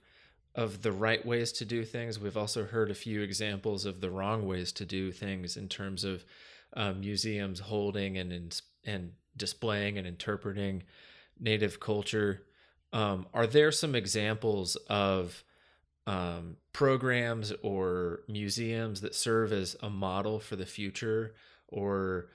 of 0.60 0.82
the 0.82 0.92
right 0.92 1.26
ways 1.26 1.54
to 1.54 1.64
do 1.64 1.86
things. 1.86 2.20
We've 2.20 2.36
also 2.36 2.66
heard 2.66 2.92
a 2.92 2.94
few 2.94 3.22
examples 3.22 3.86
of 3.86 4.02
the 4.02 4.10
wrong 4.10 4.46
ways 4.46 4.74
to 4.74 4.86
do 4.86 5.10
things 5.14 5.56
in 5.56 5.70
terms 5.70 6.04
of 6.04 6.26
um, 6.76 7.00
museums 7.00 7.62
holding 7.62 8.18
and 8.18 8.62
and 8.84 9.14
displaying 9.38 9.98
and 9.98 10.06
interpreting 10.06 10.84
native 11.40 11.80
culture. 11.80 12.44
Um, 12.92 13.28
are 13.34 13.48
there 13.48 13.72
some 13.72 13.96
examples 13.96 14.76
of 14.90 15.46
um, 16.06 16.58
programs 16.74 17.54
or 17.64 18.24
museums 18.28 19.00
that 19.00 19.16
serve 19.16 19.54
as 19.54 19.78
a 19.82 19.90
model 19.90 20.42
for 20.42 20.58
the 20.58 20.66
future, 20.66 21.36
or 21.70 22.32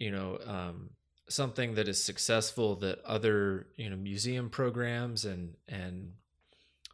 you 0.00 0.10
know 0.10 0.40
um, 0.44 0.90
something 1.28 1.76
that 1.76 1.86
is 1.86 2.02
successful 2.02 2.74
that 2.74 3.04
other 3.04 3.68
you 3.76 3.88
know 3.88 3.96
museum 3.96 4.50
programs 4.50 5.24
and 5.24 5.54
and 5.68 6.14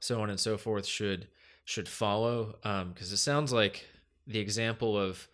so 0.03 0.21
on 0.21 0.31
and 0.31 0.41
so 0.41 0.57
forth 0.59 0.85
should 0.85 1.29
should 1.65 1.89
follow? 1.89 2.57
Because 2.63 3.11
um, 3.11 3.15
it 3.15 3.19
sounds 3.19 3.53
like 3.53 3.87
the 4.27 4.41
example 4.41 4.99
of 4.99 5.29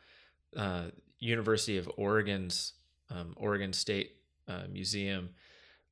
uh, 0.56 0.84
University 1.18 1.78
of 1.78 1.90
Oregon's 1.96 2.74
um, 3.10 3.34
Oregon 3.36 3.72
State 3.72 4.16
uh, 4.46 4.64
Museum. 4.70 5.30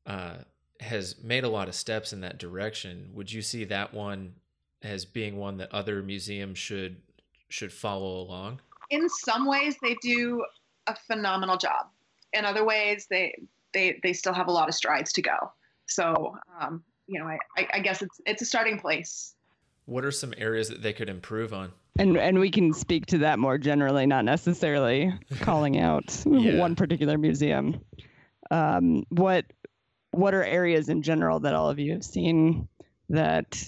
Uh, 0.06 0.36
has 0.78 1.16
made 1.22 1.42
a 1.42 1.48
lot 1.48 1.68
of 1.68 1.74
steps 1.74 2.12
in 2.12 2.20
that 2.20 2.38
direction. 2.38 3.08
Would 3.14 3.32
you 3.32 3.40
see 3.40 3.64
that 3.64 3.94
one 3.94 4.34
as 4.82 5.06
being 5.06 5.36
one 5.36 5.56
that 5.56 5.72
other 5.72 6.02
museums 6.02 6.58
should 6.58 7.00
should 7.48 7.72
follow 7.72 8.20
along? 8.20 8.60
In 8.90 9.08
some 9.08 9.46
ways, 9.46 9.76
they 9.82 9.96
do 10.02 10.44
a 10.86 10.94
phenomenal 10.94 11.56
job. 11.56 11.86
In 12.34 12.44
other 12.44 12.64
ways, 12.64 13.06
they 13.08 13.34
they 13.72 13.98
they 14.02 14.12
still 14.12 14.34
have 14.34 14.48
a 14.48 14.52
lot 14.52 14.68
of 14.68 14.74
strides 14.74 15.12
to 15.14 15.22
go. 15.22 15.52
So, 15.86 16.36
um, 16.60 16.84
you 17.06 17.18
know, 17.18 17.26
I, 17.26 17.68
I 17.72 17.80
guess 17.80 18.02
it's 18.02 18.20
it's 18.26 18.42
a 18.42 18.46
starting 18.46 18.78
place. 18.78 19.34
What 19.86 20.04
are 20.04 20.10
some 20.10 20.34
areas 20.36 20.68
that 20.68 20.82
they 20.82 20.92
could 20.92 21.08
improve 21.08 21.52
on? 21.52 21.72
And 21.98 22.16
and 22.16 22.38
we 22.38 22.50
can 22.50 22.72
speak 22.72 23.06
to 23.06 23.18
that 23.18 23.38
more 23.38 23.58
generally, 23.58 24.06
not 24.06 24.24
necessarily 24.24 25.12
calling 25.40 25.78
out 25.78 26.22
yeah. 26.26 26.58
one 26.58 26.74
particular 26.76 27.16
museum. 27.18 27.80
Um, 28.50 29.04
what 29.08 29.46
what 30.10 30.34
are 30.34 30.42
areas 30.42 30.88
in 30.88 31.02
general 31.02 31.40
that 31.40 31.54
all 31.54 31.70
of 31.70 31.78
you 31.78 31.92
have 31.92 32.04
seen 32.04 32.68
that 33.10 33.62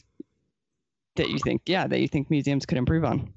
that 1.17 1.29
you 1.29 1.39
think, 1.39 1.63
yeah, 1.67 1.87
that 1.87 2.01
you 2.01 2.09
think 2.09 2.31
museums 2.31 2.67
could 2.67 2.79
improve 2.79 3.05
on? 3.05 3.33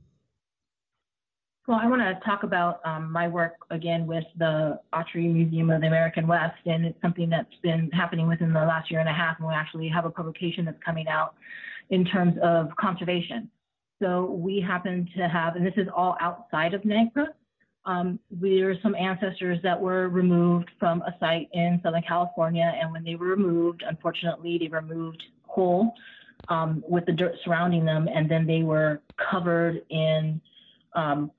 Well, 1.68 1.80
I 1.82 1.86
want 1.88 2.01
to 2.01 2.20
talk 2.26 2.41
about 2.41 2.82
um, 2.86 3.12
my 3.12 3.28
work 3.28 3.53
again 3.70 4.07
with 4.07 4.24
the 4.38 4.80
Autry 4.93 5.32
Museum 5.32 5.70
of 5.70 5.82
the 5.82 5.88
American 5.88 6.26
West, 6.26 6.57
and 6.66 6.86
it's 6.86 6.99
something 7.01 7.30
that's 7.30 7.53
been 7.62 7.91
happening 7.91 8.28
within 8.28 8.51
the 8.51 8.59
last 8.59 8.89
year 8.89 8.99
and 8.99 9.07
a 9.07 9.14
half, 9.14 9.38
and 9.38 9.47
we 9.47 9.53
actually 9.53 9.88
have 9.88 10.05
a 10.05 10.09
publication 10.09 10.66
that's 10.66 10.82
coming 10.84 11.07
out 11.07 11.36
in 11.91 12.03
terms 12.03 12.34
of 12.41 12.76
conservation. 12.78 13.47
So 14.01 14.26
we 14.32 14.59
happen 14.59 15.07
to 15.16 15.30
have, 15.30 15.55
and 15.55 15.64
this 15.64 15.76
is 15.78 15.88
all 15.95 16.18
outside 16.20 16.74
of 16.74 16.82
NAGPRA, 16.82 17.28
um, 17.86 18.20
there 18.32 18.72
are 18.72 18.76
some 18.82 18.95
ancestors 18.95 19.59
that 19.62 19.80
were 19.80 20.09
removed 20.09 20.70
from 20.80 21.01
a 21.03 21.16
site 21.20 21.47
in 21.53 21.80
Southern 21.84 22.03
California, 22.07 22.74
and 22.80 22.91
when 22.91 23.03
they 23.03 23.16
were 23.16 23.28
removed, 23.28 23.84
unfortunately, 23.88 24.57
they 24.57 24.68
removed 24.68 25.22
whole 25.43 25.93
um, 26.49 26.84
with 26.88 27.05
the 27.05 27.12
dirt 27.12 27.36
surrounding 27.43 27.86
them, 27.86 28.07
and 28.07 28.30
then 28.30 28.47
they 28.47 28.64
were 28.64 29.01
covered 29.30 29.84
in, 29.89 30.41
um, 30.93 31.32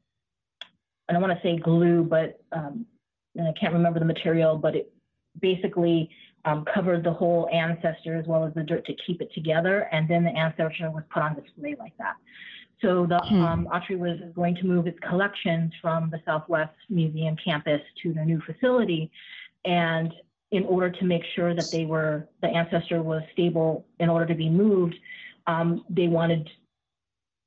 I 1.13 1.15
don't 1.15 1.29
want 1.29 1.39
to 1.39 1.47
say 1.47 1.59
glue, 1.59 2.05
but 2.05 2.41
um, 2.53 2.87
I 3.39 3.53
can't 3.61 3.75
remember 3.75 3.99
the 3.99 4.07
material, 4.07 4.57
but 4.57 4.75
it 4.75 4.91
basically 5.39 6.09
um, 6.47 6.65
covered 6.75 7.05
the 7.05 7.13
whole 7.13 7.51
ancestor 7.53 8.17
as 8.17 8.27
well 8.27 8.47
as 8.47 8.55
the 8.55 8.63
dirt 8.63 8.87
to 8.87 8.95
keep 9.07 9.21
it 9.21 9.31
together, 9.35 9.91
and 9.93 10.09
then 10.09 10.25
the 10.25 10.31
ancestor 10.31 10.91
was 10.91 11.03
put 11.13 11.23
on 11.23 11.35
display 11.35 11.77
like 11.79 11.93
that. 11.99 12.15
So 12.81 13.05
the 13.07 13.19
hmm. 13.19 13.43
um, 13.43 13.69
Autry 13.71 13.99
was 13.99 14.21
going 14.35 14.55
to 14.57 14.65
move 14.65 14.87
its 14.87 14.99
collections 15.07 15.75
from 15.83 16.09
the 16.09 16.19
Southwest 16.25 16.73
Museum 16.89 17.37
campus 17.45 17.83
to 18.03 18.15
the 18.15 18.25
new 18.25 18.41
facility. 18.47 19.11
And 19.67 20.15
in 20.51 20.65
order 20.65 20.89
to 20.89 21.05
make 21.05 21.25
sure 21.37 21.55
that 21.55 21.69
they 21.71 21.85
were, 21.85 22.27
the 22.41 22.49
ancestor 22.49 23.03
was 23.03 23.23
stable 23.35 23.85
in 24.01 24.09
order 24.09 24.25
to 24.25 24.35
be 24.35 24.49
moved, 24.49 24.95
um, 25.47 25.85
they 25.91 26.09
wanted, 26.09 26.49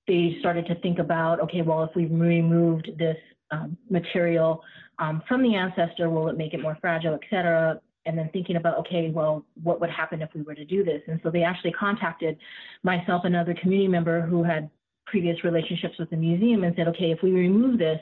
they 0.08 0.38
started 0.40 0.68
to 0.68 0.76
think 0.76 1.00
about, 1.00 1.40
okay, 1.40 1.64
well, 1.64 1.84
if 1.84 1.96
we 1.96 2.06
removed 2.06 2.92
this 3.00 3.18
um, 3.52 3.78
material 3.90 4.64
um, 5.00 5.22
from 5.28 5.44
the 5.44 5.56
ancestor, 5.56 6.10
will 6.10 6.28
it 6.30 6.38
make 6.38 6.54
it 6.54 6.62
more 6.62 6.78
fragile, 6.82 7.14
et 7.14 7.22
cetera? 7.30 7.80
and 8.06 8.18
then 8.18 8.30
thinking 8.32 8.56
about, 8.56 8.78
okay, 8.78 9.10
well, 9.10 9.44
what 9.64 9.82
would 9.82 9.90
happen 9.90 10.22
if 10.22 10.30
we 10.36 10.44
were 10.44 10.56
to 10.56 10.66
do 10.66 10.84
this? 10.84 11.02
And 11.08 11.20
so 11.24 11.32
they 11.32 11.44
actually 11.44 11.72
contacted 11.72 12.38
myself 12.84 13.24
and 13.26 13.36
another 13.36 13.56
community 13.56 13.88
member 13.88 14.22
who 14.22 14.44
had 14.44 14.70
previous 15.08 15.44
relationships 15.44 15.96
with 15.98 16.10
the 16.10 16.16
museum 16.16 16.64
and 16.64 16.76
said, 16.76 16.88
okay, 16.90 17.12
if 17.12 17.20
we 17.24 17.32
remove 17.32 17.80
this, 17.80 18.00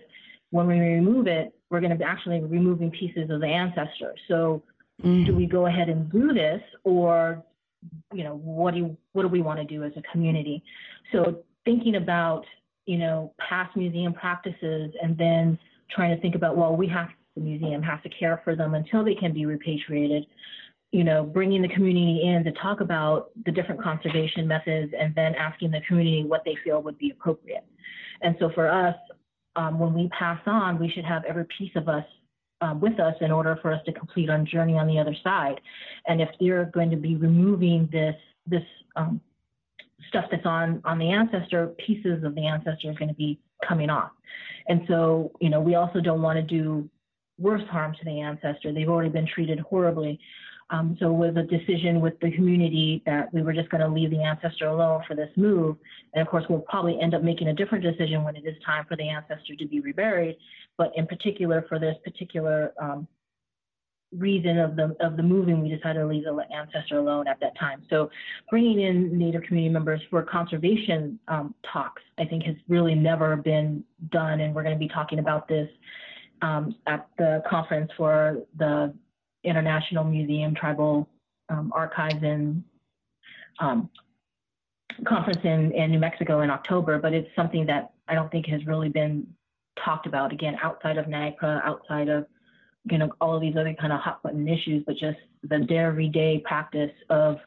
when 0.51 0.67
we 0.67 0.77
remove 0.79 1.27
it, 1.27 1.53
we're 1.69 1.79
going 1.79 1.91
to 1.91 1.97
be 1.97 2.03
actually 2.03 2.41
removing 2.41 2.91
pieces 2.91 3.29
of 3.29 3.39
the 3.39 3.47
ancestor. 3.47 4.13
So 4.27 4.61
mm. 5.03 5.25
do 5.25 5.35
we 5.35 5.45
go 5.45 5.67
ahead 5.67 5.89
and 5.89 6.11
do 6.11 6.33
this 6.33 6.61
or, 6.83 7.43
you 8.13 8.23
know, 8.23 8.35
what 8.35 8.73
do 8.73 8.79
you, 8.81 8.97
what 9.13 9.23
do 9.23 9.29
we 9.29 9.41
want 9.41 9.59
to 9.59 9.65
do 9.65 9.83
as 9.83 9.93
a 9.95 10.01
community? 10.11 10.63
So 11.11 11.43
thinking 11.65 11.95
about, 11.95 12.45
you 12.85 12.97
know, 12.97 13.33
past 13.37 13.75
museum 13.75 14.13
practices 14.13 14.91
and 15.01 15.17
then 15.17 15.57
trying 15.89 16.15
to 16.15 16.21
think 16.21 16.35
about, 16.35 16.57
well, 16.57 16.75
we 16.75 16.87
have, 16.87 17.09
the 17.35 17.41
museum 17.41 17.81
has 17.81 17.99
to 18.03 18.09
care 18.09 18.41
for 18.43 18.55
them 18.55 18.75
until 18.75 19.03
they 19.03 19.15
can 19.15 19.33
be 19.33 19.45
repatriated 19.45 20.25
you 20.93 21.03
know, 21.03 21.23
bringing 21.23 21.63
the 21.63 21.67
community 21.67 22.21
in 22.23 22.43
to 22.43 22.51
talk 22.51 22.79
about 22.79 23.31
the 23.45 23.51
different 23.51 23.81
conservation 23.81 24.47
methods 24.47 24.93
and 24.97 25.13
then 25.15 25.33
asking 25.33 25.71
the 25.71 25.81
community 25.87 26.23
what 26.23 26.43
they 26.45 26.55
feel 26.63 26.83
would 26.83 26.99
be 26.99 27.09
appropriate. 27.09 27.65
And 28.21 28.35
so 28.39 28.51
for 28.53 28.69
us, 28.69 28.95
um, 29.55 29.79
when 29.79 29.95
we 29.95 30.07
pass 30.09 30.39
on, 30.45 30.79
we 30.79 30.91
should 30.91 31.03
have 31.03 31.23
every 31.25 31.45
piece 31.57 31.71
of 31.75 31.89
us 31.89 32.05
um, 32.61 32.79
with 32.79 32.99
us 32.99 33.15
in 33.21 33.31
order 33.31 33.57
for 33.59 33.73
us 33.73 33.81
to 33.87 33.91
complete 33.91 34.29
our 34.29 34.37
journey 34.43 34.77
on 34.77 34.85
the 34.85 34.99
other 34.99 35.15
side. 35.23 35.59
And 36.07 36.21
if 36.21 36.29
they're 36.39 36.65
going 36.65 36.91
to 36.91 36.97
be 36.97 37.15
removing 37.15 37.89
this 37.91 38.15
this 38.45 38.63
um, 38.95 39.19
stuff 40.07 40.25
that's 40.31 40.45
on 40.45 40.81
on 40.85 40.99
the 40.99 41.09
ancestor, 41.09 41.67
pieces 41.85 42.23
of 42.23 42.35
the 42.35 42.45
ancestor 42.45 42.91
is 42.91 42.97
going 42.97 43.09
to 43.09 43.15
be 43.15 43.39
coming 43.67 43.89
off. 43.89 44.11
And 44.67 44.81
so, 44.87 45.31
you 45.39 45.49
know, 45.49 45.59
we 45.59 45.75
also 45.75 45.99
don't 45.99 46.21
want 46.21 46.37
to 46.37 46.43
do 46.43 46.89
worse 47.39 47.67
harm 47.69 47.93
to 47.93 48.05
the 48.05 48.21
ancestor. 48.21 48.71
They've 48.71 48.89
already 48.89 49.09
been 49.09 49.27
treated 49.27 49.59
horribly. 49.59 50.19
Um, 50.69 50.97
so 50.99 51.11
with 51.11 51.37
a 51.37 51.43
decision 51.43 51.99
with 51.99 52.19
the 52.19 52.31
community 52.31 53.03
that 53.05 53.31
we 53.33 53.41
were 53.41 53.53
just 53.53 53.69
going 53.69 53.81
to 53.81 53.87
leave 53.87 54.11
the 54.11 54.23
ancestor 54.23 54.67
alone 54.67 55.03
for 55.07 55.15
this 55.15 55.29
move, 55.35 55.75
and 56.13 56.21
of 56.21 56.27
course 56.29 56.45
we'll 56.49 56.61
probably 56.61 56.99
end 56.99 57.13
up 57.13 57.21
making 57.21 57.49
a 57.49 57.53
different 57.53 57.83
decision 57.83 58.23
when 58.23 58.35
it 58.35 58.45
is 58.45 58.55
time 58.65 58.85
for 58.87 58.95
the 58.95 59.07
ancestor 59.07 59.55
to 59.55 59.67
be 59.67 59.81
reburied. 59.81 60.37
But 60.77 60.91
in 60.95 61.05
particular, 61.05 61.65
for 61.67 61.79
this 61.79 61.95
particular 62.03 62.73
um, 62.81 63.07
reason 64.17 64.57
of 64.59 64.75
the 64.75 64.95
of 64.99 65.17
the 65.17 65.23
moving, 65.23 65.61
we 65.61 65.69
decided 65.69 65.99
to 65.99 66.07
leave 66.07 66.23
the 66.23 66.45
ancestor 66.55 66.97
alone 66.97 67.27
at 67.27 67.39
that 67.39 67.57
time. 67.57 67.83
So 67.89 68.09
bringing 68.49 68.81
in 68.81 69.17
Native 69.17 69.43
community 69.43 69.71
members 69.71 70.01
for 70.09 70.23
conservation 70.23 71.19
um, 71.27 71.53
talks, 71.71 72.01
I 72.17 72.25
think, 72.25 72.43
has 72.43 72.55
really 72.67 72.95
never 72.95 73.35
been 73.35 73.83
done, 74.11 74.41
and 74.41 74.53
we're 74.53 74.63
going 74.63 74.75
to 74.75 74.79
be 74.79 74.87
talking 74.87 75.19
about 75.19 75.47
this 75.47 75.69
um, 76.41 76.75
at 76.87 77.07
the 77.17 77.41
conference 77.49 77.91
for 77.97 78.39
the 78.57 78.93
International 79.43 80.03
Museum 80.03 80.55
Tribal 80.55 81.07
um, 81.49 81.71
Archives 81.73 82.23
and 82.23 82.63
um, 83.59 83.89
conference 85.07 85.41
in, 85.43 85.71
in 85.71 85.91
New 85.91 85.99
Mexico 85.99 86.41
in 86.41 86.49
October, 86.49 86.99
but 86.99 87.13
it's 87.13 87.29
something 87.35 87.65
that 87.65 87.93
I 88.07 88.15
don't 88.15 88.31
think 88.31 88.47
has 88.47 88.65
really 88.65 88.89
been 88.89 89.27
talked 89.83 90.05
about 90.05 90.31
again 90.31 90.57
outside 90.61 90.97
of 90.97 91.05
NAGPRA, 91.05 91.63
outside 91.63 92.09
of 92.09 92.25
you 92.85 92.97
know 92.97 93.09
all 93.21 93.35
of 93.35 93.41
these 93.41 93.55
other 93.55 93.73
kind 93.79 93.93
of 93.93 93.99
hot 93.99 94.21
button 94.23 94.47
issues, 94.47 94.83
but 94.85 94.95
just 94.97 95.17
the 95.43 95.65
everyday 95.75 96.41
practice 96.45 96.91
of 97.09 97.37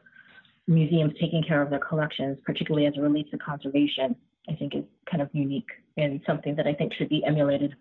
museums 0.67 1.13
taking 1.19 1.43
care 1.43 1.61
of 1.61 1.69
their 1.69 1.79
collections, 1.79 2.37
particularly 2.45 2.87
as 2.87 2.93
it 2.95 2.99
relates 2.99 3.29
to 3.31 3.37
conservation, 3.37 4.15
I 4.49 4.53
think 4.53 4.75
is 4.75 4.83
kind 5.09 5.21
of 5.21 5.29
unique 5.33 5.69
and 5.95 6.21
something 6.27 6.55
that 6.55 6.67
I 6.67 6.73
think 6.73 6.93
should 6.93 7.09
be 7.09 7.23
emulated. 7.25 7.75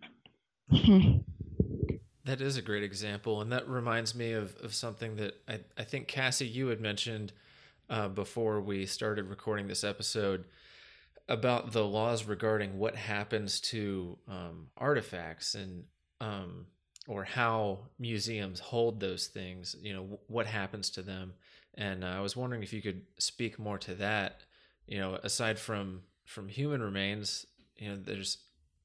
That 2.27 2.41
is 2.41 2.57
a 2.57 2.63
great 2.63 2.83
example, 2.83 3.41
and 3.41 3.53
that 3.53 3.69
reminds 3.69 4.13
me 4.13 4.33
of, 4.33 4.57
of 4.57 4.75
something 4.75 5.15
that 5.15 5.41
I, 5.47 5.61
I 5.79 5.85
think 5.85 6.09
Cassie 6.09 6.45
you 6.45 6.67
had 6.67 6.81
mentioned 6.81 7.33
uh, 7.89 8.09
before 8.09 8.61
we 8.61 8.85
started 8.85 9.29
recording 9.29 9.69
this 9.69 9.85
episode 9.85 10.45
about 11.29 11.71
the 11.71 11.85
laws 11.85 12.25
regarding 12.25 12.81
what 12.81 12.97
happens 12.97 13.61
to 13.61 14.19
um, 14.29 14.67
artifacts 14.77 15.55
and 15.55 15.85
um, 16.21 16.67
or 17.09 17.25
how 17.25 17.79
museums 17.99 18.61
hold 18.61 19.01
those 19.01 19.27
things. 19.27 19.77
You 19.81 19.95
know 19.95 20.21
what 20.27 20.47
happens 20.47 20.91
to 20.91 21.03
them, 21.03 21.35
and 21.75 22.05
uh, 22.05 22.09
I 22.09 22.21
was 22.21 22.37
wondering 22.37 22.63
if 22.63 22.73
you 22.73 22.83
could 22.83 23.03
speak 23.19 23.59
more 23.59 23.79
to 23.79 23.95
that. 23.97 24.43
You 24.87 24.99
know, 24.99 25.15
aside 25.23 25.59
from 25.59 26.03
from 26.25 26.49
human 26.49 26.83
remains, 26.83 27.47
you 27.77 27.89
know, 27.89 27.97
there's 27.97 28.39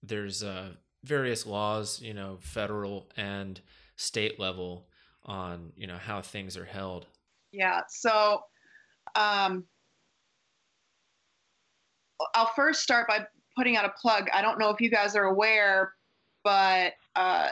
there's 0.03 0.43
uh, 0.43 0.69
various 1.03 1.45
laws, 1.45 2.01
you 2.01 2.13
know, 2.13 2.37
federal 2.41 3.09
and 3.17 3.59
state 3.95 4.39
level 4.39 4.87
on, 5.25 5.71
you 5.75 5.87
know, 5.87 5.97
how 5.97 6.21
things 6.21 6.57
are 6.57 6.65
held. 6.65 7.05
Yeah. 7.51 7.81
So, 7.89 8.43
um, 9.15 9.65
I'll 12.33 12.51
first 12.55 12.81
start 12.81 13.07
by 13.07 13.25
putting 13.55 13.75
out 13.75 13.85
a 13.85 13.93
plug. 13.99 14.27
I 14.33 14.41
don't 14.41 14.59
know 14.59 14.69
if 14.69 14.79
you 14.79 14.89
guys 14.89 15.15
are 15.15 15.25
aware, 15.25 15.93
but 16.43 16.93
uh, 17.15 17.49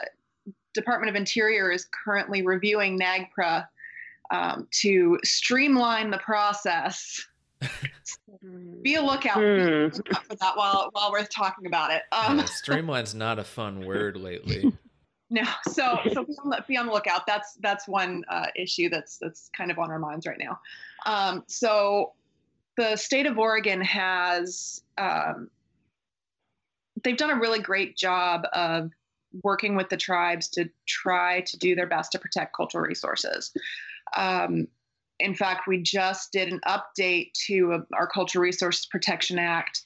Department 0.74 1.10
of 1.10 1.16
Interior 1.16 1.70
is 1.70 1.86
currently 2.04 2.42
reviewing 2.42 2.98
NAGPRA 2.98 3.66
um, 4.30 4.68
to 4.82 5.18
streamline 5.24 6.10
the 6.10 6.18
process 6.18 7.26
be 8.82 8.94
a 8.94 9.02
lookout 9.02 9.36
hmm. 9.36 9.88
for 9.88 10.36
that 10.36 10.56
while 10.56 10.88
while 10.92 11.10
we're 11.12 11.24
talking 11.26 11.66
about 11.66 11.90
it. 11.90 12.02
Um, 12.12 12.38
yeah, 12.38 12.44
streamline's 12.44 13.14
not 13.14 13.38
a 13.38 13.44
fun 13.44 13.84
word 13.84 14.16
lately. 14.16 14.72
No, 15.32 15.44
so 15.62 15.96
so 16.12 16.24
be 16.24 16.34
on 16.42 16.50
the, 16.50 16.64
be 16.66 16.76
on 16.76 16.86
the 16.86 16.92
lookout. 16.92 17.24
That's 17.24 17.54
that's 17.60 17.86
one 17.86 18.24
uh, 18.28 18.46
issue 18.56 18.88
that's 18.88 19.16
that's 19.18 19.48
kind 19.56 19.70
of 19.70 19.78
on 19.78 19.88
our 19.88 19.98
minds 20.00 20.26
right 20.26 20.40
now. 20.40 20.58
Um, 21.06 21.44
so 21.46 22.14
the 22.76 22.96
state 22.96 23.26
of 23.26 23.38
Oregon 23.38 23.80
has 23.80 24.82
um, 24.98 25.48
they've 27.04 27.16
done 27.16 27.30
a 27.30 27.38
really 27.38 27.60
great 27.60 27.96
job 27.96 28.42
of 28.52 28.90
working 29.42 29.76
with 29.76 29.88
the 29.88 29.96
tribes 29.96 30.48
to 30.48 30.68
try 30.86 31.42
to 31.42 31.58
do 31.58 31.74
their 31.74 31.86
best 31.86 32.12
to 32.12 32.18
protect 32.18 32.56
cultural 32.56 32.84
resources. 32.84 33.52
Um, 34.16 34.68
in 35.20 35.34
fact, 35.34 35.68
we 35.68 35.82
just 35.82 36.32
did 36.32 36.52
an 36.52 36.60
update 36.66 37.32
to 37.46 37.74
uh, 37.74 37.78
our 37.94 38.06
Cultural 38.06 38.42
Resources 38.42 38.86
Protection 38.86 39.38
Act. 39.38 39.82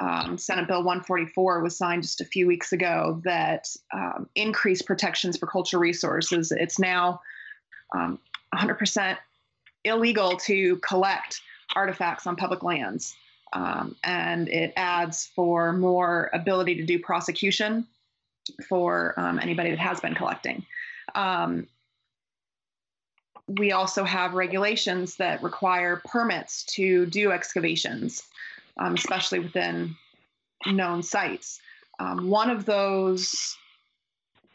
Um, 0.00 0.36
Senate 0.38 0.66
Bill 0.68 0.82
144 0.82 1.62
was 1.62 1.76
signed 1.76 2.02
just 2.02 2.20
a 2.20 2.24
few 2.24 2.46
weeks 2.46 2.72
ago 2.72 3.20
that 3.24 3.66
um, 3.92 4.28
increased 4.34 4.86
protections 4.86 5.36
for 5.36 5.46
cultural 5.46 5.80
resources. 5.80 6.52
It's 6.52 6.78
now 6.78 7.20
um, 7.94 8.18
100% 8.54 9.16
illegal 9.84 10.36
to 10.36 10.76
collect 10.78 11.40
artifacts 11.76 12.26
on 12.26 12.36
public 12.36 12.62
lands. 12.62 13.14
Um, 13.52 13.94
and 14.02 14.48
it 14.48 14.72
adds 14.76 15.30
for 15.34 15.72
more 15.72 16.28
ability 16.32 16.74
to 16.76 16.84
do 16.84 16.98
prosecution 16.98 17.86
for 18.68 19.14
um, 19.18 19.38
anybody 19.40 19.70
that 19.70 19.78
has 19.78 20.00
been 20.00 20.14
collecting. 20.14 20.64
Um, 21.14 21.66
we 23.46 23.72
also 23.72 24.04
have 24.04 24.34
regulations 24.34 25.16
that 25.16 25.42
require 25.42 26.00
permits 26.06 26.64
to 26.64 27.06
do 27.06 27.30
excavations, 27.30 28.22
um, 28.78 28.94
especially 28.94 29.38
within 29.38 29.94
known 30.66 31.02
sites. 31.02 31.60
Um, 31.98 32.30
one 32.30 32.50
of 32.50 32.64
those 32.64 33.56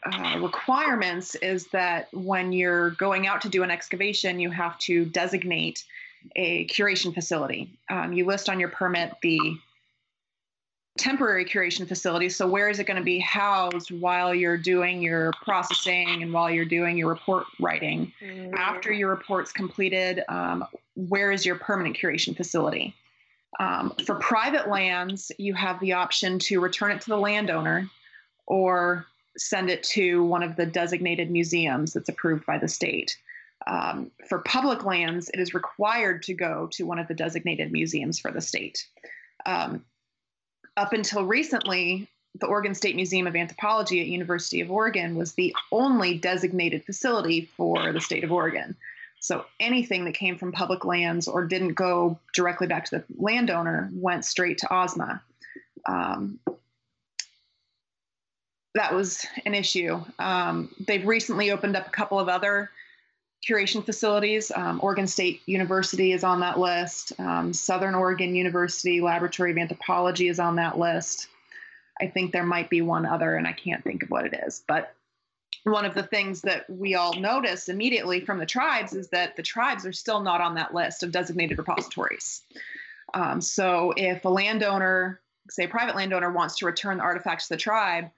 uh, 0.04 0.38
requirements 0.40 1.34
is 1.36 1.66
that 1.68 2.08
when 2.12 2.52
you're 2.52 2.90
going 2.90 3.26
out 3.26 3.42
to 3.42 3.48
do 3.48 3.62
an 3.62 3.70
excavation, 3.70 4.40
you 4.40 4.50
have 4.50 4.78
to 4.78 5.04
designate 5.04 5.84
a 6.36 6.66
curation 6.66 7.14
facility. 7.14 7.70
Um, 7.88 8.12
you 8.12 8.26
list 8.26 8.48
on 8.48 8.60
your 8.60 8.70
permit 8.70 9.14
the 9.22 9.38
temporary 10.98 11.44
curation 11.44 11.86
facility. 11.86 12.28
So 12.28 12.46
where 12.46 12.68
is 12.68 12.78
it 12.78 12.84
going 12.84 12.96
to 12.96 13.02
be 13.02 13.18
housed 13.18 13.90
while 13.90 14.34
you're 14.34 14.58
doing 14.58 15.02
your 15.02 15.32
processing 15.42 16.22
and 16.22 16.32
while 16.32 16.50
you're 16.50 16.64
doing 16.64 16.96
your 16.96 17.08
report 17.08 17.46
writing? 17.60 18.12
Mm. 18.22 18.54
After 18.54 18.92
your 18.92 19.08
report's 19.08 19.52
completed, 19.52 20.22
um, 20.28 20.64
where 20.96 21.32
is 21.32 21.46
your 21.46 21.56
permanent 21.56 21.96
curation 21.96 22.36
facility? 22.36 22.94
Um, 23.58 23.94
for 24.06 24.16
private 24.16 24.68
lands, 24.68 25.32
you 25.38 25.54
have 25.54 25.80
the 25.80 25.92
option 25.92 26.38
to 26.40 26.60
return 26.60 26.92
it 26.92 27.00
to 27.02 27.08
the 27.08 27.18
landowner 27.18 27.88
or 28.46 29.06
send 29.36 29.70
it 29.70 29.82
to 29.84 30.24
one 30.24 30.42
of 30.42 30.56
the 30.56 30.66
designated 30.66 31.30
museums 31.30 31.92
that's 31.92 32.08
approved 32.08 32.44
by 32.46 32.58
the 32.58 32.68
state. 32.68 33.16
Um, 33.66 34.10
for 34.28 34.40
public 34.40 34.84
lands, 34.84 35.28
it 35.30 35.40
is 35.40 35.54
required 35.54 36.22
to 36.24 36.34
go 36.34 36.68
to 36.72 36.84
one 36.84 36.98
of 36.98 37.08
the 37.08 37.14
designated 37.14 37.70
museums 37.72 38.18
for 38.18 38.30
the 38.30 38.40
state. 38.40 38.86
Um, 39.46 39.84
up 40.76 40.92
until 40.92 41.24
recently, 41.24 42.08
the 42.38 42.46
Oregon 42.46 42.74
State 42.74 42.96
Museum 42.96 43.26
of 43.26 43.36
Anthropology 43.36 44.00
at 44.00 44.06
University 44.06 44.60
of 44.60 44.70
Oregon 44.70 45.16
was 45.16 45.34
the 45.34 45.54
only 45.72 46.16
designated 46.16 46.84
facility 46.84 47.50
for 47.56 47.92
the 47.92 48.00
state 48.00 48.24
of 48.24 48.32
Oregon. 48.32 48.76
So 49.20 49.44
anything 49.58 50.04
that 50.06 50.14
came 50.14 50.38
from 50.38 50.52
public 50.52 50.84
lands 50.84 51.28
or 51.28 51.44
didn't 51.44 51.74
go 51.74 52.18
directly 52.34 52.66
back 52.66 52.86
to 52.86 52.98
the 52.98 53.04
landowner 53.18 53.90
went 53.92 54.24
straight 54.24 54.58
to 54.58 54.66
OSMA. 54.66 55.20
Um, 55.86 56.38
that 58.74 58.94
was 58.94 59.26
an 59.44 59.54
issue. 59.54 60.00
Um, 60.18 60.74
they've 60.86 61.06
recently 61.06 61.50
opened 61.50 61.76
up 61.76 61.86
a 61.86 61.90
couple 61.90 62.18
of 62.18 62.28
other 62.28 62.70
curation 63.46 63.84
facilities. 63.84 64.50
Um, 64.54 64.80
Oregon 64.82 65.06
State 65.06 65.42
University 65.46 66.12
is 66.12 66.24
on 66.24 66.40
that 66.40 66.58
list. 66.58 67.12
Um, 67.18 67.52
Southern 67.52 67.94
Oregon 67.94 68.34
University 68.34 69.00
Laboratory 69.00 69.52
of 69.52 69.58
Anthropology 69.58 70.28
is 70.28 70.38
on 70.38 70.56
that 70.56 70.78
list. 70.78 71.28
I 72.00 72.06
think 72.06 72.32
there 72.32 72.44
might 72.44 72.70
be 72.70 72.82
one 72.82 73.06
other, 73.06 73.36
and 73.36 73.46
I 73.46 73.52
can't 73.52 73.84
think 73.84 74.02
of 74.02 74.10
what 74.10 74.26
it 74.26 74.38
is. 74.46 74.62
But 74.66 74.94
one 75.64 75.84
of 75.84 75.94
the 75.94 76.02
things 76.02 76.42
that 76.42 76.68
we 76.70 76.94
all 76.94 77.14
notice 77.14 77.68
immediately 77.68 78.20
from 78.20 78.38
the 78.38 78.46
tribes 78.46 78.94
is 78.94 79.08
that 79.08 79.36
the 79.36 79.42
tribes 79.42 79.84
are 79.84 79.92
still 79.92 80.20
not 80.20 80.40
on 80.40 80.54
that 80.54 80.74
list 80.74 81.02
of 81.02 81.12
designated 81.12 81.58
repositories. 81.58 82.42
Um, 83.12 83.40
so 83.40 83.92
if 83.96 84.24
a 84.24 84.28
landowner, 84.28 85.20
say 85.50 85.64
a 85.64 85.68
private 85.68 85.96
landowner, 85.96 86.32
wants 86.32 86.56
to 86.58 86.66
return 86.66 86.98
the 86.98 87.02
artifacts 87.02 87.48
to 87.48 87.54
the 87.54 87.60
tribe, 87.60 88.10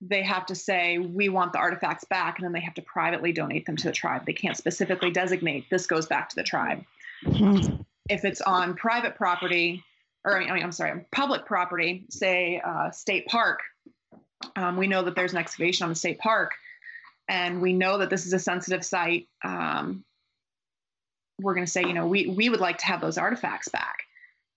they 0.00 0.22
have 0.22 0.46
to 0.46 0.54
say 0.54 0.98
we 0.98 1.28
want 1.28 1.52
the 1.52 1.58
artifacts 1.58 2.04
back 2.04 2.38
and 2.38 2.44
then 2.44 2.52
they 2.52 2.60
have 2.60 2.74
to 2.74 2.82
privately 2.82 3.32
donate 3.32 3.64
them 3.66 3.76
to 3.76 3.84
the 3.88 3.92
tribe. 3.92 4.26
They 4.26 4.32
can't 4.34 4.56
specifically 4.56 5.10
designate 5.10 5.68
this 5.70 5.86
goes 5.86 6.06
back 6.06 6.28
to 6.30 6.36
the 6.36 6.42
tribe. 6.42 6.84
Mhm. 7.24 7.84
if 8.10 8.24
it's 8.24 8.40
on 8.42 8.74
private 8.74 9.16
property 9.16 9.82
or 10.24 10.36
i 10.36 10.52
mean 10.52 10.62
i'm 10.62 10.70
sorry 10.70 11.06
public 11.12 11.46
property 11.46 12.04
say 12.10 12.60
uh, 12.62 12.90
state 12.90 13.26
park 13.26 13.60
um, 14.54 14.76
we 14.76 14.86
know 14.86 15.02
that 15.02 15.14
there's 15.14 15.32
an 15.32 15.38
excavation 15.38 15.84
on 15.84 15.88
the 15.88 15.94
state 15.96 16.18
park 16.18 16.52
and 17.26 17.62
we 17.62 17.72
know 17.72 17.98
that 17.98 18.10
this 18.10 18.26
is 18.26 18.34
a 18.34 18.38
sensitive 18.38 18.84
site 18.84 19.28
um, 19.42 20.04
we're 21.40 21.54
going 21.54 21.64
to 21.64 21.72
say 21.72 21.80
you 21.82 21.94
know 21.94 22.06
we, 22.06 22.26
we 22.26 22.50
would 22.50 22.60
like 22.60 22.78
to 22.78 22.86
have 22.86 23.00
those 23.00 23.16
artifacts 23.16 23.68
back 23.68 24.02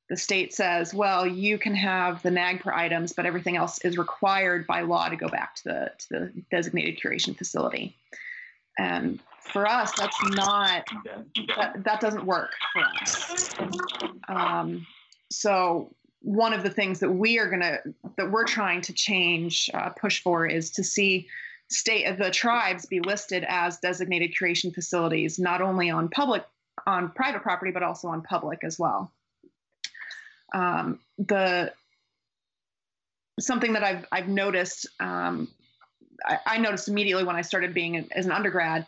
the 0.10 0.18
state 0.18 0.54
says, 0.54 0.92
well, 0.92 1.26
you 1.26 1.60
can 1.60 1.76
have 1.76 2.22
the 2.24 2.32
NAGPRA 2.32 2.76
items, 2.76 3.14
but 3.14 3.28
everything 3.28 3.56
else 3.56 3.78
is 3.86 3.98
required 3.98 4.66
by 4.66 4.82
law 4.82 5.08
to 5.08 5.16
go 5.16 5.30
back 5.30 5.56
to 5.56 5.64
the 5.66 5.92
to 6.00 6.10
the 6.10 6.44
designated 6.50 7.00
curation 7.00 7.38
facility. 7.38 7.96
And 8.80 9.20
for 9.40 9.68
us, 9.68 9.92
that's 9.98 10.18
not 10.32 10.88
that, 11.56 11.84
that 11.84 12.00
doesn't 12.02 12.26
work 12.26 12.52
for 12.74 12.84
us. 13.02 13.54
Um, 14.28 14.88
so 15.30 15.94
one 16.22 16.54
of 16.54 16.64
the 16.64 16.72
things 16.72 17.00
that 17.02 17.12
we 17.12 17.38
are 17.38 17.48
gonna 17.48 17.78
that 18.18 18.32
we're 18.32 18.46
trying 18.46 18.82
to 18.82 18.94
change, 18.94 19.70
uh, 19.76 19.90
push 19.90 20.24
for, 20.24 20.48
is 20.48 20.72
to 20.72 20.84
see 20.84 21.28
state 21.70 22.18
the 22.18 22.32
tribes 22.32 22.88
be 22.88 23.00
listed 23.00 23.46
as 23.48 23.78
designated 23.78 24.34
curation 24.34 24.74
facilities, 24.74 25.38
not 25.38 25.62
only 25.62 25.92
on 25.92 26.10
public 26.10 26.44
on 26.88 27.12
private 27.12 27.44
property, 27.44 27.72
but 27.72 27.84
also 27.84 28.08
on 28.08 28.24
public 28.24 28.64
as 28.64 28.80
well 28.80 29.12
um, 30.54 31.00
the 31.18 31.74
something 33.40 33.74
that 33.74 33.84
I've 33.84 34.06
I've 34.12 34.28
noticed 34.28 34.88
um, 35.00 35.48
I, 36.26 36.40
I, 36.46 36.58
noticed 36.58 36.88
immediately 36.88 37.24
when 37.24 37.36
I 37.36 37.42
started 37.42 37.74
being 37.74 38.08
as 38.12 38.26
an 38.26 38.32
undergrad, 38.32 38.86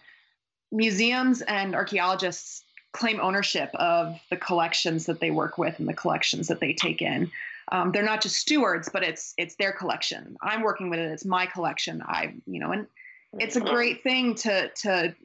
museums 0.71 1.41
and 1.41 1.75
archaeologists 1.75 2.63
claim 2.93 3.19
ownership 3.21 3.69
of 3.75 4.19
the 4.29 4.37
collections 4.37 5.05
that 5.05 5.19
they 5.19 5.31
work 5.31 5.57
with 5.57 5.79
and 5.79 5.87
the 5.87 5.93
collections 5.93 6.47
that 6.49 6.59
they 6.59 6.73
take 6.73 7.01
in. 7.01 7.31
Um, 7.71 7.91
they're 7.91 8.03
not 8.03 8.21
just 8.21 8.35
stewards, 8.35 8.89
but 8.91 9.03
it's 9.03 9.33
it's 9.37 9.55
their 9.55 9.71
collection. 9.71 10.35
I'm 10.41 10.61
working 10.61 10.89
with 10.89 10.99
it; 10.99 11.11
it's 11.11 11.25
my 11.25 11.45
collection. 11.45 12.01
I 12.05 12.33
you 12.45 12.59
know, 12.59 12.71
and 12.71 12.87
it's 13.33 13.55
a 13.55 13.61
great 13.61 14.03
thing 14.03 14.35
to 14.35 14.69
to 14.69 15.15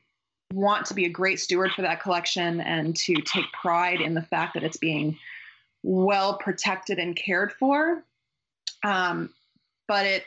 want 0.53 0.87
to 0.87 0.95
be 0.95 1.07
a 1.07 1.09
great 1.09 1.41
steward 1.41 1.72
for 1.72 1.82
that 1.82 2.01
collection 2.01 2.61
and 2.61 2.95
to 2.97 3.14
take 3.14 3.47
pride 3.53 4.01
in 4.01 4.14
the 4.14 4.22
fact 4.22 4.55
that 4.55 4.62
it's 4.62 4.76
being 4.76 5.18
well 5.87 6.37
protected 6.37 6.99
and 6.99 7.14
cared 7.14 7.53
for. 7.53 8.03
Um, 8.84 9.30
but 9.87 10.05
it 10.05 10.24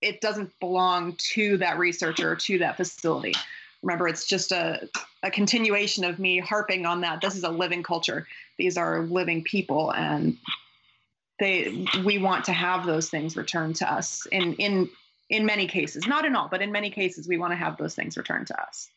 it 0.00 0.20
doesn't 0.20 0.52
belong 0.60 1.16
to 1.32 1.56
that 1.56 1.78
researcher 1.78 2.36
to 2.36 2.58
that 2.58 2.76
facility. 2.76 3.34
Remember 3.82 4.06
it's 4.06 4.26
just 4.26 4.52
a, 4.52 4.88
a 5.22 5.30
continuation 5.30 6.04
of 6.04 6.18
me 6.18 6.38
harping 6.38 6.86
on 6.86 7.00
that. 7.00 7.20
This 7.20 7.34
is 7.34 7.42
a 7.42 7.48
living 7.48 7.82
culture. 7.82 8.26
These 8.56 8.76
are 8.76 9.00
living 9.00 9.42
people 9.42 9.92
and 9.92 10.36
they 11.40 11.86
we 12.04 12.18
want 12.18 12.44
to 12.44 12.52
have 12.52 12.86
those 12.86 13.10
things 13.10 13.36
returned 13.36 13.76
to 13.76 13.92
us 13.92 14.26
in 14.30 14.54
in 14.54 14.88
in 15.28 15.44
many 15.44 15.66
cases. 15.66 16.06
Not 16.06 16.24
in 16.24 16.36
all 16.36 16.48
but 16.48 16.62
in 16.62 16.70
many 16.70 16.90
cases 16.90 17.26
we 17.26 17.36
want 17.36 17.50
to 17.50 17.56
have 17.56 17.78
those 17.78 17.96
things 17.96 18.16
returned 18.16 18.46
to 18.46 18.62
us 18.62 18.88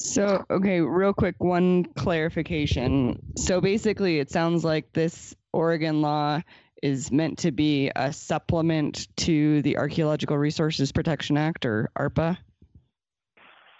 So, 0.00 0.44
okay, 0.50 0.80
real 0.80 1.12
quick, 1.12 1.36
one 1.38 1.84
clarification. 1.84 3.20
So 3.36 3.60
basically, 3.60 4.18
it 4.18 4.30
sounds 4.30 4.64
like 4.64 4.92
this 4.92 5.34
Oregon 5.52 6.00
law 6.00 6.40
is 6.82 7.12
meant 7.12 7.38
to 7.40 7.52
be 7.52 7.90
a 7.94 8.12
supplement 8.12 9.08
to 9.18 9.60
the 9.62 9.76
Archaeological 9.76 10.38
Resources 10.38 10.90
Protection 10.90 11.36
Act 11.36 11.66
or 11.66 11.90
ARPA 11.98 12.38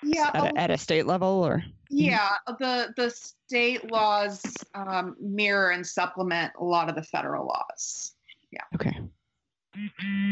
yeah 0.02 0.30
at 0.34 0.44
a, 0.44 0.58
at 0.58 0.70
a 0.70 0.78
state 0.78 1.06
level 1.06 1.44
or? 1.44 1.62
Yeah, 1.88 2.36
the 2.46 2.92
the 2.96 3.10
state 3.10 3.90
laws 3.90 4.40
um, 4.74 5.16
mirror 5.20 5.70
and 5.70 5.84
supplement 5.84 6.52
a 6.58 6.64
lot 6.64 6.88
of 6.88 6.94
the 6.94 7.02
federal 7.02 7.46
laws. 7.46 8.12
Yeah. 8.52 8.62
Okay. 8.74 8.96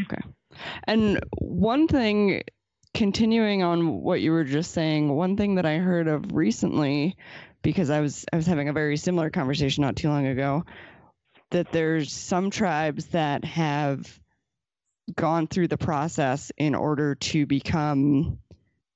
Okay. 0.04 0.22
And 0.84 1.20
one 1.38 1.88
thing, 1.88 2.42
continuing 2.98 3.62
on 3.62 4.02
what 4.02 4.20
you 4.20 4.32
were 4.32 4.42
just 4.42 4.72
saying, 4.72 5.08
one 5.08 5.36
thing 5.36 5.54
that 5.54 5.64
I 5.64 5.78
heard 5.78 6.08
of 6.08 6.34
recently, 6.34 7.16
because 7.62 7.90
I 7.90 8.00
was 8.00 8.26
I 8.32 8.36
was 8.36 8.46
having 8.46 8.68
a 8.68 8.72
very 8.72 8.96
similar 8.96 9.30
conversation 9.30 9.82
not 9.82 9.94
too 9.94 10.08
long 10.08 10.26
ago, 10.26 10.64
that 11.50 11.70
there's 11.70 12.12
some 12.12 12.50
tribes 12.50 13.06
that 13.06 13.44
have 13.44 14.18
gone 15.14 15.46
through 15.46 15.68
the 15.68 15.78
process 15.78 16.50
in 16.58 16.74
order 16.74 17.14
to 17.14 17.46
become 17.46 18.38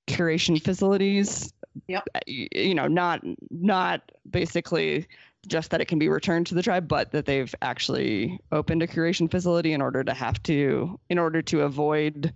curation 0.08 0.60
facilities 0.60 1.52
Yep. 1.88 2.08
Uh, 2.14 2.20
you 2.26 2.74
know 2.74 2.86
not 2.86 3.22
not 3.50 4.02
basically 4.28 5.06
just 5.46 5.70
that 5.70 5.80
it 5.80 5.86
can 5.86 5.98
be 5.98 6.08
returned 6.08 6.46
to 6.48 6.54
the 6.54 6.62
tribe 6.62 6.86
but 6.86 7.12
that 7.12 7.24
they've 7.24 7.54
actually 7.62 8.38
opened 8.50 8.82
a 8.82 8.86
curation 8.86 9.30
facility 9.30 9.72
in 9.72 9.80
order 9.80 10.04
to 10.04 10.12
have 10.12 10.42
to 10.42 11.00
in 11.08 11.18
order 11.18 11.40
to 11.40 11.62
avoid 11.62 12.34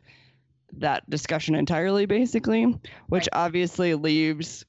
that 0.73 1.09
discussion 1.09 1.55
entirely 1.55 2.07
basically 2.07 2.79
which 3.09 3.29
obviously 3.33 3.95
leaves 3.95 4.65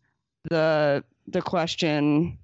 the 0.50 1.04
the 1.28 1.42
question 1.42 2.38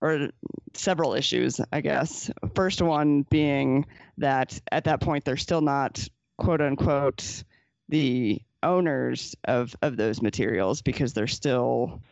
or 0.00 0.30
several 0.74 1.14
issues 1.14 1.60
i 1.72 1.80
guess. 1.80 2.30
First 2.54 2.80
one 2.82 3.22
being 3.22 3.86
that 4.18 4.60
at 4.70 4.84
that 4.84 5.00
point 5.00 5.24
they're 5.24 5.36
still 5.36 5.60
not 5.60 6.06
quote 6.36 6.60
unquote 6.60 7.42
the 7.88 8.40
owners 8.62 9.36
of 9.44 9.74
of 9.82 9.96
those 9.96 10.22
materials 10.22 10.82
because 10.82 11.12
they're 11.12 11.26
still 11.26 12.02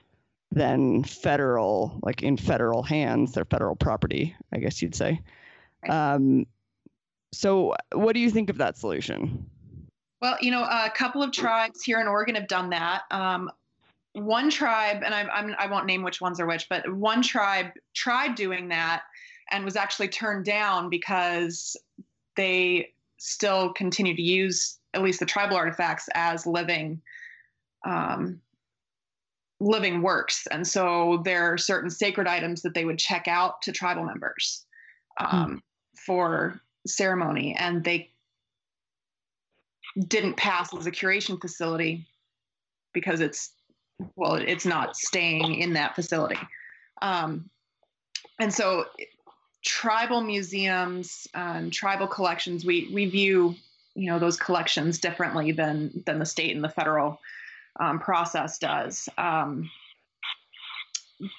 then 0.52 1.02
federal 1.04 1.98
like 2.02 2.22
in 2.22 2.36
federal 2.36 2.82
hands 2.82 3.32
they're 3.32 3.44
federal 3.44 3.74
property 3.76 4.36
i 4.52 4.58
guess 4.58 4.80
you'd 4.82 4.94
say. 4.94 5.20
Um 5.88 6.46
so 7.32 7.74
what 7.92 8.14
do 8.14 8.20
you 8.20 8.30
think 8.30 8.50
of 8.50 8.58
that 8.58 8.78
solution 8.78 9.50
Well, 10.20 10.36
you 10.40 10.50
know, 10.50 10.62
a 10.62 10.90
couple 10.94 11.22
of 11.22 11.32
tribes 11.32 11.82
here 11.82 12.00
in 12.00 12.06
Oregon 12.06 12.34
have 12.36 12.48
done 12.48 12.70
that. 12.70 13.02
Um, 13.10 13.50
one 14.14 14.48
tribe, 14.48 15.02
and 15.04 15.14
I, 15.14 15.22
I'm, 15.24 15.54
I 15.58 15.66
won't 15.66 15.84
name 15.84 16.02
which 16.02 16.22
ones 16.22 16.40
are 16.40 16.46
which, 16.46 16.68
but 16.70 16.90
one 16.94 17.20
tribe 17.20 17.66
tried 17.94 18.34
doing 18.34 18.68
that 18.68 19.02
and 19.50 19.64
was 19.64 19.76
actually 19.76 20.08
turned 20.08 20.44
down 20.44 20.88
because 20.88 21.76
they 22.34 22.92
still 23.18 23.72
continue 23.72 24.14
to 24.14 24.22
use 24.22 24.78
at 24.94 25.02
least 25.02 25.20
the 25.20 25.26
tribal 25.26 25.56
artifacts 25.56 26.08
as 26.14 26.46
living 26.46 27.00
um, 27.86 28.40
living 29.58 30.02
works 30.02 30.46
and 30.50 30.66
so 30.66 31.22
there 31.24 31.52
are 31.52 31.56
certain 31.56 31.88
sacred 31.88 32.26
items 32.26 32.60
that 32.60 32.74
they 32.74 32.84
would 32.84 32.98
check 32.98 33.26
out 33.26 33.62
to 33.62 33.72
tribal 33.72 34.04
members 34.04 34.66
um, 35.18 35.62
for 35.94 36.60
ceremony 36.86 37.56
and 37.58 37.82
they 37.82 38.10
didn't 40.09 40.36
pass 40.36 40.74
as 40.74 40.86
a 40.86 40.90
curation 40.90 41.40
facility 41.40 42.07
because 42.92 43.20
it's 43.20 43.53
well 44.14 44.34
it's 44.34 44.66
not 44.66 44.97
staying 44.97 45.57
in 45.57 45.72
that 45.74 45.94
facility. 45.94 46.38
Um, 47.03 47.49
and 48.38 48.53
so 48.53 48.86
tribal 49.64 50.20
museums 50.20 51.26
and 51.34 51.72
tribal 51.72 52.07
collections 52.07 52.64
we 52.64 52.88
we 52.92 53.07
view 53.07 53.55
you 53.94 54.11
know 54.11 54.18
those 54.18 54.36
collections 54.36 54.99
differently 54.99 55.53
than 55.53 56.03
than 56.07 56.18
the 56.18 56.26
state 56.26 56.55
and 56.55 56.64
the 56.64 56.68
federal 56.68 57.20
um, 57.80 57.99
process 57.99 58.59
does. 58.59 59.09
Um, 59.18 59.70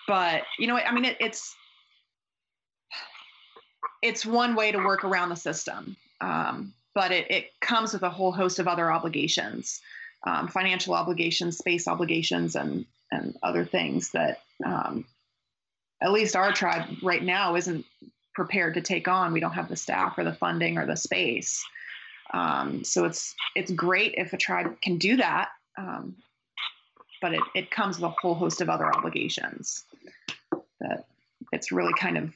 but 0.08 0.42
you 0.58 0.66
know 0.66 0.76
i 0.76 0.92
mean 0.92 1.06
it, 1.06 1.18
it's 1.20 1.56
it's 4.02 4.26
one 4.26 4.56
way 4.56 4.72
to 4.72 4.78
work 4.78 5.04
around 5.04 5.30
the 5.30 5.36
system. 5.36 5.96
Um, 6.22 6.74
but 6.98 7.12
it, 7.12 7.30
it 7.30 7.60
comes 7.60 7.94
with 7.94 8.02
a 8.02 8.10
whole 8.10 8.32
host 8.32 8.58
of 8.58 8.68
other 8.68 8.92
obligations 8.92 9.82
um, 10.26 10.48
financial 10.48 10.96
obligations 10.96 11.58
space 11.58 11.88
obligations 11.88 12.56
and 12.56 12.86
and 13.12 13.38
other 13.44 13.64
things 13.64 14.12
that 14.12 14.42
um, 14.66 15.06
at 16.02 16.12
least 16.12 16.36
our 16.36 16.52
tribe 16.52 16.86
right 17.04 17.24
now 17.24 17.56
isn't 17.56 17.86
prepared 18.34 18.74
to 18.74 18.82
take 18.82 19.08
on. 19.08 19.32
We 19.32 19.40
don't 19.40 19.54
have 19.54 19.70
the 19.70 19.76
staff 19.76 20.18
or 20.18 20.24
the 20.24 20.34
funding 20.34 20.78
or 20.78 20.86
the 20.86 20.98
space. 20.98 21.64
Um, 22.34 22.84
so 22.84 23.06
it's 23.06 23.36
it's 23.56 23.72
great 23.72 24.16
if 24.18 24.34
a 24.34 24.38
tribe 24.38 24.82
can 24.82 24.98
do 24.98 25.18
that 25.18 25.50
um, 25.78 26.16
but 27.22 27.34
it, 27.34 27.42
it 27.56 27.72
comes 27.72 27.98
with 27.98 28.12
a 28.12 28.16
whole 28.22 28.36
host 28.36 28.62
of 28.62 28.70
other 28.70 28.86
obligations 28.86 29.86
that 30.80 31.06
it's 31.52 31.72
really 31.72 31.94
kind 31.94 32.18
of 32.18 32.34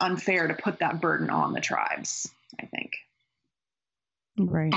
unfair 0.00 0.48
to 0.48 0.54
put 0.54 0.80
that 0.80 1.00
burden 1.00 1.30
on 1.30 1.52
the 1.52 1.60
tribes 1.60 2.28
i 2.60 2.66
think 2.66 2.93
right 4.38 4.74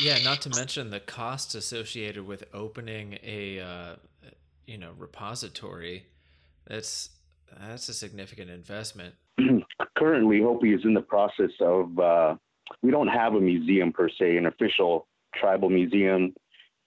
Yeah, 0.00 0.18
not 0.24 0.42
to 0.42 0.50
mention 0.50 0.90
the 0.90 1.00
costs 1.00 1.54
associated 1.54 2.26
with 2.26 2.44
opening 2.52 3.18
a 3.22 3.60
uh, 3.60 3.96
you 4.66 4.78
know 4.78 4.92
repository. 4.98 6.06
That's 6.66 7.10
that's 7.58 7.88
a 7.88 7.94
significant 7.94 8.50
investment. 8.50 9.14
Currently, 9.96 10.40
Hopi 10.40 10.74
is 10.74 10.80
in 10.84 10.94
the 10.94 11.00
process 11.00 11.50
of 11.60 11.98
uh, 11.98 12.34
we 12.82 12.90
don't 12.90 13.08
have 13.08 13.34
a 13.34 13.40
museum 13.40 13.92
per 13.92 14.08
se, 14.08 14.36
an 14.36 14.46
official 14.46 15.06
tribal 15.34 15.70
museum. 15.70 16.34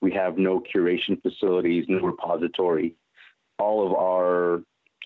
We 0.01 0.11
have 0.13 0.37
no 0.37 0.61
curation 0.61 1.21
facilities, 1.21 1.85
no 1.87 1.99
repository. 1.99 2.95
All 3.57 3.85
of 3.85 3.93
our 3.93 4.61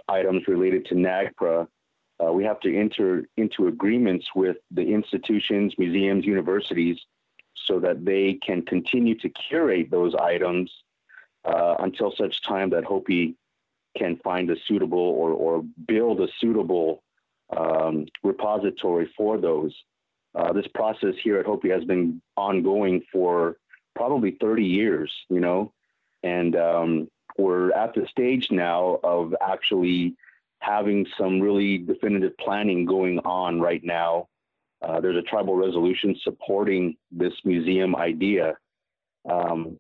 items 0.08 0.44
related 0.48 0.86
to 0.88 0.96
NAGPRA, 0.96 1.68
uh, 2.24 2.32
we 2.32 2.44
have 2.44 2.60
to 2.62 2.76
enter 2.76 3.28
into 3.38 3.68
agreements 3.68 4.28
with 4.36 4.58
the 4.72 4.82
institutions, 4.82 5.74
museums, 5.78 6.26
universities, 6.26 7.00
so 7.56 7.80
that 7.80 8.06
they 8.06 8.34
can 8.46 8.62
continue 8.64 9.16
to 9.16 9.30
curate 9.30 9.90
those 9.90 10.14
items 10.16 10.72
uh, 11.46 11.76
until 11.80 12.14
such 12.16 12.42
time 12.44 12.70
that 12.70 12.84
Hopi 12.84 13.36
can 13.98 14.18
find 14.24 14.50
a 14.50 14.56
suitable 14.68 14.98
or, 14.98 15.32
or 15.32 15.64
build 15.88 16.20
a 16.22 16.28
suitable 16.40 17.04
um, 17.56 18.06
repository 18.24 19.12
for 19.16 19.38
those. 19.38 19.74
Uh, 20.36 20.52
this 20.52 20.68
process 20.74 21.14
here 21.24 21.38
at 21.38 21.46
Hopi 21.46 21.70
has 21.70 21.84
been 21.84 22.22
ongoing 22.36 23.04
for 23.12 23.58
probably 23.96 24.32
30 24.42 24.66
years, 24.66 25.12
you 25.30 25.40
know, 25.40 25.72
and 26.24 26.56
um, 26.56 27.08
we're 27.38 27.72
at 27.72 27.94
the 27.94 28.08
stage 28.08 28.50
now 28.50 29.00
of 29.04 29.36
actually 29.42 30.16
having 30.64 31.06
some 31.18 31.42
really 31.42 31.78
definitive 31.78 32.38
planning 32.38 32.86
going 32.86 33.20
on 33.20 33.60
right 33.60 33.84
now. 33.84 34.28
Uh, 34.82 35.00
there's 35.00 35.18
a 35.18 35.22
tribal 35.22 35.56
resolution 35.56 36.16
supporting 36.24 36.96
this 37.12 37.34
museum 37.44 37.96
idea, 37.96 38.56
um, 39.30 39.78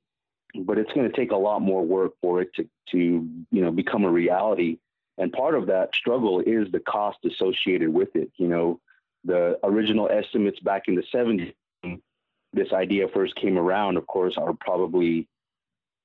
but 0.62 0.78
it's 0.78 0.92
going 0.94 1.10
to 1.10 1.16
take 1.16 1.32
a 1.32 1.36
lot 1.36 1.62
more 1.62 1.86
work 1.86 2.14
for 2.22 2.42
it 2.42 2.54
to, 2.56 2.68
to, 2.92 2.98
you 3.52 3.62
know, 3.62 3.72
become 3.72 4.04
a 4.04 4.12
reality. 4.12 4.78
And 5.18 5.32
part 5.32 5.56
of 5.56 5.68
that 5.68 5.96
struggle 5.96 6.42
is 6.42 6.72
the 6.72 6.80
cost 6.80 7.20
associated 7.26 7.90
with 7.90 8.16
it. 8.16 8.32
You 8.38 8.48
know, 8.48 8.80
the 9.24 9.60
original 9.64 10.10
estimates 10.10 10.60
back 10.60 10.84
in 10.88 10.96
the 10.96 11.04
70s, 11.14 11.54
this 12.54 12.72
idea 12.72 13.08
first 13.08 13.36
came 13.36 13.58
around, 13.58 13.98
of 13.98 14.06
course, 14.08 14.38
are 14.38 14.54
probably 14.54 15.28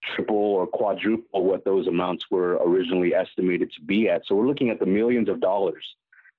triple 0.03 0.37
or 0.37 0.67
quadruple 0.67 1.45
what 1.45 1.65
those 1.65 1.87
amounts 1.87 2.31
were 2.31 2.55
originally 2.65 3.15
estimated 3.15 3.73
to 3.73 3.81
be 3.83 4.09
at. 4.09 4.27
So 4.27 4.35
we're 4.35 4.47
looking 4.47 4.71
at 4.71 4.79
the 4.79 4.87
millions 4.87 5.29
of 5.29 5.41
dollars. 5.41 5.85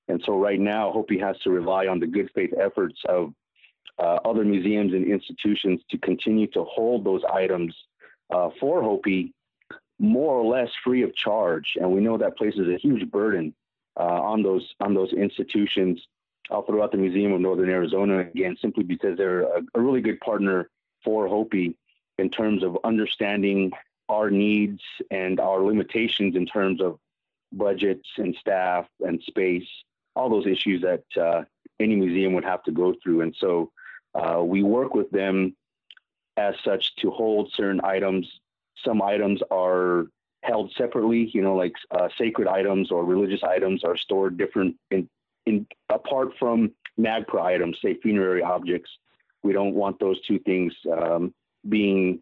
And 0.07 0.21
so 0.25 0.37
right 0.37 0.59
now, 0.59 0.91
Hopi 0.91 1.19
has 1.19 1.37
to 1.39 1.51
rely 1.51 1.87
on 1.87 1.99
the 1.99 2.07
good 2.07 2.29
faith 2.33 2.53
efforts 2.59 2.99
of 3.07 3.33
uh, 3.99 4.19
other 4.25 4.43
museums 4.43 4.93
and 4.93 5.05
institutions 5.05 5.81
to 5.91 5.97
continue 5.97 6.47
to 6.47 6.63
hold 6.63 7.03
those 7.03 7.21
items 7.31 7.75
uh, 8.31 8.49
for 8.59 8.81
Hopi 8.81 9.33
more 9.99 10.33
or 10.33 10.45
less 10.45 10.69
free 10.83 11.03
of 11.03 11.13
charge. 11.15 11.73
And 11.79 11.91
we 11.91 12.01
know 12.01 12.17
that 12.17 12.37
places 12.37 12.67
a 12.69 12.77
huge 12.77 13.09
burden 13.11 13.53
uh, 13.99 14.03
on 14.03 14.41
those 14.41 14.73
on 14.79 14.93
those 14.93 15.11
institutions 15.13 16.01
all 16.49 16.63
throughout 16.63 16.91
the 16.91 16.97
Museum 16.97 17.33
of 17.33 17.41
Northern 17.41 17.69
Arizona 17.69 18.19
again, 18.19 18.57
simply 18.59 18.83
because 18.83 19.17
they're 19.17 19.41
a, 19.41 19.61
a 19.75 19.81
really 19.81 20.01
good 20.01 20.19
partner 20.21 20.69
for 21.03 21.27
Hopi 21.27 21.75
in 22.19 22.29
terms 22.29 22.63
of 22.63 22.77
understanding 22.83 23.71
our 24.09 24.29
needs 24.29 24.81
and 25.11 25.39
our 25.39 25.61
limitations 25.61 26.35
in 26.35 26.45
terms 26.45 26.81
of 26.81 26.99
budgets 27.51 28.07
and 28.17 28.35
staff 28.39 28.85
and 29.01 29.21
space, 29.23 29.67
all 30.15 30.29
those 30.29 30.47
issues 30.47 30.81
that 30.81 31.03
uh, 31.21 31.43
any 31.79 31.95
museum 31.95 32.33
would 32.33 32.43
have 32.43 32.63
to 32.63 32.71
go 32.71 32.93
through. 33.01 33.21
And 33.21 33.35
so 33.39 33.71
uh, 34.15 34.41
we 34.43 34.63
work 34.63 34.93
with 34.93 35.09
them 35.11 35.55
as 36.37 36.55
such 36.63 36.95
to 36.97 37.11
hold 37.11 37.51
certain 37.53 37.81
items. 37.83 38.27
Some 38.83 39.01
items 39.01 39.41
are 39.51 40.07
held 40.43 40.71
separately, 40.77 41.29
you 41.33 41.41
know, 41.41 41.55
like 41.55 41.73
uh, 41.91 42.07
sacred 42.17 42.47
items 42.47 42.91
or 42.91 43.03
religious 43.05 43.43
items 43.43 43.83
are 43.83 43.97
stored 43.97 44.37
different 44.37 44.75
in, 44.89 45.09
in 45.45 45.67
apart 45.89 46.29
from 46.39 46.71
NAGPRA 46.99 47.41
items, 47.41 47.77
say 47.81 47.95
funerary 48.01 48.41
objects. 48.41 48.89
We 49.43 49.53
don't 49.53 49.73
want 49.73 49.99
those 49.99 50.19
two 50.21 50.39
things 50.39 50.73
um, 50.91 51.33
being 51.67 52.21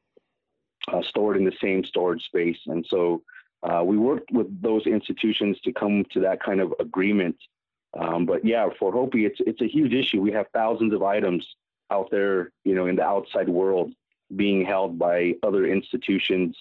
uh, 0.92 1.02
stored 1.02 1.38
in 1.38 1.46
the 1.46 1.54
same 1.62 1.84
storage 1.84 2.24
space. 2.24 2.58
And 2.68 2.86
so 2.90 3.24
uh, 3.64 3.84
we 3.84 3.98
worked 3.98 4.32
with 4.32 4.62
those 4.62 4.86
institutions 4.86 5.60
to 5.62 5.72
come 5.72 6.06
to 6.12 6.20
that 6.22 6.42
kind 6.42 6.62
of 6.62 6.74
agreement. 6.80 7.38
Um, 7.98 8.26
but 8.26 8.46
yeah, 8.46 8.68
for 8.80 8.92
Hopi, 8.92 9.26
it's 9.26 9.40
it's 9.40 9.62
a 9.62 9.68
huge 9.68 9.94
issue. 9.94 10.22
We 10.22 10.32
have 10.32 10.48
thousands 10.54 10.94
of 10.94 11.04
items 11.04 11.48
out 11.90 12.10
there, 12.12 12.52
you 12.64 12.76
know, 12.76 12.88
in 12.88 12.96
the 12.96 13.04
outside 13.04 13.50
world 13.50 13.94
being 14.36 14.66
held 14.66 15.00
by 15.00 15.36
other 15.42 15.66
institutions. 15.66 16.56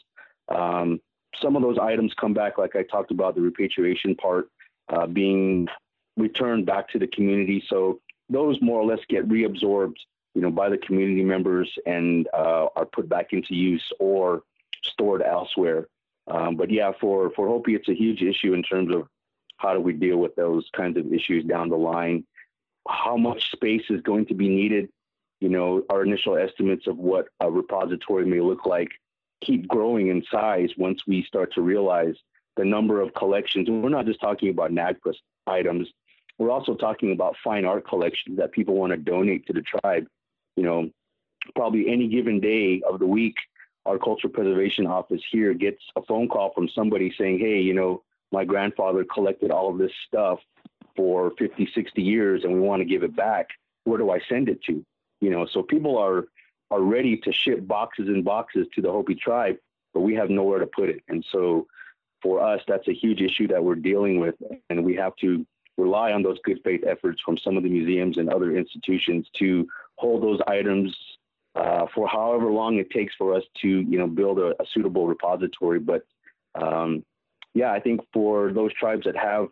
Um, 0.48 1.00
some 1.40 1.56
of 1.56 1.62
those 1.62 1.78
items 1.78 2.14
come 2.14 2.32
back, 2.32 2.58
like 2.58 2.76
I 2.76 2.84
talked 2.84 3.10
about, 3.10 3.34
the 3.34 3.40
repatriation 3.40 4.14
part 4.14 4.48
uh, 4.88 5.06
being 5.06 5.68
returned 6.16 6.64
back 6.64 6.88
to 6.90 6.98
the 6.98 7.08
community. 7.08 7.62
So 7.68 8.00
those 8.30 8.60
more 8.62 8.80
or 8.80 8.86
less 8.86 9.00
get 9.08 9.28
reabsorbed 9.28 9.96
you 10.36 10.42
know, 10.42 10.50
by 10.50 10.68
the 10.68 10.76
community 10.76 11.24
members 11.24 11.78
and 11.86 12.28
uh, 12.34 12.66
are 12.76 12.84
put 12.84 13.08
back 13.08 13.32
into 13.32 13.54
use 13.54 13.90
or 13.98 14.42
stored 14.84 15.22
elsewhere. 15.22 15.88
Um, 16.26 16.56
but 16.56 16.70
yeah, 16.70 16.92
for, 17.00 17.30
for 17.30 17.48
Hopi, 17.48 17.74
it's 17.74 17.88
a 17.88 17.94
huge 17.94 18.20
issue 18.20 18.52
in 18.52 18.62
terms 18.62 18.94
of 18.94 19.08
how 19.56 19.72
do 19.72 19.80
we 19.80 19.94
deal 19.94 20.18
with 20.18 20.36
those 20.36 20.68
kinds 20.76 20.98
of 20.98 21.10
issues 21.10 21.42
down 21.46 21.70
the 21.70 21.76
line. 21.76 22.26
How 22.86 23.16
much 23.16 23.50
space 23.50 23.84
is 23.88 24.02
going 24.02 24.26
to 24.26 24.34
be 24.34 24.50
needed? 24.50 24.90
You 25.40 25.48
know, 25.48 25.84
our 25.88 26.02
initial 26.02 26.36
estimates 26.36 26.86
of 26.86 26.98
what 26.98 27.28
a 27.40 27.50
repository 27.50 28.26
may 28.26 28.40
look 28.40 28.66
like 28.66 28.90
keep 29.42 29.66
growing 29.66 30.08
in 30.08 30.22
size 30.30 30.68
once 30.76 31.06
we 31.06 31.22
start 31.24 31.54
to 31.54 31.62
realize 31.62 32.14
the 32.58 32.64
number 32.64 33.00
of 33.00 33.14
collections. 33.14 33.68
And 33.68 33.82
we're 33.82 33.88
not 33.88 34.04
just 34.04 34.20
talking 34.20 34.50
about 34.50 34.70
NAGPRA 34.70 35.14
items. 35.46 35.88
We're 36.38 36.50
also 36.50 36.74
talking 36.74 37.12
about 37.12 37.36
fine 37.42 37.64
art 37.64 37.88
collections 37.88 38.36
that 38.36 38.52
people 38.52 38.74
want 38.74 38.92
to 38.92 38.98
donate 38.98 39.46
to 39.46 39.54
the 39.54 39.62
tribe 39.62 40.06
you 40.56 40.62
know, 40.62 40.90
probably 41.54 41.88
any 41.88 42.08
given 42.08 42.40
day 42.40 42.82
of 42.88 42.98
the 42.98 43.06
week, 43.06 43.36
our 43.84 43.98
cultural 43.98 44.32
preservation 44.32 44.86
office 44.86 45.22
here 45.30 45.54
gets 45.54 45.80
a 45.94 46.02
phone 46.02 46.28
call 46.28 46.52
from 46.54 46.68
somebody 46.68 47.14
saying, 47.16 47.38
hey, 47.38 47.60
you 47.60 47.74
know, 47.74 48.02
my 48.32 48.44
grandfather 48.44 49.04
collected 49.04 49.50
all 49.50 49.70
of 49.70 49.78
this 49.78 49.92
stuff 50.06 50.40
for 50.96 51.32
50, 51.38 51.70
60 51.72 52.02
years 52.02 52.42
and 52.42 52.52
we 52.52 52.60
want 52.60 52.80
to 52.80 52.84
give 52.84 53.04
it 53.04 53.14
back. 53.14 53.50
Where 53.84 53.98
do 53.98 54.10
I 54.10 54.20
send 54.28 54.48
it 54.48 54.62
to? 54.64 54.84
You 55.20 55.30
know, 55.30 55.46
so 55.46 55.62
people 55.62 55.96
are 55.98 56.26
are 56.72 56.80
ready 56.80 57.16
to 57.16 57.32
ship 57.32 57.64
boxes 57.66 58.08
and 58.08 58.24
boxes 58.24 58.66
to 58.74 58.82
the 58.82 58.90
Hopi 58.90 59.14
tribe, 59.14 59.56
but 59.94 60.00
we 60.00 60.14
have 60.14 60.30
nowhere 60.30 60.58
to 60.58 60.66
put 60.66 60.88
it. 60.88 61.00
And 61.08 61.24
so 61.30 61.68
for 62.22 62.40
us, 62.42 62.60
that's 62.66 62.88
a 62.88 62.92
huge 62.92 63.20
issue 63.20 63.46
that 63.48 63.62
we're 63.62 63.76
dealing 63.76 64.18
with. 64.18 64.34
And 64.68 64.84
we 64.84 64.96
have 64.96 65.14
to 65.20 65.46
rely 65.78 66.12
on 66.12 66.24
those 66.24 66.38
good 66.42 66.60
faith 66.64 66.82
efforts 66.84 67.20
from 67.24 67.38
some 67.38 67.56
of 67.56 67.62
the 67.62 67.68
museums 67.68 68.18
and 68.18 68.28
other 68.28 68.56
institutions 68.56 69.28
to 69.34 69.68
hold 69.96 70.22
those 70.22 70.40
items 70.46 70.94
uh, 71.54 71.86
for 71.94 72.06
however 72.06 72.50
long 72.50 72.76
it 72.76 72.90
takes 72.90 73.14
for 73.16 73.34
us 73.34 73.42
to, 73.62 73.68
you 73.68 73.98
know, 73.98 74.06
build 74.06 74.38
a, 74.38 74.50
a 74.60 74.66
suitable 74.72 75.06
repository. 75.06 75.78
But 75.78 76.02
um, 76.60 77.04
yeah, 77.54 77.72
I 77.72 77.80
think 77.80 78.00
for 78.12 78.52
those 78.52 78.72
tribes 78.74 79.02
that 79.06 79.16
have 79.16 79.48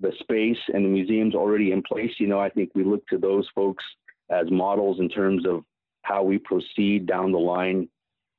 the 0.00 0.12
space 0.20 0.58
and 0.72 0.84
the 0.84 0.88
museums 0.88 1.34
already 1.34 1.72
in 1.72 1.82
place, 1.82 2.12
you 2.18 2.28
know, 2.28 2.38
I 2.38 2.48
think 2.48 2.70
we 2.74 2.84
look 2.84 3.06
to 3.08 3.18
those 3.18 3.48
folks 3.54 3.84
as 4.30 4.50
models 4.50 5.00
in 5.00 5.08
terms 5.08 5.44
of 5.46 5.64
how 6.02 6.22
we 6.22 6.38
proceed 6.38 7.06
down 7.06 7.32
the 7.32 7.38
line 7.38 7.88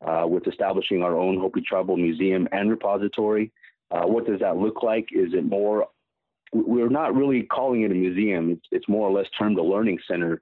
uh, 0.05 0.25
with 0.27 0.47
establishing 0.47 1.03
our 1.03 1.17
own 1.17 1.37
Hopi 1.37 1.61
Tribal 1.61 1.97
Museum 1.97 2.47
and 2.51 2.69
repository. 2.69 3.51
Uh, 3.91 4.03
what 4.03 4.25
does 4.25 4.39
that 4.39 4.57
look 4.57 4.81
like? 4.81 5.09
Is 5.11 5.33
it 5.33 5.45
more? 5.45 5.87
We're 6.53 6.89
not 6.89 7.15
really 7.15 7.43
calling 7.43 7.83
it 7.83 7.91
a 7.91 7.95
museum. 7.95 8.51
It's, 8.51 8.67
it's 8.71 8.89
more 8.89 9.07
or 9.07 9.11
less 9.11 9.27
termed 9.37 9.57
a 9.57 9.63
learning 9.63 9.99
center 10.07 10.41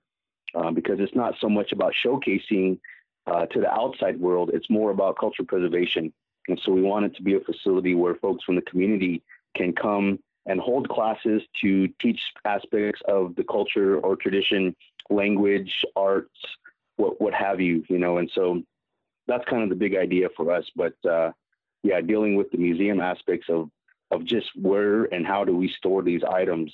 um, 0.55 0.73
because 0.73 0.99
it's 0.99 1.15
not 1.15 1.35
so 1.39 1.49
much 1.49 1.71
about 1.71 1.93
showcasing 1.93 2.79
uh, 3.27 3.45
to 3.47 3.59
the 3.59 3.71
outside 3.71 4.19
world, 4.19 4.51
it's 4.53 4.69
more 4.69 4.91
about 4.91 5.17
cultural 5.17 5.45
preservation. 5.45 6.11
And 6.47 6.59
so 6.63 6.71
we 6.71 6.81
want 6.81 7.05
it 7.05 7.15
to 7.15 7.21
be 7.21 7.35
a 7.35 7.39
facility 7.39 7.93
where 7.93 8.15
folks 8.15 8.43
from 8.43 8.55
the 8.55 8.61
community 8.61 9.21
can 9.55 9.73
come 9.73 10.19
and 10.45 10.59
hold 10.59 10.89
classes 10.89 11.43
to 11.61 11.87
teach 12.01 12.21
aspects 12.45 13.01
of 13.07 13.35
the 13.35 13.43
culture 13.43 13.99
or 13.99 14.15
tradition, 14.15 14.75
language, 15.09 15.85
arts, 15.95 16.39
what, 16.95 17.21
what 17.21 17.33
have 17.33 17.61
you, 17.61 17.83
you 17.87 17.99
know. 17.99 18.17
And 18.17 18.31
so 18.33 18.63
that's 19.27 19.45
kind 19.45 19.61
of 19.61 19.69
the 19.69 19.75
big 19.75 19.95
idea 19.95 20.29
for 20.35 20.51
us. 20.51 20.65
But 20.75 20.93
uh, 21.07 21.31
yeah, 21.83 22.01
dealing 22.01 22.35
with 22.35 22.49
the 22.51 22.57
museum 22.57 22.99
aspects 22.99 23.47
of, 23.49 23.69
of 24.09 24.25
just 24.25 24.49
where 24.55 25.03
and 25.05 25.25
how 25.25 25.43
do 25.45 25.55
we 25.55 25.67
store 25.67 26.01
these 26.01 26.23
items 26.23 26.73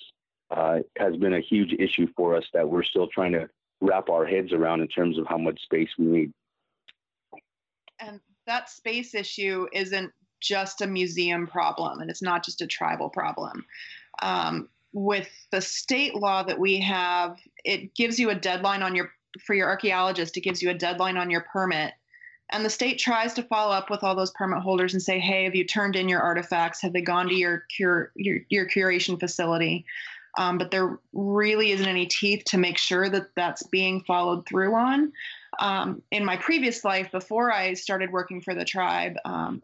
uh, 0.51 0.79
has 0.97 1.17
been 1.17 1.33
a 1.33 1.41
huge 1.41 1.73
issue 1.73 2.07
for 2.15 2.35
us 2.35 2.45
that 2.53 2.69
we're 2.69 2.83
still 2.83 3.07
trying 3.07 3.33
to 3.33 3.49
wrap 3.81 4.09
our 4.09 4.25
heads 4.25 4.53
around 4.53 4.81
in 4.81 4.87
terms 4.87 5.17
of 5.17 5.25
how 5.27 5.37
much 5.37 5.61
space 5.63 5.89
we 5.97 6.05
need. 6.05 6.31
And 7.99 8.19
that 8.47 8.69
space 8.69 9.13
issue 9.13 9.67
isn't 9.73 10.11
just 10.41 10.81
a 10.81 10.87
museum 10.87 11.47
problem 11.47 11.99
and 11.99 12.09
it's 12.09 12.21
not 12.21 12.43
just 12.43 12.61
a 12.61 12.67
tribal 12.67 13.09
problem. 13.09 13.65
Um, 14.21 14.69
with 14.93 15.29
the 15.51 15.61
state 15.61 16.15
law 16.15 16.43
that 16.43 16.59
we 16.59 16.79
have, 16.79 17.37
it 17.65 17.93
gives 17.95 18.19
you 18.19 18.29
a 18.29 18.35
deadline 18.35 18.81
on 18.81 18.95
your 18.95 19.11
for 19.45 19.53
your 19.53 19.67
archaeologist, 19.67 20.37
it 20.37 20.41
gives 20.41 20.61
you 20.61 20.69
a 20.69 20.73
deadline 20.73 21.17
on 21.17 21.29
your 21.29 21.41
permit. 21.41 21.93
And 22.51 22.63
the 22.63 22.69
state 22.69 22.99
tries 22.99 23.33
to 23.33 23.43
follow 23.43 23.73
up 23.73 23.89
with 23.89 24.03
all 24.03 24.15
those 24.15 24.31
permit 24.31 24.59
holders 24.59 24.93
and 24.93 25.01
say, 25.01 25.19
hey, 25.19 25.43
have 25.45 25.55
you 25.55 25.65
turned 25.65 25.95
in 25.95 26.07
your 26.07 26.21
artifacts? 26.21 26.81
Have 26.81 26.93
they 26.93 27.01
gone 27.01 27.27
to 27.27 27.35
your 27.35 27.65
cure 27.75 28.11
your, 28.15 28.37
your 28.49 28.69
curation 28.69 29.19
facility? 29.19 29.85
Um, 30.37 30.57
but 30.57 30.71
there 30.71 30.99
really 31.13 31.71
isn't 31.71 31.87
any 31.87 32.05
teeth 32.05 32.43
to 32.45 32.57
make 32.57 32.77
sure 32.77 33.09
that 33.09 33.33
that's 33.35 33.63
being 33.63 34.01
followed 34.01 34.45
through 34.47 34.73
on. 34.75 35.11
Um, 35.59 36.01
in 36.11 36.25
my 36.25 36.37
previous 36.37 36.83
life, 36.83 37.11
before 37.11 37.51
I 37.51 37.73
started 37.73 38.11
working 38.11 38.41
for 38.41 38.53
the 38.53 38.65
tribe, 38.65 39.15
um, 39.23 39.61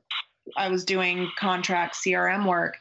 I 0.57 0.69
was 0.69 0.85
doing 0.85 1.29
contract 1.37 1.95
CRM 1.95 2.47
work. 2.47 2.77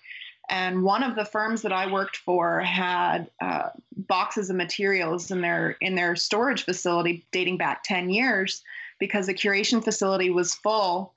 And 0.48 0.82
one 0.82 1.04
of 1.04 1.14
the 1.14 1.24
firms 1.24 1.62
that 1.62 1.72
I 1.72 1.90
worked 1.90 2.16
for 2.16 2.60
had 2.60 3.30
uh, 3.40 3.70
boxes 3.96 4.50
of 4.50 4.56
materials 4.56 5.30
in 5.30 5.40
their 5.40 5.76
in 5.80 5.94
their 5.94 6.16
storage 6.16 6.64
facility 6.64 7.24
dating 7.30 7.56
back 7.56 7.84
10 7.84 8.10
years 8.10 8.62
because 8.98 9.26
the 9.26 9.34
curation 9.34 9.82
facility 9.82 10.28
was 10.30 10.54
full 10.54 11.14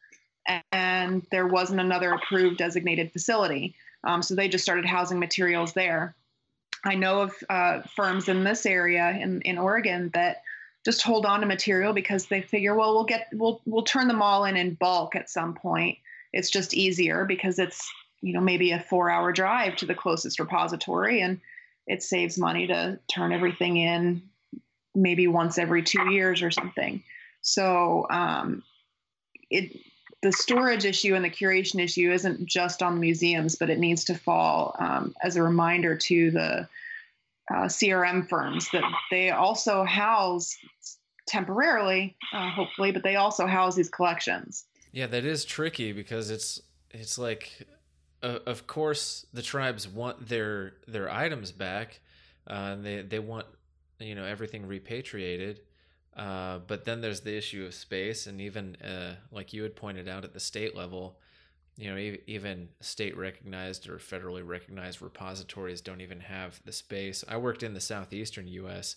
and 0.72 1.26
there 1.32 1.48
wasn't 1.48 1.80
another 1.80 2.14
approved 2.14 2.58
designated 2.58 3.12
facility. 3.12 3.76
Um, 4.04 4.22
so 4.22 4.36
they 4.36 4.48
just 4.48 4.64
started 4.64 4.86
housing 4.86 5.20
materials 5.20 5.74
there. 5.74 6.16
I 6.86 6.96
know 6.96 7.22
of 7.22 7.34
uh, 7.50 7.82
firms 7.96 8.28
in 8.28 8.44
this 8.44 8.66
area 8.66 9.12
in, 9.12 9.42
in 9.42 9.58
Oregon 9.58 10.12
that 10.14 10.44
just 10.84 11.02
hold 11.02 11.26
on 11.26 11.40
to 11.40 11.46
material 11.46 11.94
because 11.94 12.26
they 12.26 12.42
figure, 12.42 12.76
well, 12.76 12.94
we'll 12.94 13.06
get 13.06 13.28
we'll 13.34 13.62
we'll 13.66 13.84
turn 13.84 14.08
them 14.08 14.22
all 14.22 14.46
in 14.46 14.58
in 14.58 14.74
bulk 14.76 15.16
at 15.16 15.30
some 15.30 15.54
point. 15.54 15.98
It's 16.34 16.50
just 16.50 16.74
easier 16.74 17.26
because 17.26 17.58
it's 17.58 17.90
you 18.22 18.34
know 18.34 18.42
maybe 18.42 18.72
a 18.72 18.80
four 18.80 19.10
hour 19.10 19.32
drive 19.32 19.76
to 19.78 19.86
the 19.86 19.96
closest 19.96 20.40
repository 20.40 21.22
and 21.22 21.40
it 21.88 22.04
saves 22.04 22.38
money 22.38 22.68
to 22.68 23.00
turn 23.14 23.32
everything 23.32 23.78
in 23.78 24.22
maybe 24.96 25.28
once 25.28 25.58
every 25.58 25.84
two 25.84 26.12
years 26.12 26.42
or 26.42 26.52
something. 26.52 27.04
So 27.42 28.08
um, 28.10 28.64
it 29.50 29.78
the 30.24 30.32
storage 30.32 30.86
issue 30.86 31.14
and 31.16 31.24
the 31.24 31.30
curation 31.30 31.84
issue 31.84 32.12
isn't 32.12 32.46
just 32.46 32.82
on 32.82 33.00
museums, 33.00 33.56
but 33.56 33.70
it 33.70 33.78
needs 33.78 34.06
to 34.06 34.16
fall 34.16 34.76
um, 34.80 35.14
as 35.22 35.36
a 35.36 35.44
reminder 35.44 35.96
to 35.96 36.32
the 36.32 36.68
uh, 37.52 37.66
CRM 37.66 38.28
firms 38.28 38.70
that 38.72 38.84
they 39.12 39.32
also 39.32 39.84
house 39.84 40.58
temporarily, 41.28 42.16
uh, 42.32 42.50
hopefully, 42.50 42.92
but 42.92 43.04
they 43.04 43.18
also 43.18 43.46
house 43.46 43.76
these 43.76 43.90
collections. 43.90 44.64
Yeah, 44.94 45.08
that 45.08 45.26
is 45.26 45.44
tricky 45.44 45.92
because 45.92 46.30
it's 46.30 46.62
it's 46.92 47.18
like, 47.18 47.68
uh, 48.22 48.40
of 48.46 48.66
course, 48.66 49.26
the 49.34 49.42
tribes 49.42 49.88
want 49.90 50.30
their 50.30 50.76
their 50.88 51.12
items 51.12 51.52
back. 51.52 52.00
Uh, 52.48 52.76
they 52.76 53.02
they 53.02 53.20
want 53.20 53.46
you 54.00 54.16
know 54.16 54.24
everything 54.24 54.66
repatriated, 54.66 55.60
uh, 56.16 56.60
but 56.68 56.86
then 56.86 57.02
there's 57.02 57.22
the 57.22 57.36
issue 57.36 57.66
of 57.66 57.74
space, 57.74 58.28
and 58.28 58.40
even 58.40 58.76
uh, 58.78 59.16
like 59.32 59.54
you 59.54 59.64
had 59.64 59.76
pointed 59.76 60.08
out 60.08 60.24
at 60.24 60.34
the 60.34 60.40
state 60.40 60.76
level, 60.76 61.18
you 61.76 61.90
know, 61.90 62.16
even 62.28 62.70
state 62.82 63.18
recognized 63.18 63.90
or 63.90 63.98
federally 63.98 64.46
recognized 64.46 65.02
repositories 65.02 65.82
don't 65.82 66.02
even 66.02 66.20
have 66.20 66.62
the 66.66 66.72
space. 66.72 67.24
I 67.28 67.38
worked 67.38 67.64
in 67.64 67.74
the 67.74 67.80
southeastern 67.80 68.48
U.S. 68.48 68.96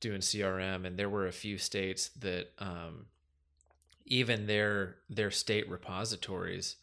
doing 0.00 0.20
CRM, 0.20 0.84
and 0.84 0.96
there 0.96 1.08
were 1.08 1.28
a 1.28 1.32
few 1.32 1.58
states 1.58 2.08
that 2.20 2.50
um, 2.58 3.06
even 4.04 4.46
their 4.46 4.96
their 5.08 5.30
state 5.30 5.70
repositories 5.70 6.76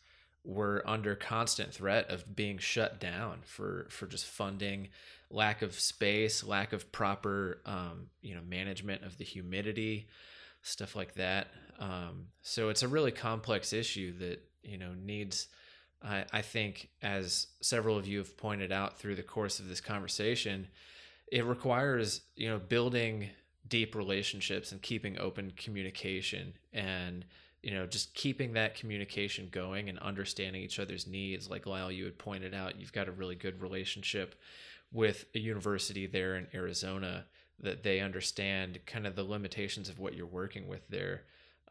were 0.46 0.84
under 0.86 1.16
constant 1.16 1.74
threat 1.74 2.10
of 2.10 2.36
being 2.36 2.58
shut 2.60 3.00
down 3.00 3.40
for 3.44 3.88
for 3.90 4.06
just 4.08 4.26
funding 4.26 4.88
lack 5.36 5.62
of 5.62 5.78
space, 5.78 6.44
lack 6.44 6.72
of 6.72 6.92
proper, 6.94 7.60
um, 7.66 8.08
you 8.22 8.34
know, 8.34 8.42
management 8.48 9.04
of 9.04 9.18
the 9.18 9.26
humidity, 9.26 10.08
stuff 10.62 10.96
like 10.96 11.14
that. 11.16 11.48
Um, 11.78 12.28
so 12.42 12.70
it's 12.70 12.84
a 12.84 12.88
really 12.88 13.12
complex 13.12 13.74
issue 13.74 14.18
that 14.20 14.42
you 14.64 14.78
know 14.78 14.94
needs. 14.98 15.48
I, 16.02 16.26
I 16.32 16.42
think, 16.42 16.90
as 17.02 17.48
several 17.62 17.98
of 17.98 18.08
you 18.08 18.20
have 18.20 18.38
pointed 18.38 18.72
out 18.72 18.98
through 18.98 19.16
the 19.16 19.24
course 19.24 19.60
of 19.60 19.68
this 19.68 19.82
conversation, 19.82 20.68
it 21.32 21.44
requires 21.44 22.22
you 22.36 22.50
know 22.50 22.58
building 22.58 23.30
deep 23.68 23.94
relationships 23.94 24.72
and 24.72 24.82
keeping 24.82 25.20
open 25.20 25.52
communication 25.58 26.54
and 26.72 27.26
you 27.62 27.74
know 27.74 27.86
just 27.86 28.14
keeping 28.14 28.54
that 28.54 28.76
communication 28.76 29.50
going 29.52 29.90
and 29.90 29.98
understanding 30.00 30.62
each 30.62 30.80
other's 30.80 31.08
needs 31.08 31.50
like 31.50 31.66
lyle 31.66 31.92
you 31.92 32.06
had 32.06 32.16
pointed 32.20 32.54
out 32.54 32.80
you've 32.80 32.94
got 32.94 33.08
a 33.08 33.12
really 33.12 33.34
good 33.34 33.60
relationship 33.60 34.36
with 34.96 35.26
a 35.36 35.40
university 35.40 36.08
there 36.08 36.38
in 36.38 36.48
Arizona 36.54 37.26
that 37.60 37.84
they 37.84 38.00
understand 38.00 38.80
kind 38.86 39.06
of 39.06 39.16
the 39.16 39.24
limitations 39.24 39.90
of 39.90 40.00
what 40.00 40.16
you're 40.16 40.26
working 40.26 40.68
with 40.68 40.88
there. 40.88 41.24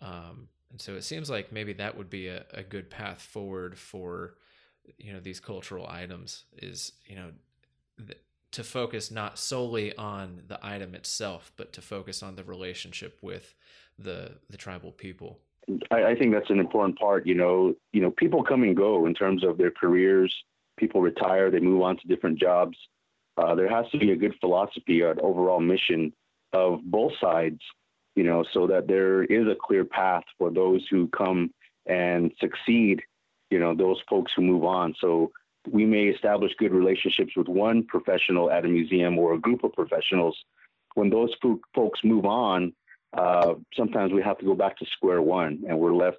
Um, 0.03 0.49
and 0.71 0.81
so 0.81 0.95
it 0.95 1.05
seems 1.05 1.31
like 1.31 1.51
maybe 1.51 1.73
that 1.75 1.97
would 1.97 2.11
be 2.11 2.29
a, 2.29 2.45
a 2.53 2.63
good 2.63 2.91
path 2.91 3.23
forward 3.23 3.79
for, 3.79 4.35
you 4.99 5.13
know, 5.13 5.21
these 5.21 5.41
cultural 5.41 5.87
items 5.89 6.45
is, 6.59 6.93
you 7.07 7.17
know, 7.17 7.31
th- 7.97 8.19
to 8.53 8.63
focus 8.63 9.11
not 9.11 9.39
solely 9.39 9.97
on 9.97 10.43
the 10.47 10.59
item 10.63 10.95
itself, 10.95 11.51
but 11.57 11.73
to 11.73 11.81
focus 11.81 12.23
on 12.23 12.37
the 12.37 12.45
relationship 12.45 13.19
with 13.23 13.55
the 13.99 14.33
the 14.51 14.57
tribal 14.57 14.93
people. 14.93 15.39
I, 15.91 16.05
I 16.05 16.15
think 16.15 16.33
that's 16.33 16.51
an 16.51 16.61
important 16.61 16.99
part. 16.99 17.27
You 17.27 17.35
know, 17.35 17.75
you 17.93 18.03
know, 18.03 18.11
people 18.11 18.45
come 18.45 18.63
and 18.65 18.77
go 18.77 19.07
in 19.07 19.15
terms 19.15 19.43
of 19.45 19.57
their 19.57 19.71
careers. 19.71 20.35
People 20.77 21.01
retire, 21.01 21.51
they 21.51 21.61
move 21.61 21.83
on 21.83 21.97
to 21.99 22.09
different 22.09 22.39
jobs 22.39 22.77
uh, 23.37 23.55
there 23.55 23.69
has 23.69 23.89
to 23.91 23.99
be 23.99 24.13
a 24.13 24.17
good 24.17 24.35
philosophy 24.41 25.03
or 25.03 25.13
an 25.13 25.21
overall 25.21 25.61
mission 25.61 26.13
of 26.53 26.81
both 26.85 27.13
sides, 27.21 27.61
you 28.15 28.23
know, 28.23 28.45
so 28.53 28.67
that 28.67 28.87
there 28.87 29.25
is 29.25 29.47
a 29.49 29.57
clear 29.61 29.85
path 29.85 30.23
for 30.39 30.51
those 30.51 30.87
who 30.91 31.09
come 31.09 31.53
and 31.87 32.33
succeed, 32.41 33.03
you 33.51 33.59
know, 33.59 33.75
those 33.75 34.01
folks 34.09 34.33
who 34.35 34.43
move 34.43 34.65
on. 34.65 34.95
So 35.01 35.33
we 35.69 35.85
may 35.85 36.05
establish 36.05 36.53
good 36.59 36.73
relationships 36.73 37.33
with 37.37 37.49
one 37.49 37.85
professional 37.85 38.51
at 38.51 38.65
a 38.65 38.69
museum 38.69 39.19
or 39.19 39.35
a 39.35 39.39
group 39.39 39.65
of 39.65 39.73
professionals. 39.73 40.37
When 40.95 41.11
those 41.11 41.35
folks 41.75 42.01
move 42.05 42.25
on, 42.25 42.73
uh, 43.17 43.55
sometimes 43.75 44.13
we 44.13 44.23
have 44.23 44.39
to 44.39 44.45
go 44.45 44.55
back 44.55 44.77
to 44.79 44.87
square 44.87 45.23
one 45.23 45.65
and 45.69 45.79
we're 45.79 45.95
left 45.95 46.19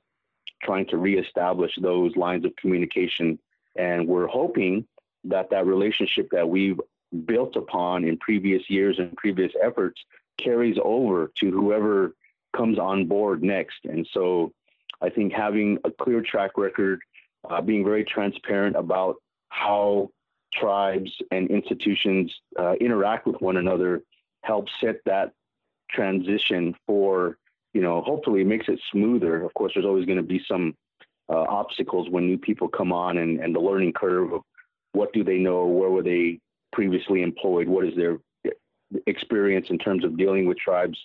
trying 0.64 0.88
to 0.88 0.98
reestablish 0.98 1.72
those 1.82 2.16
lines 2.16 2.46
of 2.46 2.56
communication. 2.56 3.40
And 3.76 4.08
we're 4.08 4.28
hoping 4.28 4.86
that 5.26 5.50
that 5.52 5.66
relationship 5.66 6.30
that 6.32 6.48
we've 6.48 6.80
built 7.22 7.56
upon 7.56 8.04
in 8.04 8.18
previous 8.18 8.70
years 8.70 9.00
and 9.00 9.16
previous 9.16 9.52
efforts 9.62 10.02
carries 10.38 10.78
over 10.84 11.32
to 11.36 11.52
whoever 11.52 12.14
comes 12.56 12.80
on 12.80 13.06
board 13.06 13.44
next. 13.44 13.86
And 13.86 14.08
so 14.12 14.52
I 15.02 15.10
think 15.10 15.34
having 15.34 15.80
a 15.84 15.92
clear 15.92 16.22
track 16.22 16.58
record, 16.58 17.00
uh, 17.50 17.62
being 17.62 17.84
very 17.84 18.04
transparent 18.04 18.76
about 18.76 19.16
how 19.50 20.10
tribes 20.54 21.12
and 21.32 21.50
institutions 21.50 22.34
uh, 22.58 22.74
interact 22.80 23.28
with 23.28 23.40
one 23.42 23.58
another 23.58 24.02
helps 24.44 24.72
set 24.80 24.98
that 25.06 25.32
transition 25.90 26.76
for, 26.88 27.38
you 27.74 27.82
know, 27.82 28.02
hopefully 28.02 28.44
makes 28.44 28.68
it 28.68 28.80
smoother. 28.92 29.44
Of 29.44 29.54
course, 29.54 29.74
there's 29.74 29.86
always 29.86 30.06
going 30.06 30.18
to 30.18 30.24
be 30.24 30.42
some 30.48 30.76
uh, 31.30 31.46
obstacles 31.50 32.10
when 32.10 32.28
new 32.28 32.38
people 32.38 32.68
come 32.68 32.92
on 32.92 33.18
and, 33.18 33.40
and 33.40 33.54
the 33.54 33.60
learning 33.60 33.94
curve 33.94 34.34
of 34.34 34.42
what 34.94 35.12
do 35.14 35.24
they 35.24 35.38
know, 35.38 35.66
where 35.66 35.90
were 35.90 36.04
they 36.04 36.40
previously 36.76 37.22
employed, 37.24 37.68
what 37.68 37.86
is 37.86 37.96
their 37.96 38.20
experience 39.08 39.68
in 39.70 39.78
terms 39.78 40.04
of 40.04 40.18
dealing 40.18 40.46
with 40.46 40.58
tribes. 40.58 40.98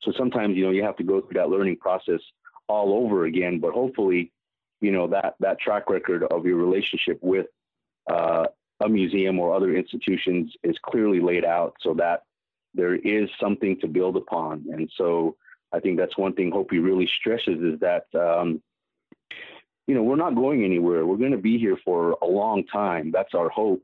So 0.00 0.12
sometimes, 0.16 0.56
you 0.56 0.64
know, 0.64 0.70
you 0.70 0.82
have 0.82 0.96
to 0.96 1.02
go 1.02 1.20
through 1.20 1.34
that 1.34 1.50
learning 1.50 1.76
process 1.76 2.20
all 2.68 2.92
over 3.04 3.24
again, 3.24 3.58
but 3.58 3.72
hopefully, 3.72 4.32
you 4.80 4.92
know, 4.92 5.08
that, 5.08 5.34
that 5.40 5.60
track 5.60 5.90
record 5.90 6.22
of 6.24 6.46
your 6.46 6.56
relationship 6.56 7.18
with 7.20 7.46
uh, 8.10 8.46
a 8.80 8.88
museum 8.88 9.38
or 9.38 9.54
other 9.54 9.74
institutions 9.74 10.52
is 10.62 10.76
clearly 10.82 11.20
laid 11.20 11.44
out 11.44 11.74
so 11.80 11.94
that 11.94 12.22
there 12.74 12.94
is 12.94 13.28
something 13.40 13.78
to 13.80 13.88
build 13.88 14.16
upon. 14.16 14.64
And 14.72 14.90
so 14.96 15.36
I 15.72 15.80
think 15.80 15.98
that's 15.98 16.16
one 16.16 16.34
thing 16.34 16.50
Hopi 16.50 16.78
really 16.78 17.10
stresses 17.18 17.60
is 17.60 17.80
that, 17.80 18.06
um, 18.14 18.62
you 19.86 19.94
know, 19.94 20.02
we're 20.02 20.16
not 20.16 20.34
going 20.34 20.64
anywhere. 20.64 21.04
We're 21.06 21.16
going 21.16 21.32
to 21.32 21.38
be 21.38 21.58
here 21.58 21.78
for 21.84 22.16
a 22.22 22.26
long 22.26 22.64
time. 22.64 23.10
That's 23.10 23.34
our 23.34 23.48
hope. 23.48 23.82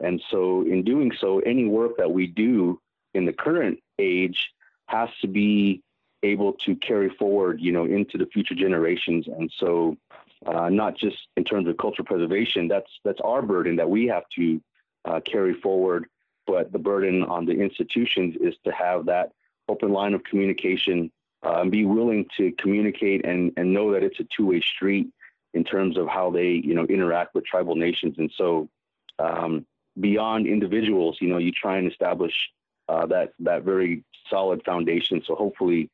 And 0.00 0.22
so, 0.30 0.62
in 0.62 0.82
doing 0.82 1.12
so, 1.18 1.40
any 1.40 1.66
work 1.66 1.96
that 1.98 2.10
we 2.10 2.26
do 2.26 2.80
in 3.14 3.24
the 3.24 3.32
current 3.32 3.78
age 3.98 4.50
has 4.86 5.08
to 5.22 5.28
be 5.28 5.82
able 6.22 6.52
to 6.52 6.76
carry 6.76 7.08
forward, 7.10 7.60
you 7.60 7.72
know, 7.72 7.84
into 7.84 8.18
the 8.18 8.26
future 8.26 8.54
generations. 8.54 9.26
And 9.26 9.50
so, 9.56 9.96
uh, 10.44 10.68
not 10.68 10.96
just 10.96 11.16
in 11.36 11.44
terms 11.44 11.66
of 11.68 11.76
cultural 11.78 12.04
preservation, 12.04 12.68
that's 12.68 12.90
that's 13.04 13.20
our 13.22 13.42
burden 13.42 13.76
that 13.76 13.88
we 13.88 14.06
have 14.06 14.24
to 14.36 14.60
uh, 15.04 15.20
carry 15.20 15.54
forward. 15.54 16.06
But 16.46 16.72
the 16.72 16.78
burden 16.78 17.24
on 17.24 17.46
the 17.46 17.58
institutions 17.60 18.36
is 18.40 18.54
to 18.64 18.72
have 18.72 19.06
that 19.06 19.32
open 19.68 19.92
line 19.92 20.14
of 20.14 20.22
communication 20.22 21.10
uh, 21.44 21.60
and 21.60 21.72
be 21.72 21.84
willing 21.84 22.26
to 22.36 22.52
communicate 22.52 23.24
and, 23.24 23.52
and 23.56 23.72
know 23.72 23.92
that 23.92 24.02
it's 24.02 24.20
a 24.20 24.26
two-way 24.36 24.60
street 24.60 25.08
in 25.54 25.64
terms 25.64 25.96
of 25.96 26.06
how 26.06 26.30
they, 26.30 26.50
you 26.50 26.74
know, 26.74 26.84
interact 26.84 27.34
with 27.34 27.44
tribal 27.44 27.74
nations. 27.74 28.16
And 28.18 28.30
so, 28.36 28.68
um, 29.18 29.66
beyond 30.00 30.46
individuals, 30.46 31.18
you 31.20 31.28
know, 31.28 31.38
you 31.38 31.52
try 31.52 31.78
and 31.78 31.90
establish 31.90 32.34
uh, 32.88 33.06
that 33.06 33.32
that 33.40 33.64
very 33.64 34.04
solid 34.28 34.62
foundation. 34.64 35.22
So 35.26 35.34
hopefully, 35.34 35.90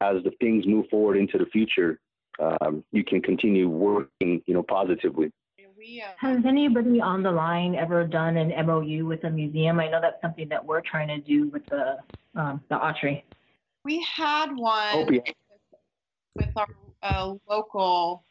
as 0.00 0.22
the 0.22 0.30
things 0.40 0.66
move 0.66 0.88
forward 0.88 1.16
into 1.16 1.38
the 1.38 1.46
future, 1.46 1.98
um, 2.38 2.84
you 2.92 3.04
can 3.04 3.20
continue 3.20 3.68
working, 3.68 4.42
you 4.46 4.54
know, 4.54 4.62
positively. 4.62 5.32
Uh, 5.60 6.02
Has 6.18 6.44
anybody 6.44 7.00
on 7.00 7.22
the 7.22 7.30
line 7.30 7.74
ever 7.74 8.04
done 8.04 8.36
an 8.36 8.66
MOU 8.66 9.06
with 9.06 9.24
a 9.24 9.30
museum? 9.30 9.80
I 9.80 9.88
know 9.88 10.00
that's 10.00 10.20
something 10.20 10.48
that 10.48 10.64
we're 10.64 10.80
trying 10.80 11.08
to 11.08 11.18
do 11.18 11.48
with 11.48 11.64
the 11.66 11.98
um, 12.34 12.62
the 12.68 12.76
Autry. 12.76 13.22
we 13.84 14.02
had 14.02 14.54
one 14.54 14.88
Hope 14.88 15.10
with 16.34 16.50
our 16.56 16.66
uh, 17.02 17.34
local 17.48 18.24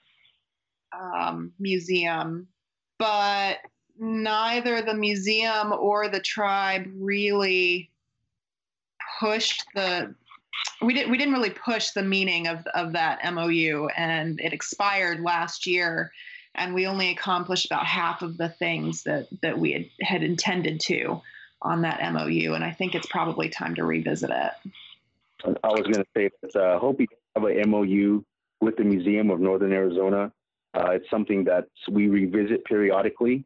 um, 0.92 1.52
museum, 1.60 2.48
but 3.00 3.58
neither 4.00 4.82
the 4.82 4.94
museum 4.94 5.74
or 5.74 6.08
the 6.08 6.20
tribe 6.20 6.88
really 6.96 7.90
pushed 9.20 9.64
the. 9.76 10.14
We 10.82 10.94
didn't. 10.94 11.12
We 11.12 11.18
didn't 11.18 11.34
really 11.34 11.52
push 11.52 11.92
the 11.92 12.04
meaning 12.04 12.48
of 12.48 12.66
of 12.68 12.94
that 12.94 13.20
MOU, 13.34 13.88
and 13.96 14.40
it 14.40 14.54
expired 14.54 15.22
last 15.22 15.68
year, 15.68 16.12
and 16.56 16.74
we 16.74 16.88
only 16.88 17.12
accomplished 17.12 17.66
about 17.66 17.86
half 17.86 18.22
of 18.22 18.38
the 18.38 18.50
things 18.50 19.04
that 19.04 19.28
that 19.42 19.58
we 19.60 19.72
had, 19.72 19.86
had 20.02 20.24
intended 20.24 20.80
to 20.82 21.22
on 21.62 21.82
that 21.82 22.14
MOU, 22.14 22.54
and 22.54 22.64
I 22.64 22.72
think 22.72 22.96
it's 22.96 23.08
probably 23.08 23.50
time 23.50 23.76
to 23.76 23.84
revisit 23.84 24.30
it. 24.30 24.72
I 25.64 25.70
was 25.70 25.82
going 25.82 25.94
to 25.94 26.06
say 26.16 26.30
that 26.42 26.56
uh, 26.56 26.80
hope 26.80 27.00
you 27.00 27.08
have 27.36 27.44
a 27.46 27.66
MOU 27.66 28.24
with 28.62 28.78
the 28.78 28.84
Museum 28.84 29.30
of 29.30 29.40
Northern 29.40 29.72
Arizona. 29.72 30.32
Uh, 30.74 30.92
it's 30.92 31.10
something 31.10 31.44
that 31.46 31.66
we 31.90 32.08
revisit 32.08 32.66
periodically, 32.66 33.46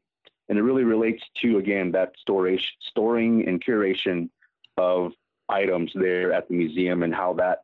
and 0.51 0.59
it 0.59 0.63
really 0.63 0.83
relates 0.83 1.23
to 1.41 1.59
again 1.59 1.93
that 1.93 2.11
storage, 2.19 2.75
storing 2.81 3.47
and 3.47 3.63
curation 3.63 4.29
of 4.75 5.13
items 5.47 5.89
there 5.95 6.33
at 6.33 6.49
the 6.49 6.55
museum 6.55 7.03
and 7.03 7.15
how 7.15 7.31
that, 7.35 7.59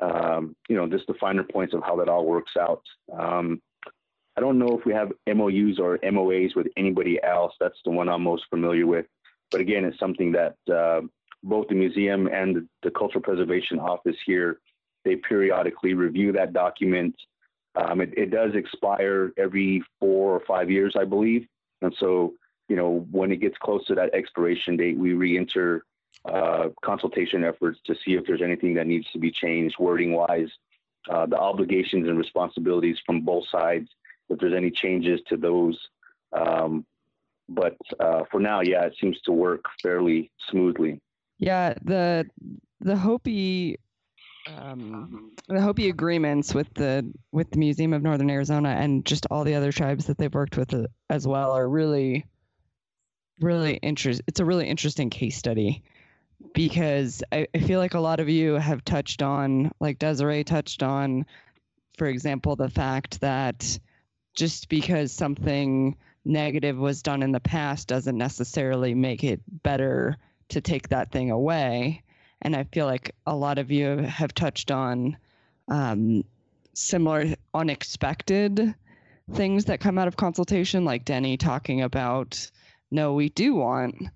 um, 0.00 0.56
you 0.66 0.74
know, 0.74 0.88
just 0.88 1.06
the 1.06 1.12
finer 1.20 1.44
points 1.44 1.74
of 1.74 1.82
how 1.82 1.96
that 1.96 2.08
all 2.08 2.24
works 2.24 2.52
out. 2.58 2.82
Um, 3.12 3.60
I 4.38 4.40
don't 4.40 4.58
know 4.58 4.78
if 4.78 4.86
we 4.86 4.94
have 4.94 5.12
MOUs 5.26 5.78
or 5.78 5.98
MOAs 5.98 6.56
with 6.56 6.66
anybody 6.78 7.22
else. 7.22 7.52
That's 7.60 7.78
the 7.84 7.90
one 7.90 8.08
I'm 8.08 8.22
most 8.22 8.44
familiar 8.48 8.86
with. 8.86 9.04
But 9.50 9.60
again, 9.60 9.84
it's 9.84 9.98
something 9.98 10.32
that 10.32 10.56
uh, 10.74 11.02
both 11.42 11.68
the 11.68 11.74
museum 11.74 12.26
and 12.28 12.66
the, 12.82 12.90
Cultural 12.90 13.22
Preservation 13.22 13.78
Office 13.78 14.16
here, 14.24 14.60
they 15.04 15.16
periodically 15.16 15.92
review 15.92 16.32
that 16.32 16.54
document. 16.54 17.14
Um, 17.74 18.00
it, 18.00 18.14
it 18.16 18.30
does 18.30 18.54
expire 18.54 19.34
every 19.36 19.84
four 20.00 20.34
or 20.34 20.40
five 20.46 20.70
years, 20.70 20.94
I 20.98 21.04
believe. 21.04 21.46
And 21.84 21.94
so, 21.98 22.34
you 22.68 22.76
know, 22.76 23.06
when 23.10 23.30
it 23.30 23.36
gets 23.36 23.56
close 23.58 23.86
to 23.86 23.94
that 23.94 24.14
expiration 24.14 24.76
date, 24.76 24.96
we 24.96 25.12
re-enter 25.12 25.84
uh, 26.24 26.68
consultation 26.82 27.44
efforts 27.44 27.78
to 27.84 27.94
see 27.94 28.14
if 28.14 28.24
there's 28.26 28.42
anything 28.42 28.74
that 28.74 28.86
needs 28.86 29.10
to 29.12 29.18
be 29.18 29.30
changed 29.30 29.76
wording 29.78 30.12
wise, 30.12 30.48
uh, 31.10 31.26
the 31.26 31.38
obligations 31.38 32.08
and 32.08 32.16
responsibilities 32.16 32.98
from 33.04 33.20
both 33.20 33.44
sides, 33.50 33.88
if 34.30 34.38
there's 34.38 34.54
any 34.54 34.70
changes 34.70 35.20
to 35.28 35.36
those. 35.36 35.78
Um, 36.32 36.86
but 37.48 37.76
uh, 38.00 38.22
for 38.30 38.40
now, 38.40 38.62
yeah, 38.62 38.84
it 38.86 38.94
seems 38.98 39.20
to 39.22 39.32
work 39.32 39.64
fairly 39.82 40.30
smoothly. 40.50 41.00
Yeah, 41.38 41.74
the 41.84 42.24
the 42.80 42.96
Hopi 42.96 43.76
um, 44.46 45.32
the 45.48 45.60
Hopi 45.60 45.88
agreements 45.88 46.54
with 46.54 46.72
the 46.74 47.10
with 47.32 47.50
the 47.50 47.58
Museum 47.58 47.92
of 47.92 48.02
Northern 48.02 48.30
Arizona 48.30 48.70
and 48.70 49.04
just 49.04 49.26
all 49.30 49.44
the 49.44 49.54
other 49.54 49.72
tribes 49.72 50.06
that 50.06 50.18
they've 50.18 50.34
worked 50.34 50.56
with 50.56 50.74
uh, 50.74 50.86
as 51.08 51.26
well 51.26 51.52
are 51.52 51.68
really 51.68 52.26
really 53.40 53.74
interest. 53.76 54.22
It's 54.26 54.40
a 54.40 54.44
really 54.44 54.68
interesting 54.68 55.10
case 55.10 55.36
study 55.36 55.82
because 56.52 57.22
I, 57.32 57.46
I 57.54 57.58
feel 57.58 57.80
like 57.80 57.94
a 57.94 58.00
lot 58.00 58.20
of 58.20 58.28
you 58.28 58.54
have 58.54 58.84
touched 58.84 59.22
on, 59.22 59.72
like 59.80 59.98
Desiree 59.98 60.44
touched 60.44 60.82
on, 60.82 61.26
for 61.96 62.06
example, 62.06 62.56
the 62.56 62.68
fact 62.68 63.20
that 63.20 63.78
just 64.34 64.68
because 64.68 65.12
something 65.12 65.96
negative 66.24 66.76
was 66.78 67.02
done 67.02 67.22
in 67.22 67.32
the 67.32 67.40
past 67.40 67.88
doesn't 67.88 68.16
necessarily 68.16 68.94
make 68.94 69.24
it 69.24 69.40
better 69.62 70.16
to 70.50 70.60
take 70.60 70.88
that 70.88 71.10
thing 71.10 71.30
away. 71.30 72.02
And 72.44 72.54
I 72.54 72.64
feel 72.64 72.86
like 72.86 73.14
a 73.26 73.34
lot 73.34 73.58
of 73.58 73.70
you 73.70 73.96
have 73.98 74.34
touched 74.34 74.70
on 74.70 75.16
um, 75.68 76.24
similar 76.74 77.34
unexpected 77.54 78.74
things 79.32 79.64
that 79.64 79.80
come 79.80 79.98
out 79.98 80.08
of 80.08 80.16
consultation, 80.16 80.84
like 80.84 81.06
Denny 81.06 81.38
talking 81.38 81.80
about, 81.80 82.50
no, 82.90 83.14
we 83.14 83.30
do 83.30 83.54
want 83.54 84.08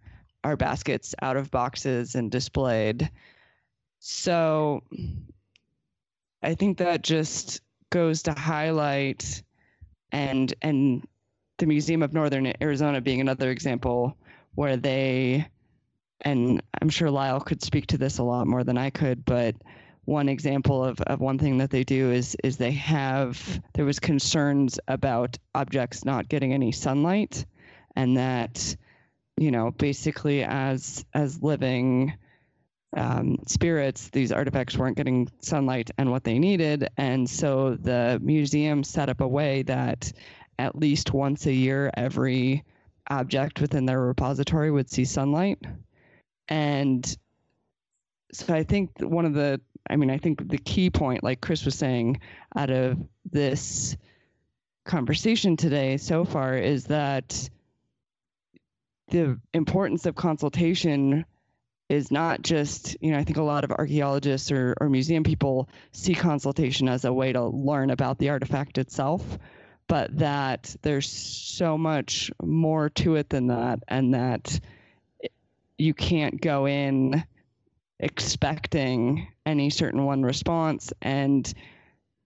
our 0.44 0.56
baskets 0.56 1.14
out 1.22 1.36
of 1.36 1.50
boxes 1.50 2.14
and 2.14 2.30
displayed. 2.30 3.10
So 4.00 4.82
I 6.42 6.54
think 6.54 6.78
that 6.78 7.02
just 7.02 7.60
goes 7.90 8.22
to 8.24 8.32
highlight 8.32 9.42
and 10.12 10.52
and 10.62 11.06
the 11.58 11.66
Museum 11.66 12.02
of 12.02 12.12
Northern 12.12 12.52
Arizona 12.60 13.00
being 13.00 13.20
another 13.20 13.50
example 13.50 14.16
where 14.54 14.76
they 14.76 15.48
and 16.22 16.62
I'm 16.80 16.88
sure 16.88 17.10
Lyle 17.10 17.40
could 17.40 17.62
speak 17.62 17.86
to 17.88 17.98
this 17.98 18.18
a 18.18 18.22
lot 18.22 18.46
more 18.46 18.64
than 18.64 18.78
I 18.78 18.90
could, 18.90 19.24
but 19.24 19.56
one 20.04 20.28
example 20.28 20.82
of, 20.82 21.00
of 21.02 21.20
one 21.20 21.38
thing 21.38 21.58
that 21.58 21.70
they 21.70 21.84
do 21.84 22.10
is 22.10 22.34
is 22.42 22.56
they 22.56 22.70
have 22.70 23.60
there 23.74 23.84
was 23.84 24.00
concerns 24.00 24.80
about 24.88 25.36
objects 25.54 26.02
not 26.02 26.30
getting 26.30 26.54
any 26.54 26.72
sunlight 26.72 27.44
and 27.94 28.16
that 28.16 28.74
you 29.36 29.50
know 29.50 29.70
basically 29.70 30.42
as 30.42 31.04
as 31.12 31.42
living 31.42 32.14
um, 32.96 33.36
spirits 33.46 34.08
these 34.08 34.32
artifacts 34.32 34.78
weren't 34.78 34.96
getting 34.96 35.28
sunlight 35.40 35.90
and 35.98 36.10
what 36.10 36.24
they 36.24 36.38
needed. 36.38 36.88
And 36.96 37.28
so 37.28 37.74
the 37.74 38.18
museum 38.22 38.82
set 38.82 39.10
up 39.10 39.20
a 39.20 39.28
way 39.28 39.62
that 39.64 40.10
at 40.58 40.74
least 40.74 41.12
once 41.12 41.44
a 41.44 41.52
year 41.52 41.90
every 41.94 42.64
object 43.10 43.60
within 43.60 43.84
their 43.84 44.00
repository 44.00 44.70
would 44.70 44.90
see 44.90 45.04
sunlight 45.04 45.58
and 46.48 47.16
so 48.32 48.54
I 48.54 48.62
think 48.62 48.90
one 49.00 49.24
of 49.24 49.34
the, 49.34 49.60
I 49.88 49.96
mean, 49.96 50.10
I 50.10 50.18
think 50.18 50.48
the 50.48 50.58
key 50.58 50.90
point, 50.90 51.24
like 51.24 51.40
Chris 51.40 51.64
was 51.64 51.74
saying, 51.74 52.20
out 52.54 52.70
of 52.70 52.98
this 53.30 53.96
conversation 54.84 55.56
today 55.56 55.96
so 55.96 56.24
far 56.24 56.56
is 56.56 56.84
that 56.84 57.48
the 59.08 59.38
importance 59.54 60.06
of 60.06 60.14
consultation 60.14 61.24
is 61.88 62.10
not 62.10 62.42
just, 62.42 62.96
you 63.00 63.12
know, 63.12 63.18
I 63.18 63.24
think 63.24 63.38
a 63.38 63.42
lot 63.42 63.64
of 63.64 63.70
archaeologists 63.70 64.52
or, 64.52 64.74
or 64.78 64.90
museum 64.90 65.24
people 65.24 65.68
see 65.92 66.14
consultation 66.14 66.88
as 66.88 67.06
a 67.06 67.12
way 67.12 67.32
to 67.32 67.46
learn 67.46 67.90
about 67.90 68.18
the 68.18 68.28
artifact 68.28 68.76
itself, 68.76 69.38
but 69.86 70.18
that 70.18 70.76
there's 70.82 71.08
so 71.08 71.78
much 71.78 72.30
more 72.42 72.90
to 72.90 73.16
it 73.16 73.30
than 73.30 73.46
that, 73.46 73.80
and 73.88 74.12
that 74.12 74.60
you 75.78 75.94
can't 75.94 76.40
go 76.40 76.66
in 76.66 77.24
expecting 78.00 79.26
any 79.46 79.70
certain 79.70 80.04
one 80.04 80.22
response 80.22 80.92
and 81.02 81.54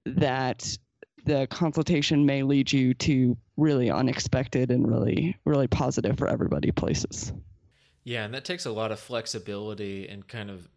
that 0.05 0.77
the 1.25 1.47
consultation 1.51 2.27
may 2.27 2.43
lead 2.43 2.73
you 2.73 2.93
to 2.95 3.37
really 3.57 3.91
unexpected 3.91 4.71
and 4.71 4.89
really 4.89 5.37
really 5.45 5.69
positive 5.69 6.19
for 6.19 6.29
everybody 6.29 6.73
places 6.73 7.33
Yeah, 8.05 8.25
and 8.25 8.35
that 8.35 8.45
takes 8.45 8.67
a 8.67 8.73
lot 8.73 8.91
of 8.91 8.99
flexibility 8.99 10.09
and 10.09 10.27
kind 10.27 10.51
of, 10.51 10.69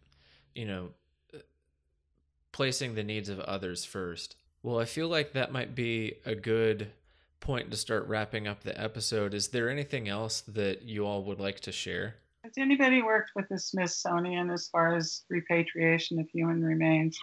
you 0.54 0.64
know, 0.64 0.90
placing 2.52 2.94
the 2.94 3.02
needs 3.02 3.28
of 3.28 3.40
others 3.40 3.84
first. 3.84 4.36
Well, 4.62 4.78
I 4.78 4.84
feel 4.84 5.08
like 5.08 5.32
that 5.32 5.52
might 5.52 5.74
be 5.74 6.14
a 6.24 6.34
good 6.34 6.92
point 7.40 7.70
to 7.70 7.76
start 7.76 8.06
wrapping 8.06 8.46
up 8.46 8.62
the 8.62 8.80
episode. 8.80 9.34
Is 9.34 9.48
there 9.48 9.68
anything 9.68 10.08
else 10.08 10.40
that 10.42 10.82
you 10.82 11.04
all 11.04 11.24
would 11.24 11.40
like 11.40 11.60
to 11.60 11.72
share? 11.72 12.14
Has 12.46 12.58
anybody 12.58 13.02
worked 13.02 13.32
with 13.34 13.48
the 13.48 13.58
Smithsonian 13.58 14.50
as 14.50 14.68
far 14.68 14.94
as 14.94 15.24
repatriation 15.28 16.20
of 16.20 16.28
human 16.28 16.64
remains? 16.64 17.18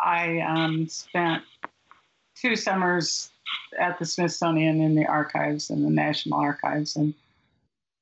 I 0.00 0.40
um, 0.40 0.88
spent 0.88 1.42
two 2.34 2.56
summers 2.56 3.30
at 3.78 3.98
the 3.98 4.06
Smithsonian 4.06 4.80
in 4.80 4.94
the 4.94 5.04
archives 5.04 5.68
and 5.68 5.84
the 5.84 5.90
National 5.90 6.38
Archives, 6.38 6.96
and 6.96 7.12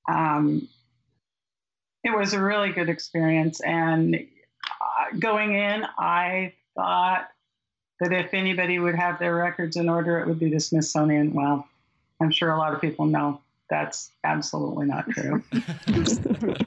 um, 0.08 0.68
it 2.04 2.16
was 2.16 2.34
a 2.34 2.40
really 2.40 2.70
good 2.70 2.88
experience. 2.88 3.60
And 3.60 4.14
uh, 4.14 5.16
going 5.18 5.56
in, 5.56 5.84
I 5.98 6.52
thought 6.76 7.30
that 7.98 8.12
if 8.12 8.32
anybody 8.32 8.78
would 8.78 8.94
have 8.94 9.18
their 9.18 9.34
records 9.34 9.76
in 9.76 9.88
order, 9.88 10.20
it 10.20 10.28
would 10.28 10.38
be 10.38 10.50
the 10.50 10.60
Smithsonian. 10.60 11.34
Well, 11.34 11.66
I'm 12.20 12.30
sure 12.30 12.52
a 12.52 12.58
lot 12.58 12.74
of 12.74 12.80
people 12.80 13.06
know 13.06 13.40
that's 13.72 14.10
absolutely 14.22 14.84
not 14.84 15.08
true. 15.08 15.42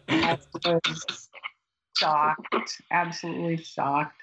I 0.10 0.40
was 0.58 1.30
shocked, 1.96 2.82
absolutely 2.90 3.58
shocked. 3.58 4.20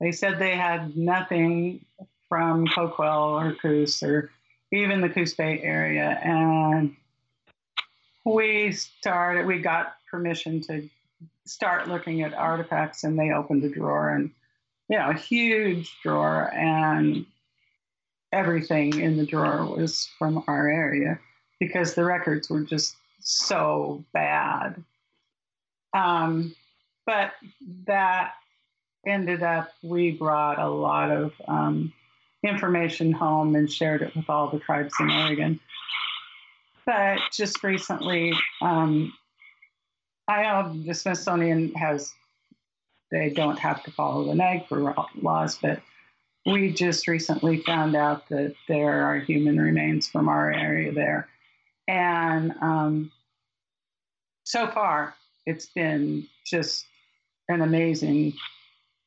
They 0.00 0.10
said 0.10 0.40
they 0.40 0.56
had 0.56 0.96
nothing 0.96 1.84
from 2.28 2.66
Coquille 2.66 3.40
or 3.40 3.54
Coos 3.62 4.02
or 4.02 4.32
even 4.72 5.00
the 5.00 5.08
Coos 5.08 5.34
Bay 5.34 5.60
area. 5.62 6.18
And 6.20 6.96
we 8.24 8.72
started, 8.72 9.46
we 9.46 9.60
got 9.60 9.94
permission 10.10 10.60
to 10.62 10.90
start 11.46 11.86
looking 11.86 12.22
at 12.22 12.34
artifacts 12.34 13.04
and 13.04 13.16
they 13.16 13.30
opened 13.30 13.62
a 13.62 13.68
drawer 13.68 14.10
and, 14.10 14.32
you 14.88 14.98
know, 14.98 15.10
a 15.10 15.14
huge 15.14 15.96
drawer 16.02 16.52
and 16.52 17.26
everything 18.32 18.98
in 18.98 19.16
the 19.16 19.24
drawer 19.24 19.64
was 19.64 20.10
from 20.18 20.42
our 20.48 20.68
area 20.68 21.20
because 21.60 21.94
the 21.94 22.04
records 22.04 22.48
were 22.48 22.62
just 22.62 22.96
so 23.20 24.04
bad. 24.12 24.82
Um, 25.94 26.54
but 27.06 27.32
that 27.86 28.34
ended 29.06 29.42
up, 29.42 29.72
we 29.82 30.12
brought 30.12 30.58
a 30.58 30.68
lot 30.68 31.10
of 31.10 31.32
um, 31.46 31.92
information 32.42 33.12
home 33.12 33.56
and 33.56 33.70
shared 33.70 34.02
it 34.02 34.14
with 34.14 34.28
all 34.28 34.50
the 34.50 34.58
tribes 34.58 34.94
in 35.00 35.10
Oregon. 35.10 35.60
But 36.86 37.18
just 37.32 37.62
recently, 37.62 38.32
um, 38.62 39.12
I 40.26 40.42
know 40.42 40.74
the 40.84 40.94
Smithsonian 40.94 41.72
has, 41.74 42.12
they 43.10 43.30
don't 43.30 43.58
have 43.58 43.82
to 43.84 43.90
follow 43.90 44.24
the 44.24 44.34
NAG 44.34 44.68
NAGPRA 44.68 45.06
laws, 45.22 45.58
but 45.60 45.80
we 46.46 46.72
just 46.72 47.08
recently 47.08 47.62
found 47.62 47.94
out 47.94 48.28
that 48.28 48.54
there 48.68 49.02
are 49.06 49.18
human 49.18 49.60
remains 49.60 50.08
from 50.08 50.28
our 50.28 50.52
area 50.52 50.92
there. 50.92 51.28
And 51.88 52.54
um, 52.60 53.10
so 54.44 54.66
far, 54.68 55.14
it's 55.46 55.66
been 55.66 56.28
just 56.46 56.84
an 57.48 57.62
amazing 57.62 58.34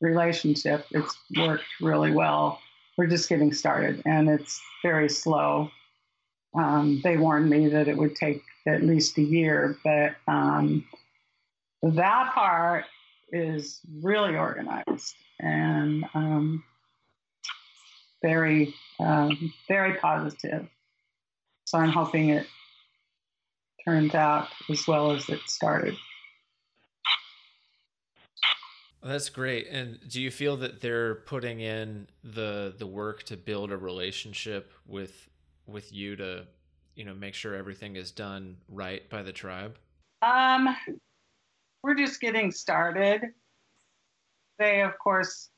relationship. 0.02 0.86
It's 0.90 1.16
worked 1.38 1.64
really 1.80 2.12
well. 2.12 2.60
We're 2.98 3.08
just 3.08 3.30
getting 3.30 3.54
started, 3.54 4.02
and 4.06 4.28
it's 4.30 4.60
very 4.84 5.08
slow. 5.08 5.70
Um, 6.56 7.00
they 7.04 7.18
warned 7.18 7.50
me 7.50 7.70
that 7.70 7.88
it 7.88 7.96
would 7.96 8.16
take 8.16 8.42
at 8.68 8.84
least 8.84 9.18
a 9.18 9.22
year, 9.22 9.78
but 9.84 10.16
um, 10.28 10.86
that 11.84 12.34
part 12.34 12.86
is 13.32 13.80
really 14.02 14.36
organized 14.36 15.16
and 15.40 16.04
um, 16.14 16.64
very, 18.22 18.74
um, 19.00 19.54
very 19.68 19.94
positive. 19.96 20.68
So 21.66 21.78
I'm 21.78 21.90
hoping 21.90 22.30
it 22.30 22.46
turns 23.86 24.16
out 24.16 24.48
as 24.70 24.88
well 24.88 25.12
as 25.12 25.28
it 25.30 25.40
started. 25.48 25.96
That's 29.04 29.30
great. 29.30 29.68
And 29.68 30.00
do 30.08 30.22
you 30.22 30.30
feel 30.30 30.58
that 30.58 30.80
they're 30.80 31.16
putting 31.16 31.60
in 31.60 32.08
the 32.24 32.74
the 32.78 32.86
work 32.86 33.24
to 33.24 33.38
build 33.38 33.72
a 33.72 33.78
relationship 33.78 34.72
with 34.86 35.28
with 35.66 35.92
you 35.92 36.16
to, 36.18 36.46
you 36.96 37.06
know, 37.06 37.14
make 37.14 37.34
sure 37.34 37.56
everything 37.56 37.96
is 37.96 38.12
done 38.12 38.58
right 38.70 39.10
by 39.10 39.24
the 39.24 39.32
tribe? 39.32 39.78
Um 40.22 40.76
we're 41.84 41.96
just 41.96 42.22
getting 42.22 42.52
started. 42.52 43.22
They 44.60 44.82
of 44.84 44.98
course 45.00 45.50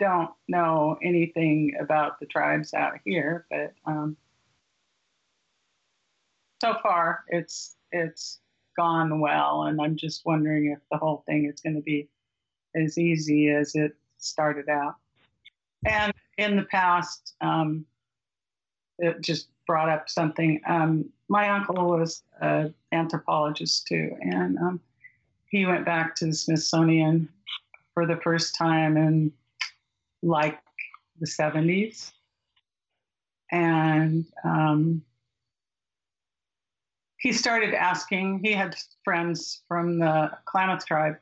don't 0.00 0.30
know 0.48 0.96
anything 1.04 1.74
about 1.78 2.18
the 2.18 2.26
tribes 2.26 2.74
out 2.74 2.94
here, 3.04 3.46
but 3.50 3.74
um, 3.86 4.16
so 6.60 6.76
far 6.82 7.24
it's 7.28 7.76
it's 7.92 8.40
gone 8.76 9.20
well, 9.20 9.64
and 9.64 9.80
I'm 9.80 9.96
just 9.96 10.24
wondering 10.24 10.66
if 10.66 10.78
the 10.90 10.98
whole 10.98 11.24
thing 11.26 11.50
is 11.52 11.60
going 11.60 11.76
to 11.76 11.82
be 11.82 12.08
as 12.74 12.98
easy 12.98 13.48
as 13.48 13.74
it 13.74 13.96
started 14.18 14.68
out. 14.68 14.94
And 15.86 16.12
in 16.38 16.56
the 16.56 16.64
past, 16.64 17.34
um, 17.40 17.84
it 18.98 19.20
just 19.20 19.48
brought 19.66 19.88
up 19.88 20.08
something. 20.08 20.60
Um, 20.66 21.10
my 21.28 21.48
uncle 21.48 21.90
was 21.90 22.22
an 22.40 22.74
anthropologist 22.92 23.86
too, 23.86 24.16
and 24.20 24.58
um, 24.58 24.80
he 25.50 25.66
went 25.66 25.84
back 25.84 26.14
to 26.16 26.26
the 26.26 26.34
Smithsonian 26.34 27.28
for 27.94 28.06
the 28.06 28.16
first 28.22 28.54
time 28.54 28.96
in 28.96 29.32
like 30.22 30.58
the 31.18 31.26
70s. 31.26 32.12
And 33.50 34.26
um, 34.44 35.02
he 37.20 37.32
started 37.32 37.74
asking, 37.74 38.40
he 38.42 38.52
had 38.52 38.76
friends 39.04 39.60
from 39.68 39.98
the 39.98 40.30
Klamath 40.46 40.86
tribe 40.86 41.16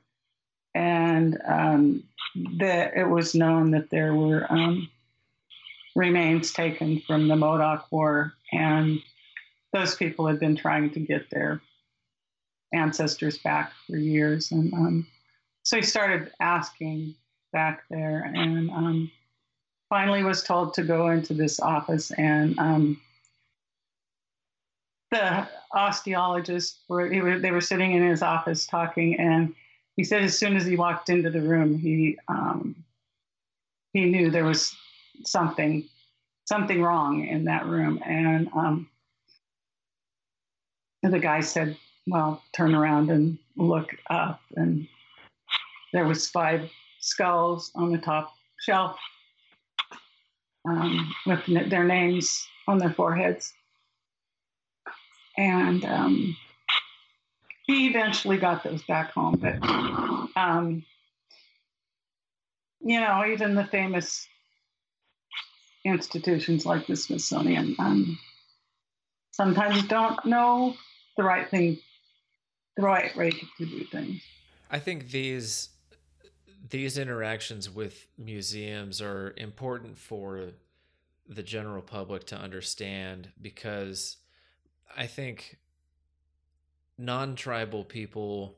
and 0.75 1.39
um, 1.47 2.05
that 2.59 2.97
it 2.97 3.09
was 3.09 3.35
known 3.35 3.73
that 3.73 3.91
there 3.91 4.15
were 4.15 4.47
um, 4.49 4.89
remains 5.97 6.53
taken 6.53 7.01
from 7.01 7.27
the 7.27 7.35
Modoc 7.35 7.91
War, 7.91 8.33
and 8.53 9.01
those 9.73 9.97
people 9.97 10.27
had 10.27 10.39
been 10.39 10.55
trying 10.55 10.91
to 10.91 11.01
get 11.01 11.29
their 11.31 11.61
ancestors 12.73 13.39
back 13.39 13.73
for 13.89 13.97
years, 13.97 14.53
and 14.53 14.73
um, 14.73 15.07
so 15.65 15.77
he 15.77 15.83
started 15.83 16.31
asking 16.41 17.15
back 17.53 17.83
there, 17.91 18.31
and 18.35 18.71
um, 18.71 19.11
finally 19.89 20.23
was 20.23 20.45
told 20.45 20.75
to 20.75 20.85
go 20.85 21.09
into 21.09 21.35
this 21.35 21.59
office 21.59 22.13
and. 22.13 22.57
The 25.11 25.49
osteologist 25.75 26.77
were, 26.89 27.09
were 27.23 27.39
they 27.39 27.51
were 27.51 27.61
sitting 27.61 27.93
in 27.93 28.07
his 28.07 28.23
office 28.23 28.67
talking 28.67 29.19
and 29.19 29.55
he 29.99 30.05
said 30.05 30.23
as 30.23 30.39
soon 30.39 30.57
as 30.57 30.65
he 30.65 30.77
walked 30.77 31.09
into 31.09 31.29
the 31.29 31.41
room, 31.41 31.77
he 31.77 32.17
um, 32.29 32.77
he 33.93 34.05
knew 34.05 34.31
there 34.31 34.45
was 34.45 34.73
something 35.25 35.89
something 36.47 36.81
wrong 36.81 37.27
in 37.27 37.45
that 37.45 37.67
room, 37.67 38.01
and 38.07 38.49
um, 38.55 38.89
the 41.03 41.19
guy 41.19 41.41
said, 41.41 41.77
"Well, 42.07 42.41
turn 42.53 42.77
around 42.77 43.11
and 43.11 43.39
look 43.57 43.91
up." 44.09 44.41
And 44.55 44.87
there 45.93 46.07
was 46.07 46.31
five 46.31 46.71
skulls 47.01 47.73
on 47.75 47.91
the 47.91 47.99
top 47.99 48.35
shelf 48.61 48.97
um, 50.65 51.13
with 51.27 51.45
their 51.71 51.85
names 51.85 52.47
on 52.69 52.79
their 52.79 52.93
foreheads, 52.93 53.53
and 55.39 55.85
um, 55.85 56.37
he 57.63 57.87
eventually 57.87 58.37
got 58.37 58.65
those 58.65 58.83
back 58.83 59.13
home, 59.13 59.39
but 59.41 59.57
um, 60.37 60.85
you 62.81 63.01
know, 63.01 63.25
even 63.25 63.55
the 63.55 63.65
famous 63.65 64.27
institutions 65.85 66.67
like 66.67 66.87
the 66.87 66.97
Smithsonian 66.97 67.77
um, 67.79 68.19
sometimes 69.31 69.87
don't 69.87 70.23
know 70.27 70.75
the 71.17 71.23
right 71.23 71.49
thing, 71.49 71.79
the 72.77 72.83
right 72.83 73.17
way 73.17 73.31
to 73.31 73.47
do 73.65 73.85
things. 73.85 74.21
I 74.71 74.81
think 74.81 75.11
these 75.11 75.71
these 76.71 76.99
interactions 76.99 77.71
with 77.71 78.07
museums 78.19 79.01
are 79.01 79.33
important 79.37 79.97
for 79.97 80.51
the 81.29 81.43
general 81.43 81.81
public 81.81 82.25
to 82.25 82.37
understand 82.37 83.31
because 83.41 84.17
I 84.97 85.07
think 85.07 85.59
non-tribal 86.99 87.85
people 87.85 88.57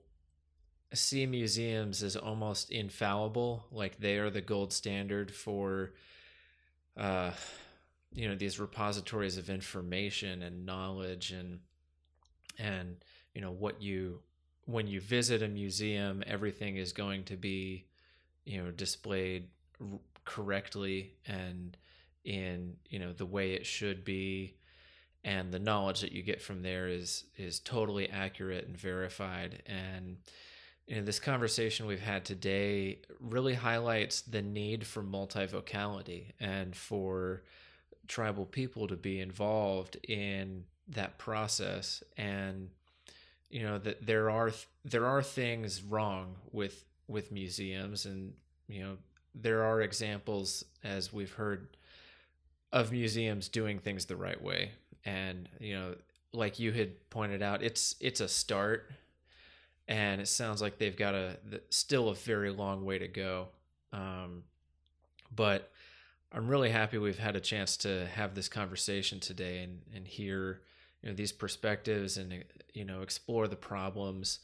see 0.92 1.26
museums 1.26 2.02
as 2.02 2.16
almost 2.16 2.70
infallible 2.70 3.66
like 3.70 3.98
they 3.98 4.16
are 4.16 4.30
the 4.30 4.40
gold 4.40 4.72
standard 4.72 5.30
for 5.32 5.92
uh 6.96 7.30
you 8.12 8.26
know 8.26 8.34
these 8.34 8.58
repositories 8.58 9.36
of 9.36 9.48
information 9.50 10.42
and 10.42 10.66
knowledge 10.66 11.30
and 11.30 11.60
and 12.58 12.96
you 13.34 13.40
know 13.40 13.52
what 13.52 13.80
you 13.80 14.20
when 14.64 14.86
you 14.86 15.00
visit 15.00 15.42
a 15.42 15.48
museum 15.48 16.24
everything 16.26 16.76
is 16.76 16.92
going 16.92 17.22
to 17.22 17.36
be 17.36 17.86
you 18.44 18.62
know 18.62 18.70
displayed 18.72 19.48
correctly 20.24 21.14
and 21.26 21.76
in 22.24 22.76
you 22.88 22.98
know 22.98 23.12
the 23.12 23.26
way 23.26 23.52
it 23.52 23.64
should 23.64 24.04
be 24.04 24.56
and 25.24 25.52
the 25.52 25.58
knowledge 25.58 26.00
that 26.00 26.12
you 26.12 26.22
get 26.22 26.40
from 26.40 26.62
there 26.62 26.88
is 26.88 27.24
is 27.36 27.60
totally 27.60 28.08
accurate 28.08 28.66
and 28.66 28.76
verified. 28.76 29.62
And 29.66 30.16
you 30.86 30.96
know, 30.96 31.02
this 31.02 31.20
conversation 31.20 31.86
we've 31.86 32.00
had 32.00 32.24
today 32.24 32.98
really 33.20 33.54
highlights 33.54 34.22
the 34.22 34.42
need 34.42 34.86
for 34.86 35.02
multivocality 35.02 36.32
and 36.40 36.74
for 36.74 37.42
tribal 38.08 38.44
people 38.44 38.88
to 38.88 38.96
be 38.96 39.20
involved 39.20 39.96
in 40.08 40.64
that 40.88 41.18
process. 41.18 42.02
And 42.16 42.70
you 43.50 43.62
know 43.62 43.78
that 43.78 44.06
there 44.06 44.30
are 44.30 44.52
there 44.84 45.06
are 45.06 45.22
things 45.22 45.82
wrong 45.82 46.36
with 46.50 46.84
with 47.08 47.30
museums. 47.30 48.06
And 48.06 48.32
you 48.68 48.82
know 48.82 48.96
there 49.34 49.64
are 49.64 49.82
examples 49.82 50.64
as 50.82 51.12
we've 51.12 51.34
heard 51.34 51.76
of 52.72 52.90
museums 52.90 53.48
doing 53.48 53.78
things 53.78 54.06
the 54.06 54.16
right 54.16 54.40
way 54.40 54.70
and 55.04 55.48
you 55.58 55.74
know 55.74 55.94
like 56.32 56.58
you 56.58 56.72
had 56.72 57.10
pointed 57.10 57.42
out 57.42 57.62
it's 57.62 57.94
it's 58.00 58.20
a 58.20 58.28
start 58.28 58.90
and 59.88 60.20
it 60.20 60.28
sounds 60.28 60.62
like 60.62 60.78
they've 60.78 60.96
got 60.96 61.14
a 61.14 61.36
still 61.70 62.10
a 62.10 62.14
very 62.14 62.50
long 62.50 62.84
way 62.84 62.96
to 62.96 63.08
go. 63.08 63.48
Um, 63.92 64.44
but 65.34 65.70
i'm 66.32 66.48
really 66.48 66.70
happy 66.70 66.98
we've 66.98 67.18
had 67.18 67.36
a 67.36 67.40
chance 67.40 67.76
to 67.76 68.06
have 68.06 68.34
this 68.34 68.48
conversation 68.48 69.20
today 69.20 69.62
and 69.62 69.82
and 69.94 70.06
hear 70.06 70.60
you 71.02 71.08
know 71.08 71.14
these 71.14 71.32
perspectives 71.32 72.16
and 72.16 72.44
you 72.72 72.84
know 72.84 73.02
explore 73.02 73.48
the 73.48 73.56
problems 73.56 74.40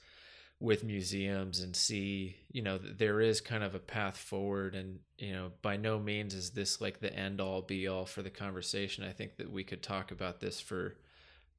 with 0.59 0.85
museums 0.85 1.61
and 1.61 1.77
see, 1.77 2.37
you 2.51 2.63
know, 2.63 2.79
there 2.79 3.21
is 3.21 3.41
kind 3.41 3.63
of 3.63 3.75
a 3.75 3.79
path 3.79 4.17
forward. 4.17 4.75
And, 4.75 5.01
you 5.19 5.33
know, 5.33 5.53
by 5.61 5.77
no 5.77 5.99
means 5.99 6.35
is 6.35 6.51
this 6.51 6.81
like 6.81 7.01
the 7.01 7.15
end 7.15 7.41
all 7.41 7.61
be 7.61 7.87
all 7.89 8.07
for 8.07 8.23
the 8.23 8.31
conversation. 8.31 9.05
I 9.05 9.13
think 9.13 9.37
that 9.37 9.51
we 9.51 9.65
could 9.65 9.83
talk 9.83 10.11
about 10.11 10.41
this 10.41 10.61
for, 10.61 10.97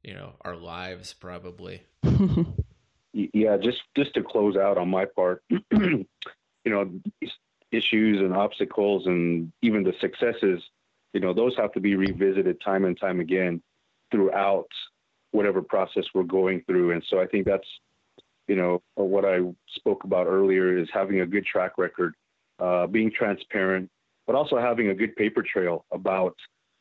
you 0.03 0.13
know, 0.13 0.33
our 0.41 0.55
lives 0.55 1.13
probably. 1.13 1.83
yeah, 3.13 3.57
just, 3.57 3.79
just 3.95 4.15
to 4.15 4.23
close 4.23 4.55
out 4.55 4.79
on 4.79 4.89
my 4.89 5.05
part, 5.05 5.43
you 5.71 6.05
know, 6.65 6.89
issues 7.71 8.19
and 8.19 8.33
obstacles 8.33 9.05
and 9.05 9.51
even 9.61 9.83
the 9.83 9.93
successes, 10.01 10.63
you 11.13 11.19
know, 11.19 11.33
those 11.33 11.55
have 11.55 11.71
to 11.73 11.79
be 11.79 11.95
revisited 11.95 12.59
time 12.61 12.85
and 12.85 12.99
time 12.99 13.19
again 13.19 13.61
throughout 14.11 14.69
whatever 15.31 15.61
process 15.61 16.05
we're 16.15 16.23
going 16.23 16.63
through. 16.65 16.91
And 16.91 17.03
so 17.09 17.19
I 17.19 17.27
think 17.27 17.45
that's, 17.45 17.67
you 18.47 18.55
know, 18.55 18.81
what 18.95 19.25
I 19.25 19.39
spoke 19.75 20.03
about 20.03 20.27
earlier 20.27 20.77
is 20.77 20.87
having 20.93 21.21
a 21.21 21.25
good 21.25 21.45
track 21.45 21.73
record, 21.77 22.15
uh, 22.59 22.87
being 22.87 23.11
transparent, 23.11 23.89
but 24.25 24.35
also 24.35 24.57
having 24.57 24.89
a 24.89 24.95
good 24.95 25.15
paper 25.15 25.43
trail 25.43 25.85
about 25.91 26.35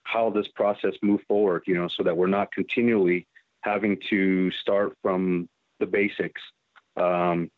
how 0.05 0.31
this 0.31 0.47
process 0.55 0.93
moved 1.03 1.25
forward, 1.27 1.63
you 1.67 1.75
know, 1.75 1.89
so 1.97 2.03
that 2.05 2.17
we're 2.17 2.27
not 2.29 2.53
continually 2.53 3.27
having 3.63 3.99
to 4.09 4.51
start 4.53 4.97
from 5.03 5.49
the 5.81 5.87
basics. 5.87 6.41
Um, 6.97 7.51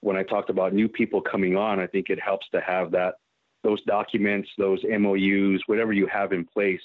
when 0.00 0.16
I 0.16 0.22
talked 0.22 0.50
about 0.50 0.72
new 0.72 0.88
people 0.88 1.20
coming 1.20 1.56
on, 1.56 1.78
I 1.78 1.86
think 1.86 2.08
it 2.08 2.20
helps 2.20 2.46
to 2.52 2.60
have 2.60 2.90
that 2.92 3.14
those 3.64 3.82
documents, 3.82 4.48
those 4.56 4.80
MOUs, 4.84 5.60
whatever 5.66 5.92
you 5.92 6.06
have 6.06 6.32
in 6.32 6.44
place 6.44 6.80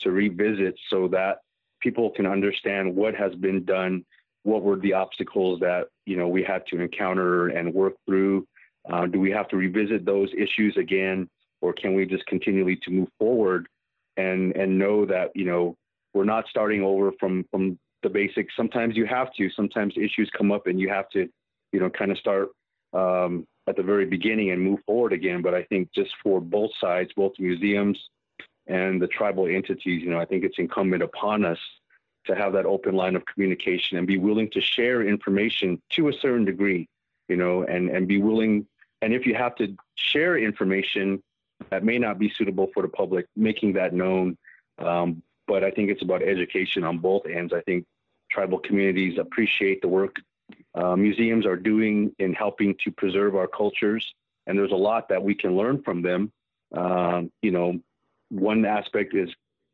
to 0.00 0.10
revisit 0.10 0.74
so 0.88 1.08
that 1.08 1.38
people 1.80 2.10
can 2.10 2.26
understand 2.26 2.94
what 2.94 3.14
has 3.14 3.34
been 3.34 3.64
done, 3.64 4.04
what 4.44 4.62
were 4.62 4.76
the 4.76 4.92
obstacles 4.92 5.60
that 5.60 5.88
you 6.06 6.16
know 6.16 6.28
we 6.28 6.42
had 6.42 6.66
to 6.68 6.80
encounter 6.80 7.48
and 7.48 7.72
work 7.72 7.94
through. 8.06 8.46
Uh, 8.90 9.06
do 9.06 9.20
we 9.20 9.30
have 9.30 9.48
to 9.48 9.56
revisit 9.56 10.04
those 10.04 10.28
issues 10.36 10.76
again, 10.76 11.28
or 11.60 11.72
can 11.72 11.94
we 11.94 12.04
just 12.04 12.26
continually 12.26 12.76
to 12.82 12.90
move 12.90 13.08
forward 13.18 13.68
and 14.16 14.54
and 14.56 14.78
know 14.78 15.06
that 15.06 15.30
you 15.34 15.44
know 15.44 15.76
we're 16.14 16.24
not 16.24 16.44
starting 16.48 16.82
over 16.82 17.12
from 17.18 17.44
from 17.50 17.78
the 18.02 18.08
basics. 18.08 18.54
Sometimes 18.56 18.96
you 18.96 19.06
have 19.06 19.32
to. 19.34 19.48
Sometimes 19.50 19.94
issues 19.96 20.30
come 20.36 20.52
up 20.52 20.66
and 20.66 20.80
you 20.80 20.88
have 20.88 21.08
to, 21.10 21.28
you 21.72 21.80
know, 21.80 21.90
kind 21.90 22.10
of 22.10 22.18
start 22.18 22.48
um, 22.92 23.46
at 23.68 23.76
the 23.76 23.82
very 23.82 24.04
beginning 24.04 24.50
and 24.50 24.60
move 24.60 24.80
forward 24.86 25.12
again. 25.12 25.42
But 25.42 25.54
I 25.54 25.62
think 25.64 25.88
just 25.94 26.10
for 26.22 26.40
both 26.40 26.70
sides, 26.80 27.10
both 27.16 27.32
museums 27.38 27.98
and 28.66 29.00
the 29.00 29.06
tribal 29.06 29.46
entities, 29.46 30.02
you 30.02 30.10
know, 30.10 30.20
I 30.20 30.24
think 30.24 30.44
it's 30.44 30.58
incumbent 30.58 31.02
upon 31.02 31.44
us 31.44 31.58
to 32.26 32.34
have 32.34 32.52
that 32.52 32.66
open 32.66 32.94
line 32.94 33.16
of 33.16 33.24
communication 33.26 33.98
and 33.98 34.06
be 34.06 34.18
willing 34.18 34.50
to 34.50 34.60
share 34.60 35.06
information 35.06 35.80
to 35.90 36.08
a 36.08 36.12
certain 36.12 36.44
degree, 36.44 36.88
you 37.28 37.36
know, 37.36 37.64
and, 37.64 37.90
and 37.90 38.06
be 38.06 38.18
willing. 38.18 38.66
And 39.00 39.12
if 39.12 39.26
you 39.26 39.34
have 39.34 39.54
to 39.56 39.76
share 39.96 40.38
information 40.38 41.22
that 41.70 41.84
may 41.84 41.98
not 41.98 42.18
be 42.18 42.32
suitable 42.36 42.70
for 42.72 42.82
the 42.82 42.88
public, 42.88 43.26
making 43.36 43.74
that 43.74 43.92
known. 43.92 44.36
Um, 44.78 45.22
but 45.46 45.64
I 45.64 45.70
think 45.70 45.90
it's 45.90 46.02
about 46.02 46.22
education 46.22 46.84
on 46.84 46.98
both 46.98 47.26
ends. 47.26 47.52
I 47.52 47.60
think 47.62 47.86
tribal 48.30 48.58
communities 48.58 49.18
appreciate 49.18 49.82
the 49.82 49.88
work 49.88 50.16
uh, 50.74 50.96
museums 50.96 51.46
are 51.46 51.56
doing 51.56 52.14
in 52.18 52.34
helping 52.34 52.74
to 52.84 52.90
preserve 52.90 53.36
our 53.36 53.46
cultures, 53.46 54.14
and 54.46 54.58
there's 54.58 54.72
a 54.72 54.76
lot 54.76 55.08
that 55.08 55.22
we 55.22 55.34
can 55.34 55.56
learn 55.56 55.82
from 55.82 56.02
them. 56.02 56.32
Um, 56.74 57.30
you 57.42 57.50
know, 57.50 57.80
one 58.30 58.64
aspect 58.64 59.14
is 59.14 59.30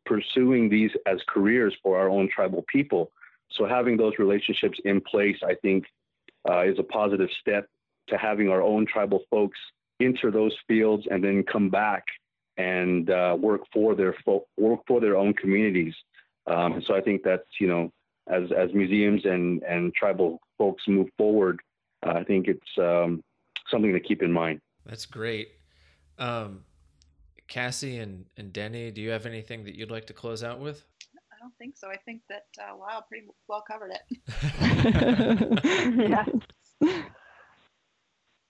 pursuing 0.09 0.69
these 0.71 0.91
as 1.07 1.19
careers 1.29 1.75
for 1.83 1.99
our 1.99 2.09
own 2.09 2.29
tribal 2.35 2.65
people. 2.73 3.13
So 3.51 3.67
having 3.67 3.97
those 3.97 4.15
relationships 4.19 4.79
in 4.85 5.01
place, 5.01 5.37
I 5.45 5.55
think, 5.55 5.85
uh, 6.49 6.63
is 6.63 6.79
a 6.79 6.83
positive 6.83 7.29
step 7.41 7.67
to 8.09 8.17
having 8.17 8.49
our 8.49 8.63
own 8.63 8.87
tribal 8.87 9.21
folks 9.31 9.59
enter 10.01 10.31
those 10.31 10.57
fields 10.67 11.07
and 11.11 11.23
then 11.23 11.43
come 11.43 11.69
back 11.69 12.05
and 12.57 13.11
uh, 13.11 13.37
work 13.39 13.63
for 13.73 13.95
their 13.95 14.15
fo- 14.25 14.47
work 14.57 14.81
for 14.87 15.01
their 15.01 15.17
own 15.17 15.35
communities. 15.35 15.95
Um, 16.47 16.83
so 16.87 16.95
I 16.95 17.01
think 17.01 17.23
that's 17.23 17.49
you 17.61 17.69
know, 17.69 17.93
as 18.27 18.51
as 18.53 18.73
museums 18.73 19.25
and 19.25 19.63
and 19.63 19.95
tribal 19.95 20.41
folks 20.57 20.83
move 20.89 21.09
forward, 21.19 21.61
uh, 22.07 22.13
I 22.13 22.25
think 22.25 22.49
it's 22.49 22.79
um, 22.79 23.23
something 23.71 23.93
to 23.93 24.01
keep 24.01 24.23
in 24.23 24.33
mind. 24.33 24.61
That's 24.87 25.07
great. 25.07 25.51
Um, 26.19 26.65
Cassie 27.49 27.99
and, 27.99 28.27
and 28.37 28.53
Denny, 28.53 28.91
do 28.91 29.01
you 29.01 29.11
have 29.11 29.27
anything 29.27 29.65
that 29.65 29.75
you'd 29.75 29.91
like 29.91 30.07
to 30.07 30.13
close 30.13 30.45
out 30.45 30.61
with? 30.61 30.85
I 31.33 31.37
don't 31.41 31.55
think 31.59 31.77
so. 31.77 31.89
I 31.89 31.97
think 31.97 32.23
that 32.29 32.47
uh, 32.61 32.77
wow, 32.77 33.03
pretty 33.09 33.27
well 33.49 33.65
covered 33.67 33.93
it. 33.93 34.03
yeah. 36.83 36.99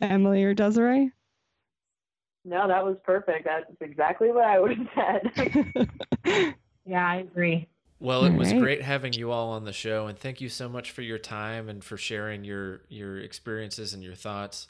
Emily 0.01 0.45
or 0.45 0.55
Desiree? 0.55 1.13
No, 2.45 2.67
that 2.67 2.85
was 2.85 2.97
perfect. 3.05 3.47
That's 3.47 3.71
exactly 3.81 4.31
what 4.33 4.45
I 4.45 4.59
would 4.59 4.79
have 4.79 4.89
said. 4.95 5.89
yeah, 6.87 7.07
I 7.07 7.17
agree. 7.17 7.69
Well, 8.01 8.25
it 8.25 8.33
was 8.35 8.53
right. 8.53 8.61
great 8.61 8.83
having 8.83 9.13
you 9.13 9.33
all 9.33 9.51
on 9.51 9.65
the 9.65 9.73
show, 9.73 10.07
and 10.07 10.17
thank 10.17 10.41
you 10.41 10.49
so 10.49 10.69
much 10.69 10.93
for 10.93 11.03
your 11.03 11.19
time 11.19 11.69
and 11.69 11.83
for 11.83 11.97
sharing 11.97 12.45
your 12.45 12.83
your 12.89 13.19
experiences 13.19 13.93
and 13.93 14.05
your 14.05 14.15
thoughts 14.15 14.69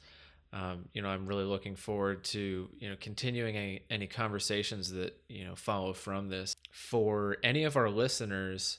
um, 0.53 0.89
you 0.93 1.03
know, 1.03 1.09
I'm 1.09 1.27
really 1.27 1.45
looking 1.45 1.77
forward 1.77 2.25
to 2.25 2.69
you 2.79 2.89
know 2.89 2.97
continuing 3.01 3.57
any, 3.57 3.83
any 3.91 4.07
conversations 4.07 4.91
that 4.93 5.19
you 5.29 5.45
know 5.45 5.55
follow 5.55 5.93
from 5.93 6.29
this. 6.29 6.55
For 6.73 7.37
any 7.43 7.65
of 7.65 7.77
our 7.77 7.91
listeners, 7.91 8.79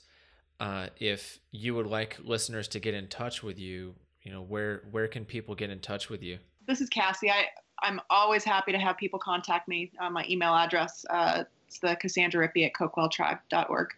uh, 0.58 0.88
if 0.98 1.38
you 1.52 1.74
would 1.74 1.86
like 1.86 2.18
listeners 2.22 2.68
to 2.68 2.80
get 2.80 2.94
in 2.94 3.08
touch 3.08 3.42
with 3.42 3.58
you, 3.58 3.94
you 4.22 4.32
know, 4.32 4.42
where 4.42 4.82
where 4.90 5.08
can 5.08 5.24
people 5.24 5.54
get 5.54 5.70
in 5.70 5.80
touch 5.80 6.10
with 6.10 6.22
you? 6.22 6.38
This 6.66 6.80
is 6.80 6.88
Cassie. 6.88 7.30
I 7.30 7.46
I'm 7.82 8.00
always 8.10 8.44
happy 8.44 8.72
to 8.72 8.78
have 8.78 8.96
people 8.96 9.18
contact 9.18 9.68
me. 9.68 9.92
Uh, 10.00 10.10
my 10.10 10.26
email 10.28 10.54
address 10.54 11.04
uh, 11.08 11.44
it's 11.70 11.78
the 11.78 11.94
Cassandra 11.94 12.48
Rippee 12.48 12.66
at 12.66 12.72
coquilletribe.org. 12.72 13.90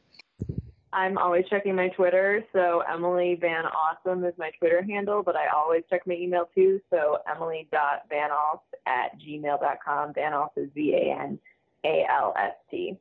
I'm 0.93 1.17
always 1.17 1.47
checking 1.49 1.75
my 1.75 1.89
Twitter. 1.89 2.45
So 2.53 2.83
Emily 2.91 3.39
Van 3.41 3.65
Awesome 3.65 4.25
is 4.25 4.35
my 4.37 4.51
Twitter 4.59 4.83
handle, 4.83 5.23
but 5.23 5.37
I 5.37 5.47
always 5.55 5.83
check 5.89 6.07
my 6.07 6.15
email 6.15 6.49
too. 6.55 6.81
So 6.91 7.19
emily.vanalst 7.31 8.59
at 8.87 9.19
gmail.com. 9.19 10.13
Vanalst 10.13 10.51
is 10.57 10.69
V 10.75 10.95
A 10.95 11.19
N 11.19 11.39
A 11.85 12.07
L 12.11 12.35
S 12.39 12.53
T. 12.71 12.99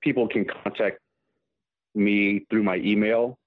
People 0.00 0.26
can 0.26 0.46
contact 0.46 1.00
me 1.94 2.46
through 2.50 2.62
my 2.62 2.76
email, 2.76 3.38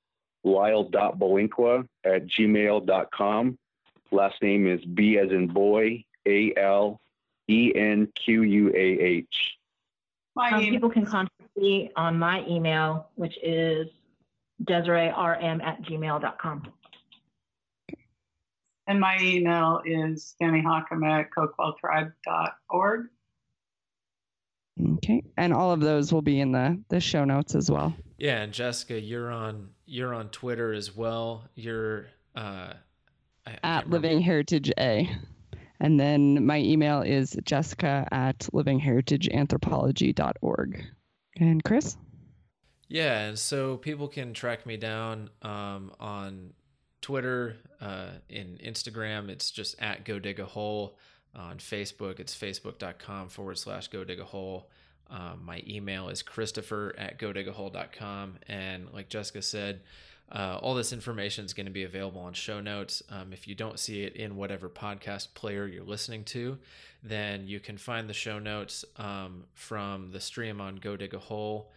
lyle.balenquah 0.43 1.87
at 2.03 2.27
gmail.com. 2.27 3.57
Last 4.11 4.41
name 4.41 4.67
is 4.67 4.83
B 4.85 5.17
as 5.17 5.31
in 5.31 5.47
boy, 5.47 6.03
A 6.27 6.53
L 6.55 7.01
E 7.47 7.73
N 7.75 8.07
Q 8.13 8.43
U 8.43 8.69
A 8.69 8.79
H. 8.79 9.57
Um, 10.37 10.59
people 10.59 10.89
can 10.89 11.05
contact 11.05 11.36
me 11.57 11.91
on 11.95 12.17
my 12.17 12.45
email, 12.47 13.09
which 13.15 13.37
is 13.43 13.87
DesireeRM 14.63 15.63
at 15.63 15.81
gmail.com. 15.83 16.71
And 18.87 18.99
my 19.01 19.17
email 19.19 19.81
is 19.85 20.35
Danny 20.39 20.61
Hockema 20.61 21.21
at 21.21 21.29
coquilletribe.org. 21.31 23.07
Okay. 24.93 25.23
And 25.35 25.53
all 25.53 25.71
of 25.71 25.81
those 25.81 26.13
will 26.13 26.21
be 26.21 26.39
in 26.39 26.51
the, 26.51 26.81
the 26.89 26.99
show 26.99 27.25
notes 27.25 27.55
as 27.55 27.69
well. 27.69 27.93
Yeah, 28.17 28.41
and 28.41 28.53
Jessica, 28.53 28.99
you're 28.99 29.31
on 29.31 29.69
you're 29.85 30.13
on 30.13 30.29
Twitter 30.29 30.73
as 30.73 30.95
well. 30.95 31.49
You're 31.55 32.07
uh, 32.35 32.73
at 33.63 33.89
Living 33.89 34.21
Heritage 34.21 34.71
A. 34.79 35.09
And 35.79 35.99
then 35.99 36.45
my 36.45 36.59
email 36.59 37.01
is 37.01 37.37
jessica 37.43 38.07
at 38.11 38.49
living 38.51 38.79
livingheritageanthropology.org. 38.79 40.85
And 41.39 41.63
Chris? 41.63 41.97
Yeah, 42.87 43.35
so 43.35 43.77
people 43.77 44.07
can 44.07 44.33
track 44.33 44.65
me 44.65 44.77
down 44.77 45.29
um, 45.41 45.91
on 45.99 46.53
Twitter, 47.01 47.57
uh, 47.79 48.09
in 48.29 48.59
Instagram, 48.63 49.29
it's 49.29 49.51
just 49.51 49.75
at 49.79 50.03
Go 50.05 50.19
Dig 50.19 50.39
a 50.39 50.45
Hole. 50.45 50.97
On 51.35 51.57
Facebook, 51.57 52.19
it's 52.19 52.35
facebook.com 52.35 53.29
forward 53.29 53.59
slash 53.59 53.89
Go 53.89 54.03
Dig 54.03 54.19
a 54.19 54.23
Hole. 54.23 54.69
Um, 55.09 55.41
my 55.45 55.63
email 55.67 56.09
is 56.09 56.21
christopher 56.21 56.93
at 56.97 57.19
godigahole.com. 57.19 58.39
And 58.47 58.91
like 58.91 59.09
Jessica 59.09 59.41
said, 59.41 59.81
uh, 60.31 60.59
all 60.61 60.75
this 60.75 60.91
information 60.91 61.45
is 61.45 61.53
going 61.53 61.67
to 61.67 61.71
be 61.71 61.83
available 61.83 62.21
on 62.21 62.33
show 62.33 62.59
notes. 62.59 63.01
Um, 63.09 63.31
if 63.31 63.47
you 63.47 63.55
don't 63.55 63.79
see 63.79 64.03
it 64.03 64.15
in 64.15 64.35
whatever 64.35 64.69
podcast 64.69 65.33
player 65.33 65.65
you're 65.65 65.85
listening 65.85 66.25
to, 66.25 66.57
then 67.01 67.47
you 67.47 67.59
can 67.59 67.77
find 67.77 68.09
the 68.09 68.13
show 68.13 68.39
notes 68.39 68.83
um, 68.97 69.45
from 69.53 70.11
the 70.11 70.19
stream 70.19 70.59
on 70.59 70.77
Go 70.77 70.97
Dig 70.97 71.13
a 71.13 71.19
Hole 71.19 71.71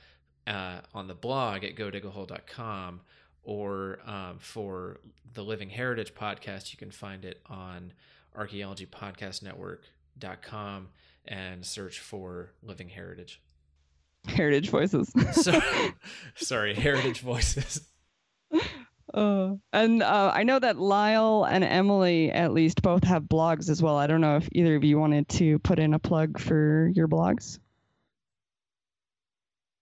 uh, 0.47 0.81
on 0.95 1.07
the 1.07 1.15
blog 1.15 1.65
at 1.65 1.77
godigahole.com, 1.77 3.03
or 3.45 4.01
um, 4.05 4.39
for 4.39 5.01
the 5.33 5.45
Living 5.45 5.71
Heritage 5.71 6.15
podcast, 6.15 6.73
you 6.73 6.79
can 6.79 6.91
find 6.91 7.25
it 7.25 7.41
on 7.47 7.93
archaeologypodcastnetwork.com 8.37 10.89
and 11.27 11.65
search 11.65 12.01
for 12.01 12.51
Living 12.63 12.89
Heritage. 12.89 13.41
Heritage 14.27 14.71
Voices. 14.71 15.13
sorry, 15.33 15.95
sorry, 16.35 16.75
Heritage 16.75 17.21
Voices. 17.21 17.83
Uh, 19.13 19.55
and 19.73 20.03
uh, 20.03 20.31
I 20.35 20.45
know 20.45 20.59
that 20.59 20.79
Lyle 20.79 21.45
and 21.45 21.65
Emily, 21.65 22.31
at 22.31 22.53
least, 22.53 22.83
both 22.83 23.05
have 23.05 23.25
blogs 23.25 23.69
as 23.69 23.83
well. 23.83 23.97
I 23.97 24.07
don't 24.07 24.21
know 24.21 24.37
if 24.37 24.49
either 24.53 24.77
of 24.77 24.85
you 24.85 24.99
wanted 24.99 25.29
to 25.31 25.59
put 25.61 25.79
in 25.79 25.95
a 25.95 25.99
plug 25.99 26.39
for 26.39 26.91
your 26.95 27.09
blogs. 27.09 27.59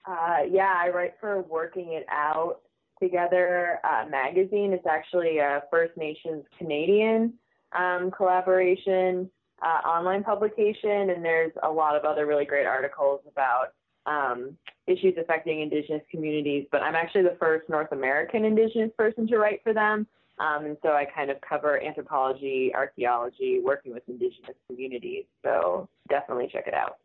Uh, 0.06 0.38
yeah, 0.50 0.74
I 0.76 0.88
write 0.88 1.14
for 1.20 1.42
Working 1.42 1.92
It 1.92 2.06
Out 2.10 2.60
Together 2.98 3.78
uh, 3.84 4.06
magazine. 4.08 4.72
It's 4.72 4.86
actually 4.86 5.38
a 5.38 5.62
First 5.70 5.96
Nations 5.96 6.44
Canadian 6.56 7.34
um, 7.72 8.10
collaboration 8.10 9.30
uh, 9.62 9.86
online 9.86 10.24
publication, 10.24 11.10
and 11.10 11.24
there's 11.24 11.52
a 11.62 11.70
lot 11.70 11.96
of 11.96 12.04
other 12.04 12.26
really 12.26 12.44
great 12.44 12.66
articles 12.66 13.20
about 13.30 13.74
um, 14.08 14.56
issues 14.86 15.14
affecting 15.18 15.60
Indigenous 15.60 16.02
communities. 16.10 16.66
But 16.72 16.82
I'm 16.82 16.94
actually 16.94 17.22
the 17.22 17.36
first 17.38 17.68
North 17.68 17.92
American 17.92 18.44
Indigenous 18.44 18.90
person 18.96 19.26
to 19.28 19.38
write 19.38 19.62
for 19.62 19.74
them. 19.74 20.06
Um, 20.38 20.66
and 20.66 20.76
so 20.82 20.90
I 20.90 21.04
kind 21.04 21.30
of 21.30 21.40
cover 21.40 21.82
anthropology, 21.82 22.72
archaeology, 22.74 23.60
working 23.62 23.92
with 23.92 24.04
Indigenous 24.08 24.54
communities. 24.68 25.24
So 25.44 25.88
definitely 26.08 26.48
check 26.52 26.68
it 26.68 26.74
out. 26.74 26.98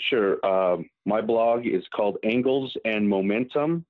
Sure. 0.00 0.44
Um, 0.44 0.90
my 1.06 1.22
blog 1.22 1.66
is 1.66 1.84
called 1.94 2.18
Angles 2.22 2.76
and 2.84 3.08
Momentum. 3.08 3.86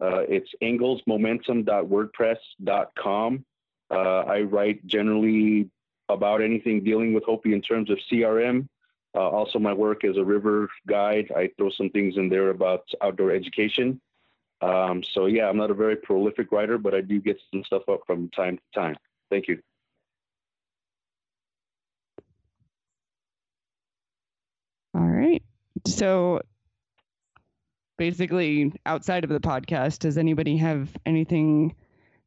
Uh, 0.00 0.22
it's 0.28 0.48
anglesmomentum.wordpress.com. 0.62 3.44
Uh, 3.90 3.94
I 3.94 4.42
write 4.42 4.86
generally 4.86 5.68
about 6.08 6.42
anything 6.42 6.84
dealing 6.84 7.12
with 7.12 7.24
Hopi 7.24 7.52
in 7.52 7.60
terms 7.62 7.90
of 7.90 7.98
CRM. 8.10 8.68
Uh, 9.14 9.28
also, 9.28 9.58
my 9.58 9.72
work 9.72 10.04
as 10.04 10.16
a 10.16 10.24
river 10.24 10.68
guide, 10.88 11.30
I 11.36 11.50
throw 11.56 11.70
some 11.70 11.90
things 11.90 12.16
in 12.16 12.28
there 12.28 12.50
about 12.50 12.88
outdoor 13.00 13.30
education. 13.30 14.00
Um, 14.60 15.02
so, 15.02 15.26
yeah, 15.26 15.48
I'm 15.48 15.56
not 15.56 15.70
a 15.70 15.74
very 15.74 15.96
prolific 15.96 16.50
writer, 16.50 16.78
but 16.78 16.94
I 16.94 17.00
do 17.00 17.20
get 17.20 17.40
some 17.52 17.62
stuff 17.64 17.88
up 17.88 18.00
from 18.06 18.28
time 18.30 18.56
to 18.56 18.80
time. 18.80 18.96
Thank 19.30 19.46
you. 19.48 19.60
All 24.94 25.02
right. 25.02 25.42
So 25.86 26.40
basically, 27.98 28.72
outside 28.86 29.24
of 29.24 29.30
the 29.30 29.40
podcast, 29.40 30.00
does 30.00 30.18
anybody 30.18 30.56
have 30.56 30.88
anything 31.04 31.74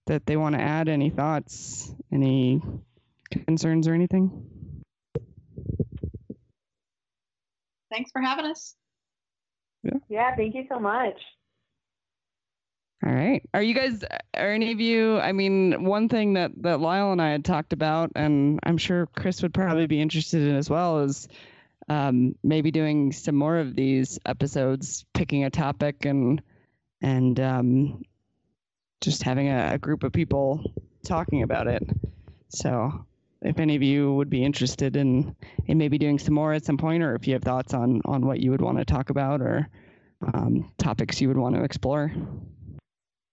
that 0.06 0.26
they 0.26 0.38
want 0.38 0.56
to 0.56 0.62
add? 0.62 0.90
Any 0.90 1.10
thoughts? 1.10 1.94
Any 2.12 2.62
concerns 3.32 3.88
or 3.88 3.94
anything? 3.94 4.57
Thanks 7.92 8.12
for 8.12 8.22
having 8.22 8.46
us. 8.46 8.76
Yeah. 9.84 10.00
Yeah, 10.10 10.36
thank 10.36 10.56
you 10.56 10.66
so 10.70 10.80
much. 10.80 11.20
All 13.06 13.14
right. 13.14 13.42
Are 13.54 13.62
you 13.62 13.76
guys, 13.76 14.04
are 14.36 14.52
any 14.52 14.72
of 14.72 14.80
you, 14.80 15.20
I 15.20 15.32
mean, 15.32 15.84
one 15.84 16.10
thing 16.10 16.34
that, 16.34 16.52
that 16.64 16.80
Lyle 16.80 17.12
and 17.12 17.22
I 17.22 17.30
had 17.30 17.46
talked 17.46 17.72
about, 17.72 18.12
and 18.16 18.60
I'm 18.64 18.78
sure 18.78 19.08
Chris 19.16 19.42
would 19.44 19.54
probably 19.54 19.86
be 19.86 20.02
interested 20.02 20.42
in 20.42 20.56
as 20.56 20.70
well, 20.70 21.02
is 21.02 21.28
um, 21.90 22.36
maybe 22.44 22.72
doing 22.72 23.12
some 23.12 23.36
more 23.36 23.58
of 23.58 23.76
these 23.76 24.18
episodes, 24.26 25.06
picking 25.14 25.44
a 25.44 25.50
topic 25.50 26.06
and, 26.06 26.42
and 27.02 27.40
um, 27.40 28.04
just 29.00 29.22
having 29.22 29.48
a, 29.50 29.74
a 29.74 29.78
group 29.78 30.04
of 30.04 30.12
people 30.12 30.74
talking 31.06 31.44
about 31.44 31.68
it. 31.68 31.84
So 32.50 33.06
if 33.48 33.60
any 33.60 33.76
of 33.76 33.84
you 33.84 34.14
would 34.14 34.30
be 34.30 34.44
interested 34.44 34.96
in, 34.96 35.36
in 35.66 35.78
maybe 35.78 35.98
doing 35.98 36.20
some 36.20 36.34
more 36.34 36.54
at 36.54 36.66
some 36.66 36.78
point, 36.78 37.02
or 37.02 37.16
if 37.16 37.28
you 37.28 37.34
have 37.34 37.44
thoughts 37.44 37.74
on, 37.74 38.02
on 38.06 38.26
what 38.26 38.40
you 38.40 38.52
would 38.52 38.62
want 38.62 38.78
to 38.78 38.86
talk 38.86 39.10
about 39.10 39.42
or 39.42 39.70
um, 40.34 40.72
topics 40.78 41.22
you 41.22 41.28
would 41.28 41.38
want 41.38 41.56
to 41.56 41.64
explore. 41.64 42.12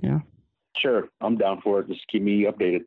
Yeah. 0.00 0.20
Sure. 0.76 1.08
I'm 1.20 1.36
down 1.36 1.60
for 1.62 1.80
it. 1.80 1.88
Just 1.88 2.06
keep 2.08 2.22
me 2.22 2.44
updated. 2.44 2.84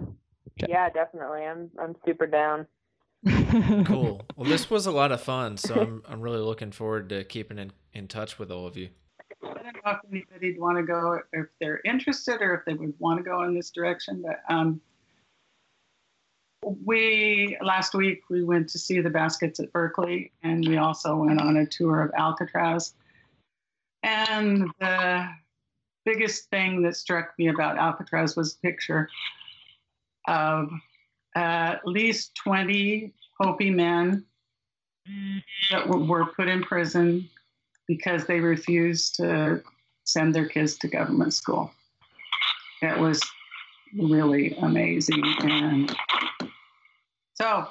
Okay. 0.00 0.66
Yeah, 0.68 0.88
definitely. 0.90 1.44
I'm 1.44 1.70
I'm 1.80 1.94
super 2.04 2.26
down. 2.26 2.66
cool. 3.86 4.22
Well, 4.36 4.48
this 4.48 4.70
was 4.70 4.86
a 4.86 4.90
lot 4.90 5.12
of 5.12 5.20
fun, 5.20 5.56
so 5.56 5.74
I'm 5.74 6.02
I'm 6.08 6.20
really 6.20 6.40
looking 6.40 6.72
forward 6.72 7.10
to 7.10 7.24
keeping 7.24 7.58
in, 7.58 7.72
in 7.92 8.08
touch 8.08 8.38
with 8.38 8.50
all 8.50 8.66
of 8.66 8.76
you. 8.76 8.88
I 9.44 9.54
don't 9.54 9.64
know 9.64 9.92
if 9.92 9.98
anybody'd 10.10 10.58
want 10.58 10.78
to 10.78 10.82
go, 10.82 11.20
if 11.32 11.46
they're 11.60 11.80
interested, 11.84 12.40
or 12.40 12.54
if 12.54 12.64
they 12.64 12.74
would 12.74 12.94
want 12.98 13.18
to 13.18 13.24
go 13.24 13.44
in 13.44 13.54
this 13.54 13.70
direction. 13.70 14.24
But 14.26 14.40
um, 14.52 14.80
we 16.62 17.56
last 17.62 17.94
week 17.94 18.22
we 18.28 18.44
went 18.44 18.68
to 18.70 18.78
see 18.78 19.00
the 19.00 19.10
baskets 19.10 19.60
at 19.60 19.72
Berkeley, 19.72 20.32
and 20.42 20.66
we 20.66 20.76
also 20.76 21.16
went 21.16 21.40
on 21.40 21.56
a 21.56 21.66
tour 21.66 22.02
of 22.02 22.12
Alcatraz. 22.16 22.94
And 24.02 24.70
the 24.80 25.28
biggest 26.04 26.50
thing 26.50 26.82
that 26.82 26.96
struck 26.96 27.30
me 27.38 27.48
about 27.48 27.78
Alcatraz 27.78 28.36
was 28.36 28.54
a 28.54 28.58
picture 28.58 29.08
of 30.26 30.70
at 31.34 31.86
least 31.86 32.34
20 32.42 33.12
Hopi 33.40 33.70
men 33.70 34.24
that 35.70 35.88
were 35.88 36.26
put 36.26 36.48
in 36.48 36.62
prison 36.62 37.28
because 37.86 38.26
they 38.26 38.40
refused 38.40 39.14
to 39.16 39.62
send 40.04 40.34
their 40.34 40.46
kids 40.46 40.76
to 40.78 40.88
government 40.88 41.32
school. 41.32 41.70
It 42.82 42.98
was 42.98 43.20
really 43.98 44.54
amazing. 44.58 45.22
And 45.42 45.94
so, 47.40 47.68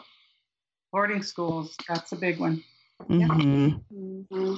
boarding 0.91 1.21
schools, 1.21 1.75
that's 1.87 2.11
a 2.11 2.15
big 2.15 2.39
one. 2.39 2.63
Mhm. 3.09 3.81
Mm-hmm. 3.93 4.55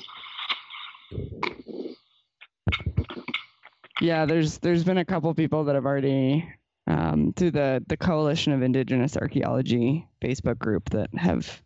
Yeah, 4.02 4.26
there's 4.26 4.60
there's 4.60 4.84
been 4.84 4.98
a 4.98 5.06
couple 5.06 5.34
people 5.34 5.66
that 5.66 5.76
have 5.76 5.86
already 5.86 6.48
um, 6.88 7.34
through 7.36 7.52
the 7.52 7.84
the 7.88 7.98
Coalition 7.98 8.54
of 8.54 8.62
Indigenous 8.62 9.18
Archaeology 9.18 10.08
Facebook 10.22 10.58
group 10.58 10.90
that 10.92 11.10
have 11.16 11.62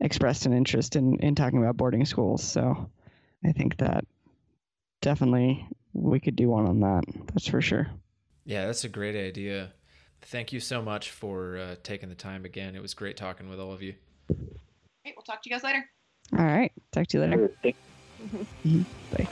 expressed 0.00 0.46
an 0.46 0.52
interest 0.52 0.96
in 0.96 1.18
in 1.20 1.34
talking 1.34 1.58
about 1.58 1.76
boarding 1.76 2.04
schools. 2.04 2.42
So 2.42 2.90
I 3.44 3.52
think 3.52 3.76
that 3.76 4.04
definitely 5.00 5.68
we 5.92 6.18
could 6.18 6.36
do 6.36 6.48
one 6.48 6.66
on 6.66 6.80
that. 6.80 7.04
That's 7.32 7.46
for 7.46 7.60
sure. 7.60 7.88
Yeah, 8.44 8.66
that's 8.66 8.84
a 8.84 8.88
great 8.88 9.16
idea. 9.16 9.72
Thank 10.22 10.52
you 10.52 10.60
so 10.60 10.82
much 10.82 11.10
for 11.10 11.56
uh, 11.56 11.76
taking 11.82 12.08
the 12.08 12.14
time 12.14 12.44
again. 12.44 12.74
It 12.74 12.82
was 12.82 12.94
great 12.94 13.16
talking 13.16 13.48
with 13.48 13.60
all 13.60 13.72
of 13.72 13.82
you. 13.82 13.94
Great. 14.28 15.14
We'll 15.16 15.22
talk 15.22 15.42
to 15.42 15.48
you 15.48 15.54
guys 15.54 15.62
later. 15.62 15.84
All 16.36 16.44
right. 16.44 16.72
Talk 16.92 17.06
to 17.08 17.18
you 17.18 17.24
later. 17.24 17.50
Sure. 17.62 17.74
Thank-. 18.64 18.86
Bye. 19.16 19.28